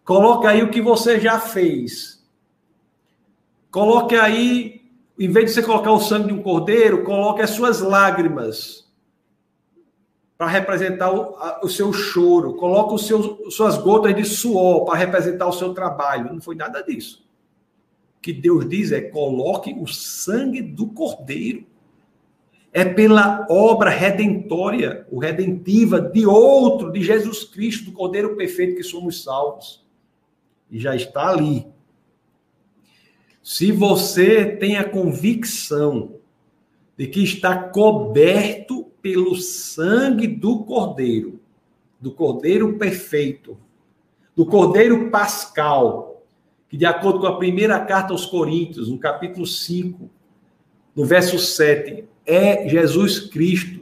[0.03, 2.21] Coloque aí o que você já fez.
[3.69, 4.81] Coloque aí,
[5.17, 8.91] em vez de você colocar o sangue de um cordeiro, coloque as suas lágrimas
[10.37, 14.97] para representar o, a, o, seu choro, coloca os seus, suas gotas de suor para
[14.97, 16.33] representar o seu trabalho.
[16.33, 17.20] Não foi nada disso.
[18.21, 21.65] Que Deus diz é: coloque o sangue do cordeiro.
[22.73, 28.83] É pela obra redentória, o redentiva de outro, de Jesus Cristo, do Cordeiro Perfeito, que
[28.83, 29.85] somos salvos.
[30.69, 31.67] E já está ali.
[33.43, 36.15] Se você tem a convicção
[36.95, 41.39] de que está coberto pelo sangue do Cordeiro,
[41.99, 43.57] do Cordeiro perfeito,
[44.35, 46.10] do Cordeiro pascal,
[46.71, 50.09] que de acordo com a primeira carta aos Coríntios, no capítulo 5,
[50.95, 53.81] no verso 7, é Jesus Cristo,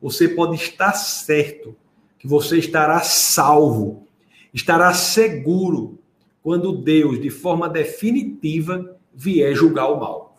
[0.00, 1.76] você pode estar certo
[2.18, 4.08] que você estará salvo,
[4.54, 5.98] estará seguro
[6.42, 10.38] quando Deus, de forma definitiva, vier julgar o mal.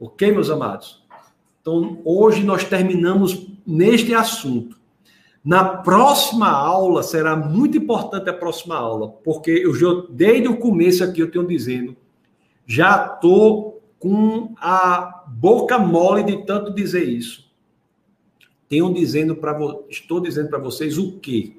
[0.00, 1.04] Ok, meus amados?
[1.60, 4.80] Então, hoje nós terminamos neste assunto.
[5.44, 11.02] Na próxima aula, será muito importante a próxima aula, porque eu já, desde o começo
[11.02, 11.96] aqui, eu tenho dizendo,
[12.64, 17.50] já estou com a boca mole de tanto dizer isso.
[18.68, 19.58] Tenho dizendo para
[19.90, 21.56] estou dizendo para vocês o quê?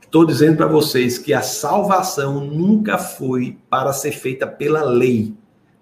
[0.00, 5.34] Estou dizendo para vocês que a salvação nunca foi para ser feita pela lei.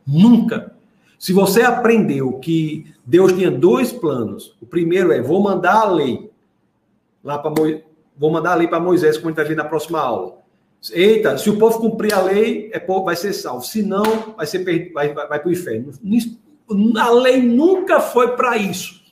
[0.07, 0.75] Nunca.
[1.19, 6.31] Se você aprendeu que Deus tinha dois planos, o primeiro é vou mandar a lei
[7.25, 7.83] lá para Mo...
[8.17, 10.39] vou mandar a lei para Moisés, como a gente vai ver na próxima aula.
[10.93, 13.65] Eita, se o povo cumprir a lei, é povo, vai ser salvo.
[13.65, 15.91] Se não, vai ser vai, vai, vai para o inferno.
[16.99, 19.03] A lei nunca foi para isso.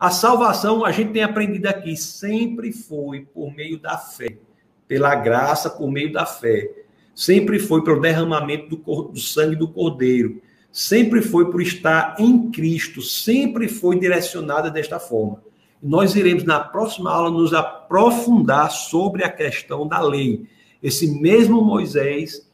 [0.00, 4.38] A salvação, a gente tem aprendido aqui, sempre foi por meio da fé,
[4.86, 6.70] pela graça, por meio da fé.
[7.14, 10.40] Sempre foi pelo derramamento do, do sangue do Cordeiro
[10.78, 15.42] sempre foi por estar em Cristo, sempre foi direcionada desta forma.
[15.82, 20.46] Nós iremos na próxima aula nos aprofundar sobre a questão da lei.
[20.82, 22.48] Esse mesmo Moisés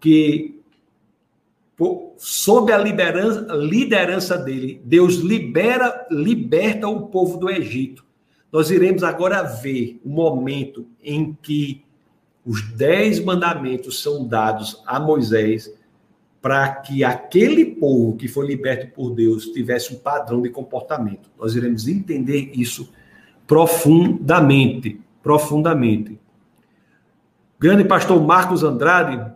[0.00, 0.56] que
[2.16, 8.04] sob a liderança, liderança dele, Deus libera, liberta o povo do Egito.
[8.50, 11.84] Nós iremos agora ver o momento em que
[12.44, 15.70] os dez mandamentos são dados a Moisés
[16.46, 21.28] para que aquele povo que foi liberto por Deus tivesse um padrão de comportamento.
[21.36, 22.92] Nós iremos entender isso
[23.48, 26.12] profundamente, profundamente.
[26.12, 29.28] O grande pastor Marcos Andrade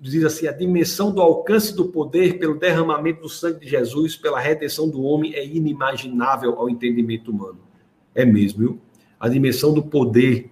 [0.00, 4.38] diz assim: a dimensão do alcance do poder pelo derramamento do sangue de Jesus, pela
[4.38, 7.58] redenção do homem, é inimaginável ao entendimento humano.
[8.14, 8.80] É mesmo, viu?
[9.18, 10.48] A dimensão do poder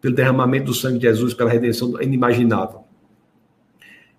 [0.00, 2.81] pelo derramamento do sangue de Jesus, pela redenção, é inimaginável.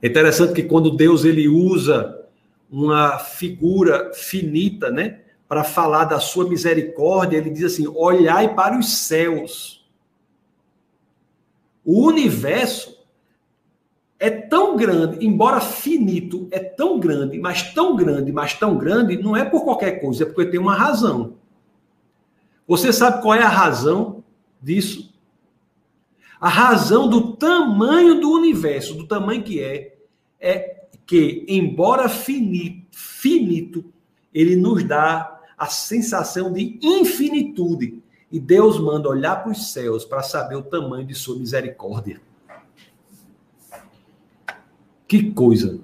[0.04, 2.28] É interessante que quando Deus ele usa
[2.70, 8.98] uma figura finita, né, para falar da sua misericórdia, ele diz assim: olhai para os
[8.98, 9.88] céus.
[11.86, 12.98] O universo
[14.20, 19.38] é tão grande, embora finito, é tão grande, mas tão grande, mas tão grande, não
[19.38, 21.36] é por qualquer coisa, é porque tem uma razão.
[22.68, 24.22] Você sabe qual é a razão
[24.62, 25.14] disso?
[26.42, 29.93] A razão do tamanho do universo, do tamanho que é,
[30.44, 33.86] é que, embora finito, finito,
[34.34, 38.04] ele nos dá a sensação de infinitude.
[38.30, 42.20] E Deus manda olhar para os céus para saber o tamanho de sua misericórdia.
[45.08, 45.80] Que coisa.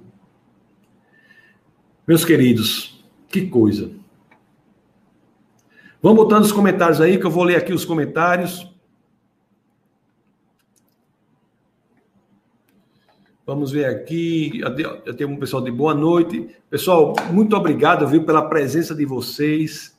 [2.05, 3.91] Meus queridos, que coisa.
[6.01, 8.68] Vamos botando os comentários aí, que eu vou ler aqui os comentários.
[13.49, 14.61] Vamos ver aqui.
[15.03, 16.55] Eu tenho um pessoal de boa noite.
[16.69, 19.97] Pessoal, muito obrigado, viu, pela presença de vocês.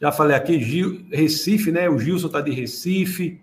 [0.00, 1.90] Já falei aqui, Gil, Recife, né?
[1.90, 3.40] O Gilson está de Recife.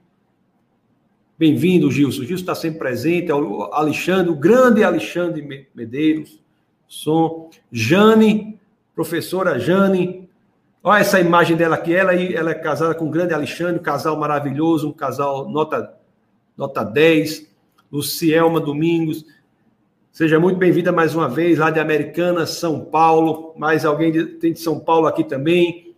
[1.37, 2.21] Bem-vindo, Gilson.
[2.21, 3.29] O Gilson está sempre presente.
[3.29, 6.39] É o Alexandre, o grande Alexandre Medeiros.
[6.87, 7.49] som.
[7.69, 8.57] Jane,
[8.95, 10.29] professora Jane.
[10.81, 11.93] Olha essa imagem dela aqui.
[11.93, 15.93] Ela, ela é casada com o grande Alexandre, um casal maravilhoso, um casal nota,
[16.55, 17.51] nota 10.
[17.93, 19.23] Lucielma Domingos.
[20.11, 23.53] Seja muito bem-vinda mais uma vez, lá de Americana, São Paulo.
[23.55, 25.93] Mais alguém de, tem de São Paulo aqui também.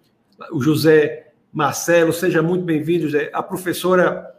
[0.52, 3.32] O José Marcelo, seja muito bem-vindo, José.
[3.34, 4.30] A professora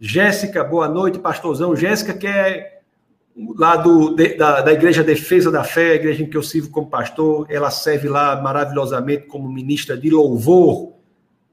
[0.00, 1.76] Jéssica, boa noite, pastorzão.
[1.76, 2.80] Jéssica, que é
[3.56, 6.70] lá do, de, da, da Igreja Defesa da Fé, a igreja em que eu sirvo
[6.70, 10.94] como pastor, ela serve lá maravilhosamente como ministra de louvor,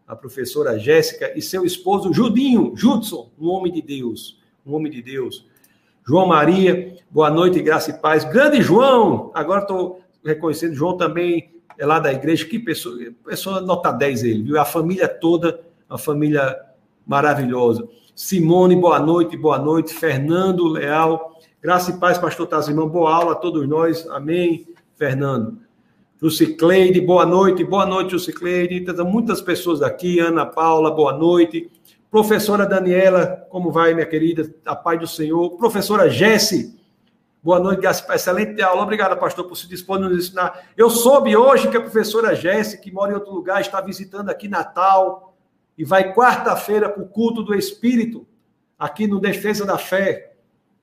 [0.07, 5.03] a professora Jéssica, e seu esposo Judinho, Judson, um homem de Deus, um homem de
[5.03, 5.50] Deus.
[6.05, 8.23] João Maria, boa noite, graça e paz.
[8.23, 12.95] Grande João, agora estou reconhecendo, João também é lá da igreja, que pessoa,
[13.25, 14.59] pessoa nota 10 ele, viu?
[14.59, 16.57] A família toda, uma família
[17.05, 17.87] maravilhosa.
[18.15, 19.93] Simone, boa noite, boa noite.
[19.93, 25.57] Fernando Leal, graça e paz, pastor Tazimão, boa aula a todos nós, amém, Fernando.
[26.21, 28.85] Lucicleide, boa noite, boa noite, Lucicleide.
[29.03, 31.71] Muitas pessoas aqui, Ana Paula, boa noite.
[32.11, 34.53] Professora Daniela, como vai, minha querida?
[34.65, 35.51] A paz do Senhor.
[35.51, 36.77] Professora Jesse,
[37.41, 37.87] boa noite.
[37.87, 38.81] Excelente aula.
[38.81, 40.65] Obrigada, pastor, por se dispor a nos ensinar.
[40.75, 44.49] Eu soube hoje que a professora Jesse, que mora em outro lugar, está visitando aqui
[44.49, 45.33] Natal
[45.77, 48.27] e vai quarta-feira para o culto do Espírito,
[48.77, 50.33] aqui no Defesa da Fé.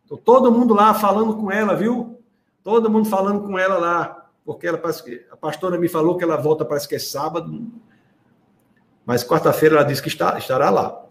[0.04, 2.22] Estou todo mundo lá falando com ela, viu?
[2.64, 4.80] Todo mundo falando com ela lá, porque ela
[5.30, 7.66] a pastora me falou que ela volta, parece que é sábado,
[9.04, 11.04] mas quarta-feira ela disse que está, estará lá.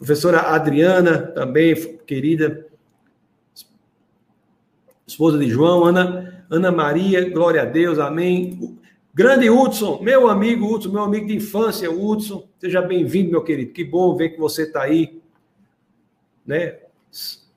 [0.00, 1.74] Professora Adriana, também
[2.06, 2.66] querida,
[5.06, 8.78] esposa de João, Ana, Ana Maria, glória a Deus, amém.
[9.12, 13.72] Grande Hudson, meu amigo Hudson, meu amigo de infância, Hudson, seja bem-vindo, meu querido.
[13.72, 15.20] Que bom ver que você está aí,
[16.46, 16.78] né?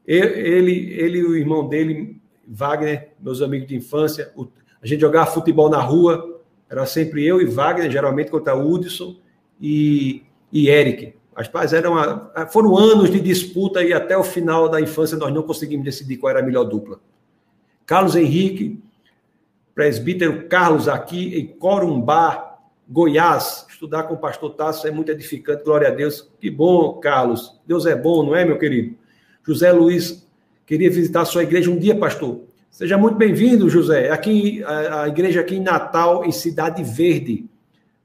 [0.05, 4.33] Ele, ele e o irmão dele, Wagner, meus amigos de infância,
[4.81, 9.15] a gente jogava futebol na rua, era sempre eu e Wagner, geralmente contra Hudson
[9.61, 11.22] e, e Eric.
[11.35, 11.95] As pais eram
[12.49, 16.29] foram anos de disputa e até o final da infância nós não conseguimos decidir qual
[16.29, 16.99] era a melhor dupla.
[17.85, 18.79] Carlos Henrique,
[19.73, 22.57] presbítero Carlos aqui em Corumbá,
[22.87, 26.29] Goiás, estudar com o pastor Tasso é muito edificante, glória a Deus.
[26.39, 27.59] Que bom, Carlos.
[27.65, 28.95] Deus é bom, não é, meu querido?
[29.45, 30.27] José Luiz,
[30.65, 32.41] queria visitar a sua igreja um dia, pastor.
[32.69, 34.09] Seja muito bem-vindo, José.
[34.09, 37.45] Aqui a, a igreja aqui em Natal, em Cidade Verde.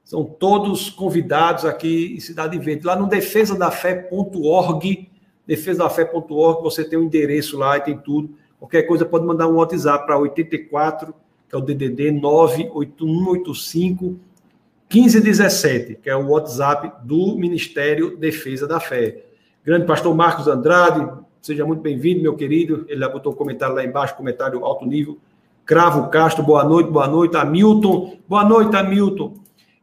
[0.09, 2.83] São todos convidados aqui em Cidade Verde.
[2.83, 5.07] Lá no defesadafé.org,
[5.45, 8.31] defesadafé.org, você tem o um endereço lá e tem tudo.
[8.57, 11.13] Qualquer coisa pode mandar um WhatsApp para 84,
[11.47, 14.19] que é o DDD 98185
[14.91, 19.25] 1517, que é o WhatsApp do Ministério Defesa da Fé.
[19.63, 21.07] Grande pastor Marcos Andrade,
[21.39, 22.83] seja muito bem-vindo, meu querido.
[22.89, 25.19] Ele já botou um comentário lá embaixo, comentário alto nível.
[25.67, 27.37] Cravo Castro, boa noite, boa noite.
[27.37, 29.38] Hamilton, boa noite, Hamilton.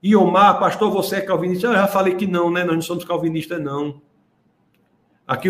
[0.06, 1.66] Iomar, pastor, você é calvinista?
[1.66, 2.62] Eu já falei que não, né?
[2.62, 4.00] Nós não somos calvinistas, não.
[5.26, 5.48] Aqui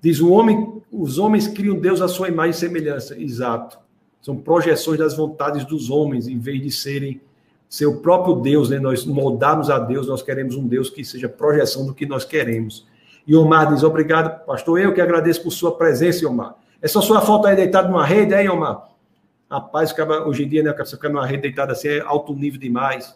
[0.00, 3.20] diz o homem, os homens criam Deus à sua imagem e semelhança.
[3.20, 3.78] Exato.
[4.22, 7.20] São projeções das vontades dos homens, em vez de serem
[7.68, 8.78] ser o próprio Deus, né?
[8.78, 12.86] Nós moldarmos a Deus, nós queremos um Deus que seja projeção do que nós queremos.
[13.26, 14.80] E Omar diz: Obrigado, pastor.
[14.80, 16.56] Eu que agradeço por sua presença, Omar.
[16.80, 18.88] É só sua foto aí deitado numa rede, hein, Omar?
[19.50, 19.94] Rapaz,
[20.26, 20.72] hoje em dia, né?
[20.72, 23.14] Você ficar numa rede deitada assim é alto nível demais.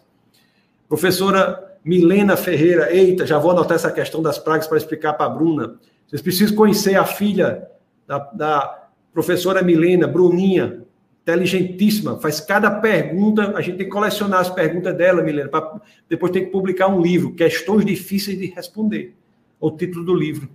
[0.91, 5.29] Professora Milena Ferreira, eita, já vou anotar essa questão das pragas para explicar para a
[5.29, 5.79] Bruna.
[6.05, 7.65] Vocês precisam conhecer a filha
[8.05, 10.83] da, da professora Milena, Bruninha,
[11.21, 16.29] inteligentíssima, faz cada pergunta, a gente tem que colecionar as perguntas dela, Milena, para depois
[16.29, 19.15] tem que publicar um livro, Questões Difíceis de Responder,
[19.61, 20.49] o título do livro.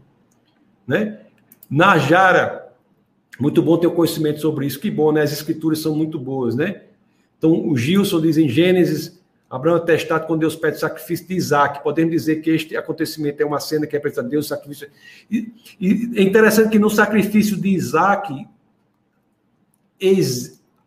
[0.86, 1.18] Né?
[1.70, 2.74] Najara,
[3.40, 5.22] muito bom ter o conhecimento sobre isso, que bom, né?
[5.22, 6.82] As escrituras são muito boas, né?
[7.38, 9.16] Então, o Gilson diz em Gênesis
[9.56, 11.82] Abraão é testado quando Deus pede o sacrifício de Isaac.
[11.82, 14.88] Podemos dizer que este acontecimento é uma cena que representa Deus, sacrifício.
[15.30, 18.46] E, e é interessante que no sacrifício de Isaac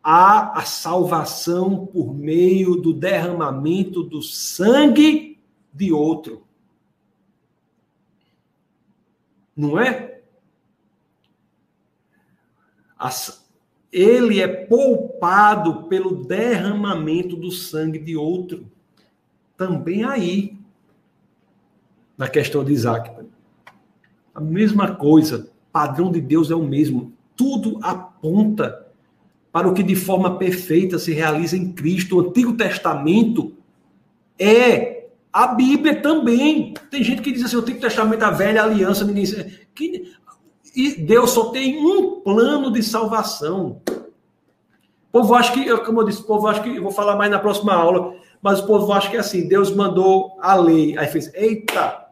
[0.03, 5.39] há a salvação por meio do derramamento do sangue
[5.73, 6.43] de outro.
[9.55, 10.21] Não é?
[12.97, 13.38] As,
[13.91, 18.65] ele é poupado pelo derramamento do sangue de outro.
[19.57, 20.57] Também aí,
[22.17, 23.11] na questão de Isaac.
[24.33, 27.13] A mesma coisa, padrão de Deus é o mesmo.
[27.35, 28.87] Tudo aponta
[29.51, 32.17] para o que de forma perfeita se realiza em Cristo.
[32.17, 33.53] O Antigo Testamento
[34.37, 36.73] é a Bíblia também.
[36.91, 39.25] Tem gente que diz assim: o Antigo Testamento, é a velha aliança, ninguém.
[40.75, 43.81] E Deus só tem um plano de salvação.
[43.87, 47.31] O povo acha que, como eu disse, o povo acha que, eu vou falar mais
[47.31, 51.07] na próxima aula, mas o povo acha que é assim, Deus mandou a lei, aí
[51.07, 52.07] fez, eita,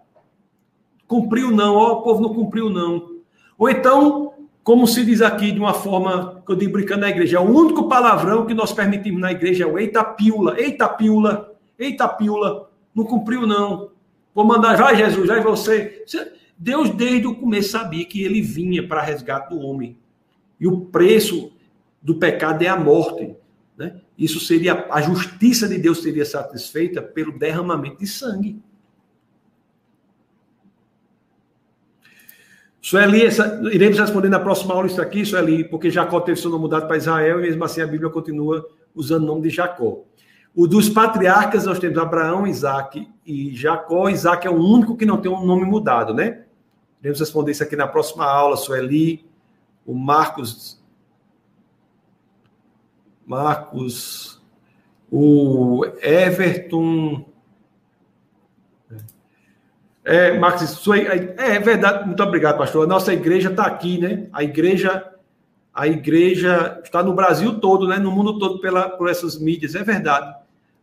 [1.07, 3.17] cumpriu não, ó, o povo não cumpriu não.
[3.57, 7.37] Ou então, como se diz aqui de uma forma que eu digo brincando na igreja,
[7.37, 11.53] é o único palavrão que nós permitimos na igreja é o eita piula, eita piula,
[11.79, 13.91] eita piula, não cumpriu não.
[14.35, 16.03] Vou mandar, vai Jesus, vai você.
[16.57, 19.97] Deus desde o começo sabia que ele vinha para resgate do homem.
[20.59, 21.51] E o preço
[22.01, 23.35] do pecado é a morte.
[23.77, 24.01] Né?
[24.17, 28.59] Isso seria, a justiça de Deus seria satisfeita pelo derramamento de sangue.
[32.81, 36.61] Sueli, essa, iremos responder na próxima aula isso aqui, Sueli, porque Jacó teve seu nome
[36.63, 38.65] mudado para Israel e mesmo assim a Bíblia continua
[38.95, 40.03] usando o nome de Jacó.
[40.55, 44.09] O dos patriarcas nós temos Abraão, Isaac e Jacó.
[44.09, 46.45] Isaac é o único que não tem um nome mudado, né?
[47.01, 49.25] Iremos responder isso aqui na próxima aula, Sueli,
[49.85, 50.77] o Marcos
[53.27, 54.41] Marcos,
[55.11, 57.25] o Everton.
[60.05, 62.85] É, Marcos, é, é verdade, muito obrigado, pastor.
[62.85, 64.29] A nossa igreja está aqui, né?
[64.31, 65.13] A igreja,
[65.73, 67.97] a igreja está no Brasil todo, né?
[67.97, 70.33] No mundo todo pela, por essas mídias, é verdade.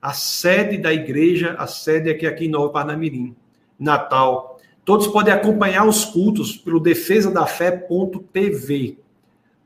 [0.03, 3.35] A sede da igreja, a sede é aqui em Nova Parnamirim,
[3.79, 4.54] Natal.
[4.85, 8.99] Todos podem acompanhar os cultos pelo defesadafé.tv.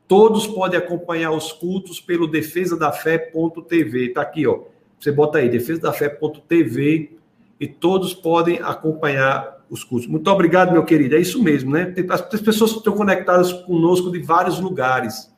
[0.07, 4.07] Todos podem acompanhar os cultos pelo defesadafé.tv.
[4.07, 4.61] Está aqui, ó.
[4.99, 7.19] Você bota aí, defesadafé.tv
[7.61, 10.09] e todos podem acompanhar os cultos.
[10.09, 11.17] Muito obrigado, meu querido.
[11.17, 11.95] É isso mesmo, né?
[12.09, 15.31] As pessoas estão conectadas conosco de vários lugares.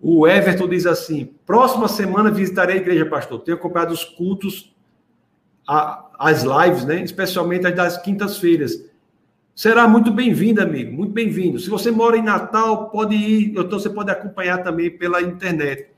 [0.00, 3.40] O Everton diz assim: próxima semana visitarei a igreja, pastor.
[3.40, 4.74] Tenho acompanhado os cultos,
[6.18, 7.02] as lives, né?
[7.02, 8.84] Especialmente as das quintas-feiras.
[9.54, 11.58] Será muito bem-vindo, amigo, muito bem-vindo.
[11.58, 15.88] Se você mora em Natal, pode ir, então você pode acompanhar também pela internet.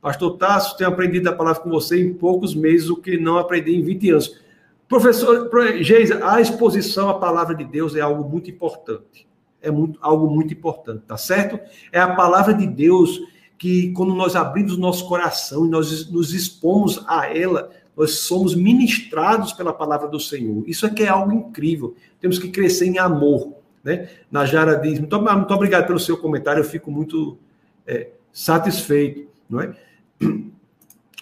[0.00, 3.74] Pastor Tasso, tenho aprendido a palavra com você em poucos meses, o que não aprendi
[3.74, 4.40] em 20 anos.
[4.86, 5.48] Professor
[5.80, 9.26] Geisa, a exposição à palavra de Deus é algo muito importante.
[9.62, 11.58] É muito, algo muito importante, tá certo?
[11.90, 13.18] É a palavra de Deus
[13.56, 19.52] que, quando nós abrimos nosso coração e nós nos expomos a ela, nós somos ministrados
[19.52, 20.64] pela palavra do Senhor.
[20.66, 21.94] Isso é que é algo incrível.
[22.20, 23.54] Temos que crescer em amor.
[23.82, 24.08] Né?
[24.30, 27.38] Najara diz: muito, muito obrigado pelo seu comentário, eu fico muito
[27.86, 29.28] é, satisfeito.
[29.48, 29.74] Não é?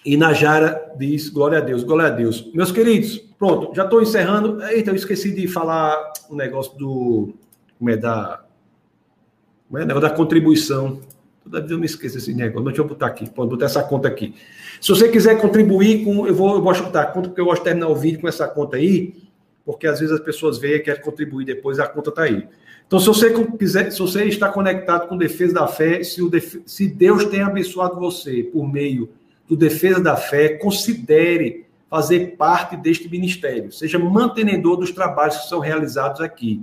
[0.05, 2.51] E Najara diz: glória a Deus, glória a Deus.
[2.53, 4.61] Meus queridos, pronto, já estou encerrando.
[4.63, 7.33] Eita, eu esqueci de falar o negócio do.
[7.79, 8.43] Como é da.
[9.69, 10.99] Como é negócio da contribuição.
[11.43, 12.65] Toda vida eu me esqueço esse negócio.
[12.65, 14.33] Deixa eu botar aqui, pode botar essa conta aqui.
[14.79, 16.25] Se você quiser contribuir com.
[16.25, 18.27] Eu vou, eu vou botar a conta, porque eu gosto de terminar o vídeo com
[18.27, 19.13] essa conta aí,
[19.65, 22.47] porque às vezes as pessoas veem e querem contribuir depois, a conta está aí.
[22.87, 26.29] Então, se você quiser, se você está conectado com Defesa da Fé, se, o
[26.65, 29.09] se Deus tem abençoado você por meio
[29.47, 33.71] do Defesa da Fé, considere fazer parte deste ministério.
[33.71, 36.61] Seja mantenedor dos trabalhos que são realizados aqui.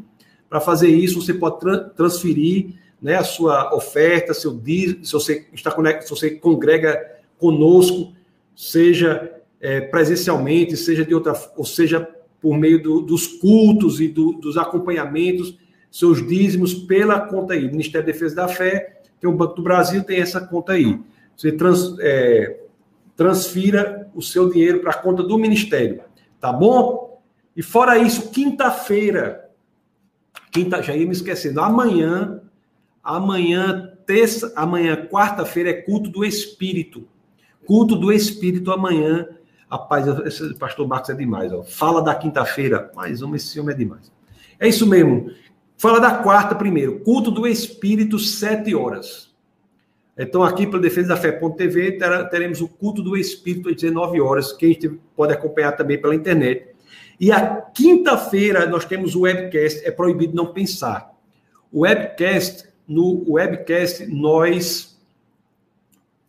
[0.49, 5.47] Para fazer isso, você pode tra transferir né, a sua oferta, seu dízimo, se você
[5.53, 8.13] está se você congrega conosco,
[8.55, 12.07] seja é, presencialmente, seja de outra, ou seja
[12.41, 15.59] por meio do, dos cultos e do, dos acompanhamentos,
[15.91, 17.71] seus dízimos pela conta aí.
[17.71, 20.99] Ministério da Defesa da Fé, tem o Banco do Brasil, tem essa conta aí.
[21.37, 22.61] Você trans, é,
[23.17, 26.01] transfira o seu dinheiro para a conta do Ministério,
[26.41, 27.21] tá bom?
[27.57, 29.51] E fora isso, quinta-feira,
[30.51, 32.40] quinta, já ia me esquecendo, amanhã
[33.03, 37.09] Amanhã, terça, amanhã, quarta-feira, é culto do Espírito.
[37.67, 39.29] Culto do Espírito amanhã.
[39.71, 41.53] Rapaz, esse pastor Marcos é demais.
[41.53, 41.63] Ó.
[41.63, 42.91] Fala da quinta-feira.
[42.95, 44.13] Mais uma, esse homem é demais.
[44.59, 45.31] É isso mesmo.
[45.79, 47.01] Fala da quarta primeiro.
[47.01, 49.31] Culto do Espírito, sete horas.
[50.19, 51.99] Então, aqui pela Defesa da Fé.tv,
[52.31, 56.15] teremos o culto do Espírito às 19 horas, que a gente pode acompanhar também pela
[56.15, 56.69] internet.
[57.19, 61.11] E a quinta-feira nós temos o webcast, é proibido não pensar.
[61.73, 64.99] O webcast no webcast nós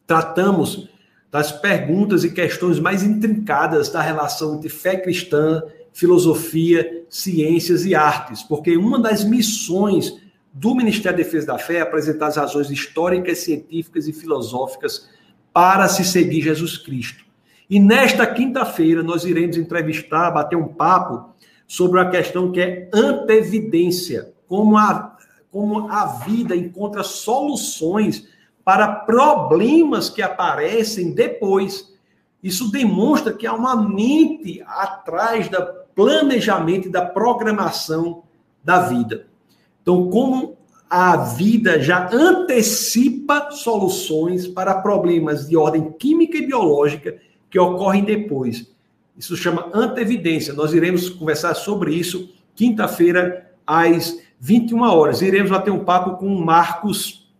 [0.05, 0.87] tratamos
[1.31, 8.43] das perguntas e questões mais intrincadas da relação entre fé cristã, filosofia, ciências e artes,
[8.43, 10.13] porque uma das missões
[10.53, 15.09] do Ministério da Defesa da Fé é apresentar as razões históricas, científicas e filosóficas
[15.51, 17.25] para se seguir Jesus Cristo.
[17.67, 21.33] E nesta quinta-feira nós iremos entrevistar, bater um papo
[21.65, 25.10] sobre a questão que é antevidência, como a
[25.51, 28.27] como a vida encontra soluções
[28.63, 31.91] para problemas que aparecem depois.
[32.41, 35.61] Isso demonstra que há uma mente atrás do
[35.93, 38.23] planejamento e da programação
[38.63, 39.27] da vida.
[39.81, 40.57] Então, como
[40.89, 47.17] a vida já antecipa soluções para problemas de ordem química e biológica
[47.49, 48.69] que ocorrem depois.
[49.17, 50.53] Isso chama antevidência.
[50.53, 55.21] Nós iremos conversar sobre isso quinta-feira às 21 horas.
[55.21, 57.31] Iremos bater um papo com o Marcos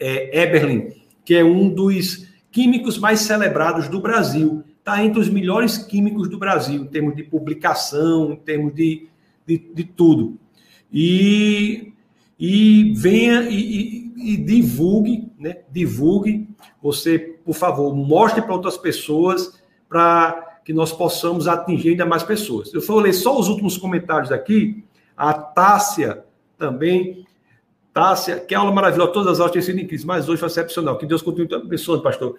[0.00, 0.88] é, Eberlin,
[1.22, 4.64] que é um dos químicos mais celebrados do Brasil.
[4.78, 9.06] Está entre os melhores químicos do Brasil, em termos de publicação, em termos de,
[9.46, 10.38] de, de tudo.
[10.90, 11.92] E,
[12.40, 15.58] e venha e, e, e, divulgue, né?
[15.70, 16.48] Divulgue.
[16.82, 22.72] Você, por favor, mostre para outras pessoas para que nós possamos atingir ainda mais pessoas.
[22.72, 24.82] Eu ler só os últimos comentários aqui.
[25.16, 26.24] A Tássia
[26.58, 27.26] também.
[27.92, 29.12] Tássia, que aula maravilhosa.
[29.12, 30.98] Todas as aulas têm sido incríveis, mas hoje foi excepcional.
[30.98, 32.38] Que Deus continue abençoando, pastor.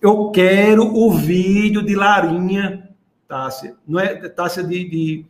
[0.00, 2.90] Eu quero o vídeo de Larinha,
[3.26, 3.76] Tássia.
[3.88, 5.26] Não é Tássia de, de,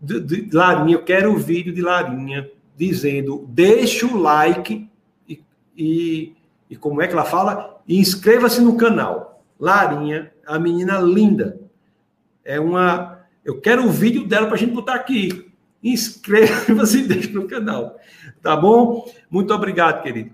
[0.00, 0.96] de, de Larinha.
[0.96, 4.86] Eu quero o vídeo de Larinha dizendo: deixa o like
[5.26, 5.42] e,
[5.74, 6.36] e,
[6.68, 7.80] e como é que ela fala?
[7.88, 9.42] E inscreva-se no canal.
[9.58, 11.58] Larinha, a menina linda.
[12.44, 13.20] É uma.
[13.42, 15.51] Eu quero o vídeo dela para a gente botar aqui
[15.82, 17.98] inscreva-se e deixe no canal.
[18.40, 19.10] Tá bom?
[19.30, 20.30] Muito obrigado, querido.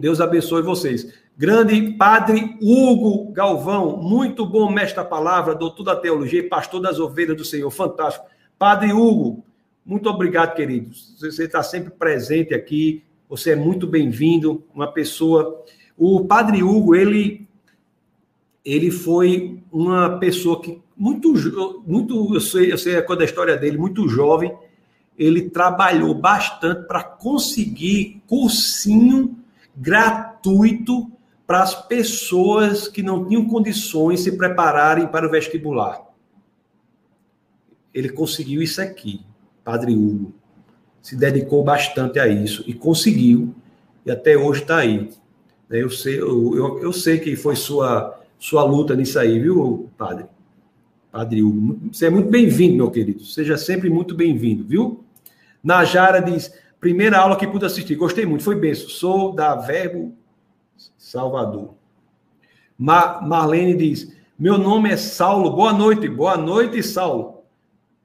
[0.00, 1.22] Deus abençoe vocês.
[1.36, 6.98] Grande Padre Hugo Galvão, muito bom mestre da palavra, doutor da teologia e pastor das
[6.98, 7.70] ovelhas do Senhor.
[7.70, 8.26] Fantástico.
[8.58, 9.44] Padre Hugo,
[9.84, 10.90] muito obrigado, querido.
[10.94, 13.02] Você está sempre presente aqui.
[13.28, 14.62] Você é muito bem-vindo.
[14.74, 15.64] Uma pessoa.
[15.96, 17.48] O Padre Hugo, ele,
[18.64, 24.08] ele foi uma pessoa que muito, muito eu sei, eu sei a história dele, muito
[24.08, 24.56] jovem,
[25.18, 29.36] ele trabalhou bastante para conseguir cursinho
[29.76, 31.10] gratuito
[31.44, 36.00] para as pessoas que não tinham condições de se prepararem para o vestibular.
[37.92, 39.22] Ele conseguiu isso aqui,
[39.64, 40.32] Padre Hugo.
[41.02, 43.52] Se dedicou bastante a isso e conseguiu,
[44.06, 45.10] e até hoje está aí.
[45.68, 50.26] Eu sei, eu, eu, eu sei que foi sua, sua luta nisso aí, viu, Padre?
[51.12, 51.78] Padre Hugo.
[51.92, 53.22] Você é muito bem-vindo, meu querido.
[53.22, 55.04] Seja sempre muito bem-vindo, viu?
[55.62, 58.88] Najara diz: primeira aula que pude assistir, gostei muito, foi benção.
[58.88, 60.14] Sou da Verbo
[60.96, 61.74] Salvador.
[62.78, 65.54] Ma Marlene diz: meu nome é Saulo.
[65.54, 67.44] Boa noite, boa noite, Saulo.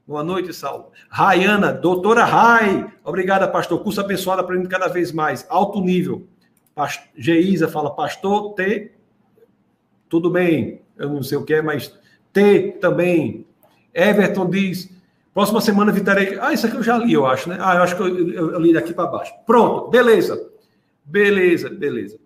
[0.06, 0.92] Boa noite, Saulo.
[1.08, 2.92] Rayana, doutora Rai.
[3.02, 3.82] Obrigada, pastor.
[3.82, 5.46] Curso abençoado, aprendendo cada vez mais.
[5.48, 6.28] Alto nível.
[7.16, 8.92] Geisa fala, pastor, T.
[10.08, 10.82] Tudo bem.
[10.96, 11.98] Eu não sei o que é, mas
[12.32, 13.46] T também.
[13.94, 14.90] Everton diz:
[15.34, 16.38] próxima semana Vitória.
[16.42, 17.58] Ah, isso aqui eu já li, eu acho, né?
[17.60, 19.32] Ah, eu acho que eu, eu, eu li daqui para baixo.
[19.46, 20.48] Pronto, beleza.
[21.04, 22.18] Beleza, beleza.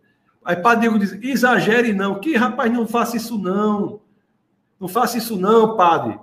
[0.44, 2.18] Aí Padre Diego diz: exagere não.
[2.18, 4.00] Que rapaz, não faça isso não.
[4.78, 6.18] Não faça isso não, padre.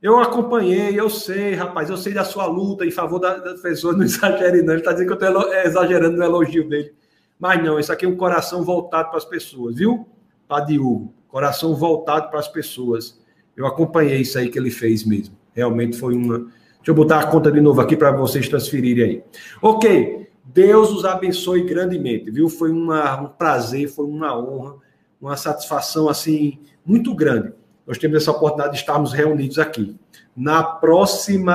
[0.00, 4.04] Eu acompanhei, eu sei, rapaz, eu sei da sua luta em favor das pessoas, não
[4.06, 4.72] exagere não.
[4.72, 6.94] Ele está dizendo que eu estou exagerando no elogio dele.
[7.38, 10.06] Mas não, isso aqui é um coração voltado para as pessoas, viu?
[10.48, 13.20] Padre Hugo coração voltado para as pessoas.
[13.56, 15.36] Eu acompanhei isso aí que ele fez mesmo.
[15.54, 16.38] Realmente foi uma.
[16.38, 19.24] Deixa eu botar a conta de novo aqui para vocês transferirem aí.
[19.60, 20.28] Ok.
[20.44, 22.48] Deus os abençoe grandemente, viu?
[22.48, 24.76] Foi uma, um prazer, foi uma honra,
[25.20, 27.52] uma satisfação assim muito grande.
[27.86, 29.94] Nós temos essa oportunidade de estarmos reunidos aqui.
[30.34, 31.54] Na próxima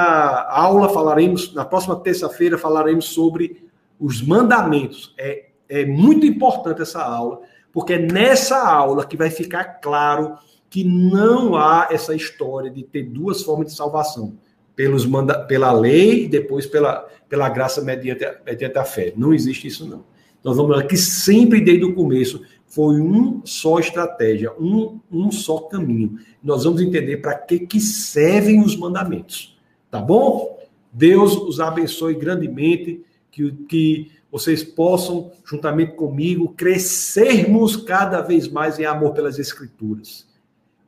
[0.50, 3.64] aula falaremos, na próxima terça-feira falaremos sobre
[4.00, 5.16] os mandamentos.
[5.18, 7.41] É, é muito importante essa aula
[7.74, 10.38] porque é nessa aula que vai ficar claro
[10.70, 14.38] que não há essa história de ter duas formas de salvação,
[14.76, 19.14] pelos manda pela lei e depois pela, pela graça mediante a, mediante a fé.
[19.18, 20.06] Não existe isso, não.
[20.44, 25.60] Nós vamos ver que sempre, desde o começo, foi um só estratégia, um, um só
[25.60, 26.18] caminho.
[26.44, 29.58] Nós vamos entender para que, que servem os mandamentos.
[29.90, 30.60] Tá bom?
[30.91, 38.84] Deus os abençoe grandemente, que, que vocês possam, juntamente comigo, crescermos cada vez mais em
[38.84, 40.27] amor pelas Escrituras.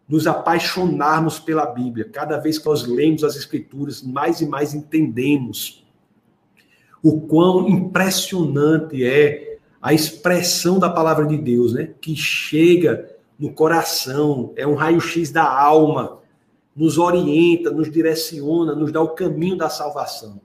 [0.10, 2.10] Nos apaixonarmos pela Bíblia.
[2.12, 5.86] Cada vez que nós lemos as Escrituras, mais e mais entendemos
[7.04, 11.92] o quão impressionante é a expressão da palavra de Deus, né?
[12.02, 16.18] Que chega no coração, é um raio-x da alma,
[16.76, 20.42] nos orienta, nos direciona, nos dá o caminho da salvação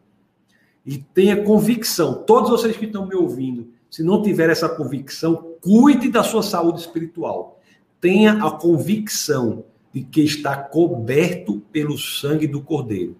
[0.85, 2.15] e tenha convicção.
[2.25, 6.81] Todos vocês que estão me ouvindo, se não tiver essa convicção, cuide da sua saúde
[6.81, 7.61] espiritual.
[8.01, 13.17] Tenha a convicção de que está coberto pelo sangue do Cordeiro.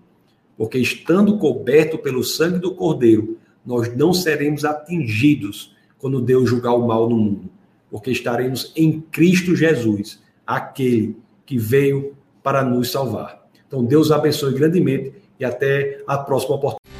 [0.57, 6.87] Porque estando coberto pelo sangue do Cordeiro, nós não seremos atingidos quando Deus julgar o
[6.87, 7.51] mal no mundo.
[7.91, 13.49] Porque estaremos em Cristo Jesus, aquele que veio para nos salvar.
[13.67, 17.00] Então, Deus abençoe grandemente e até a próxima oportunidade.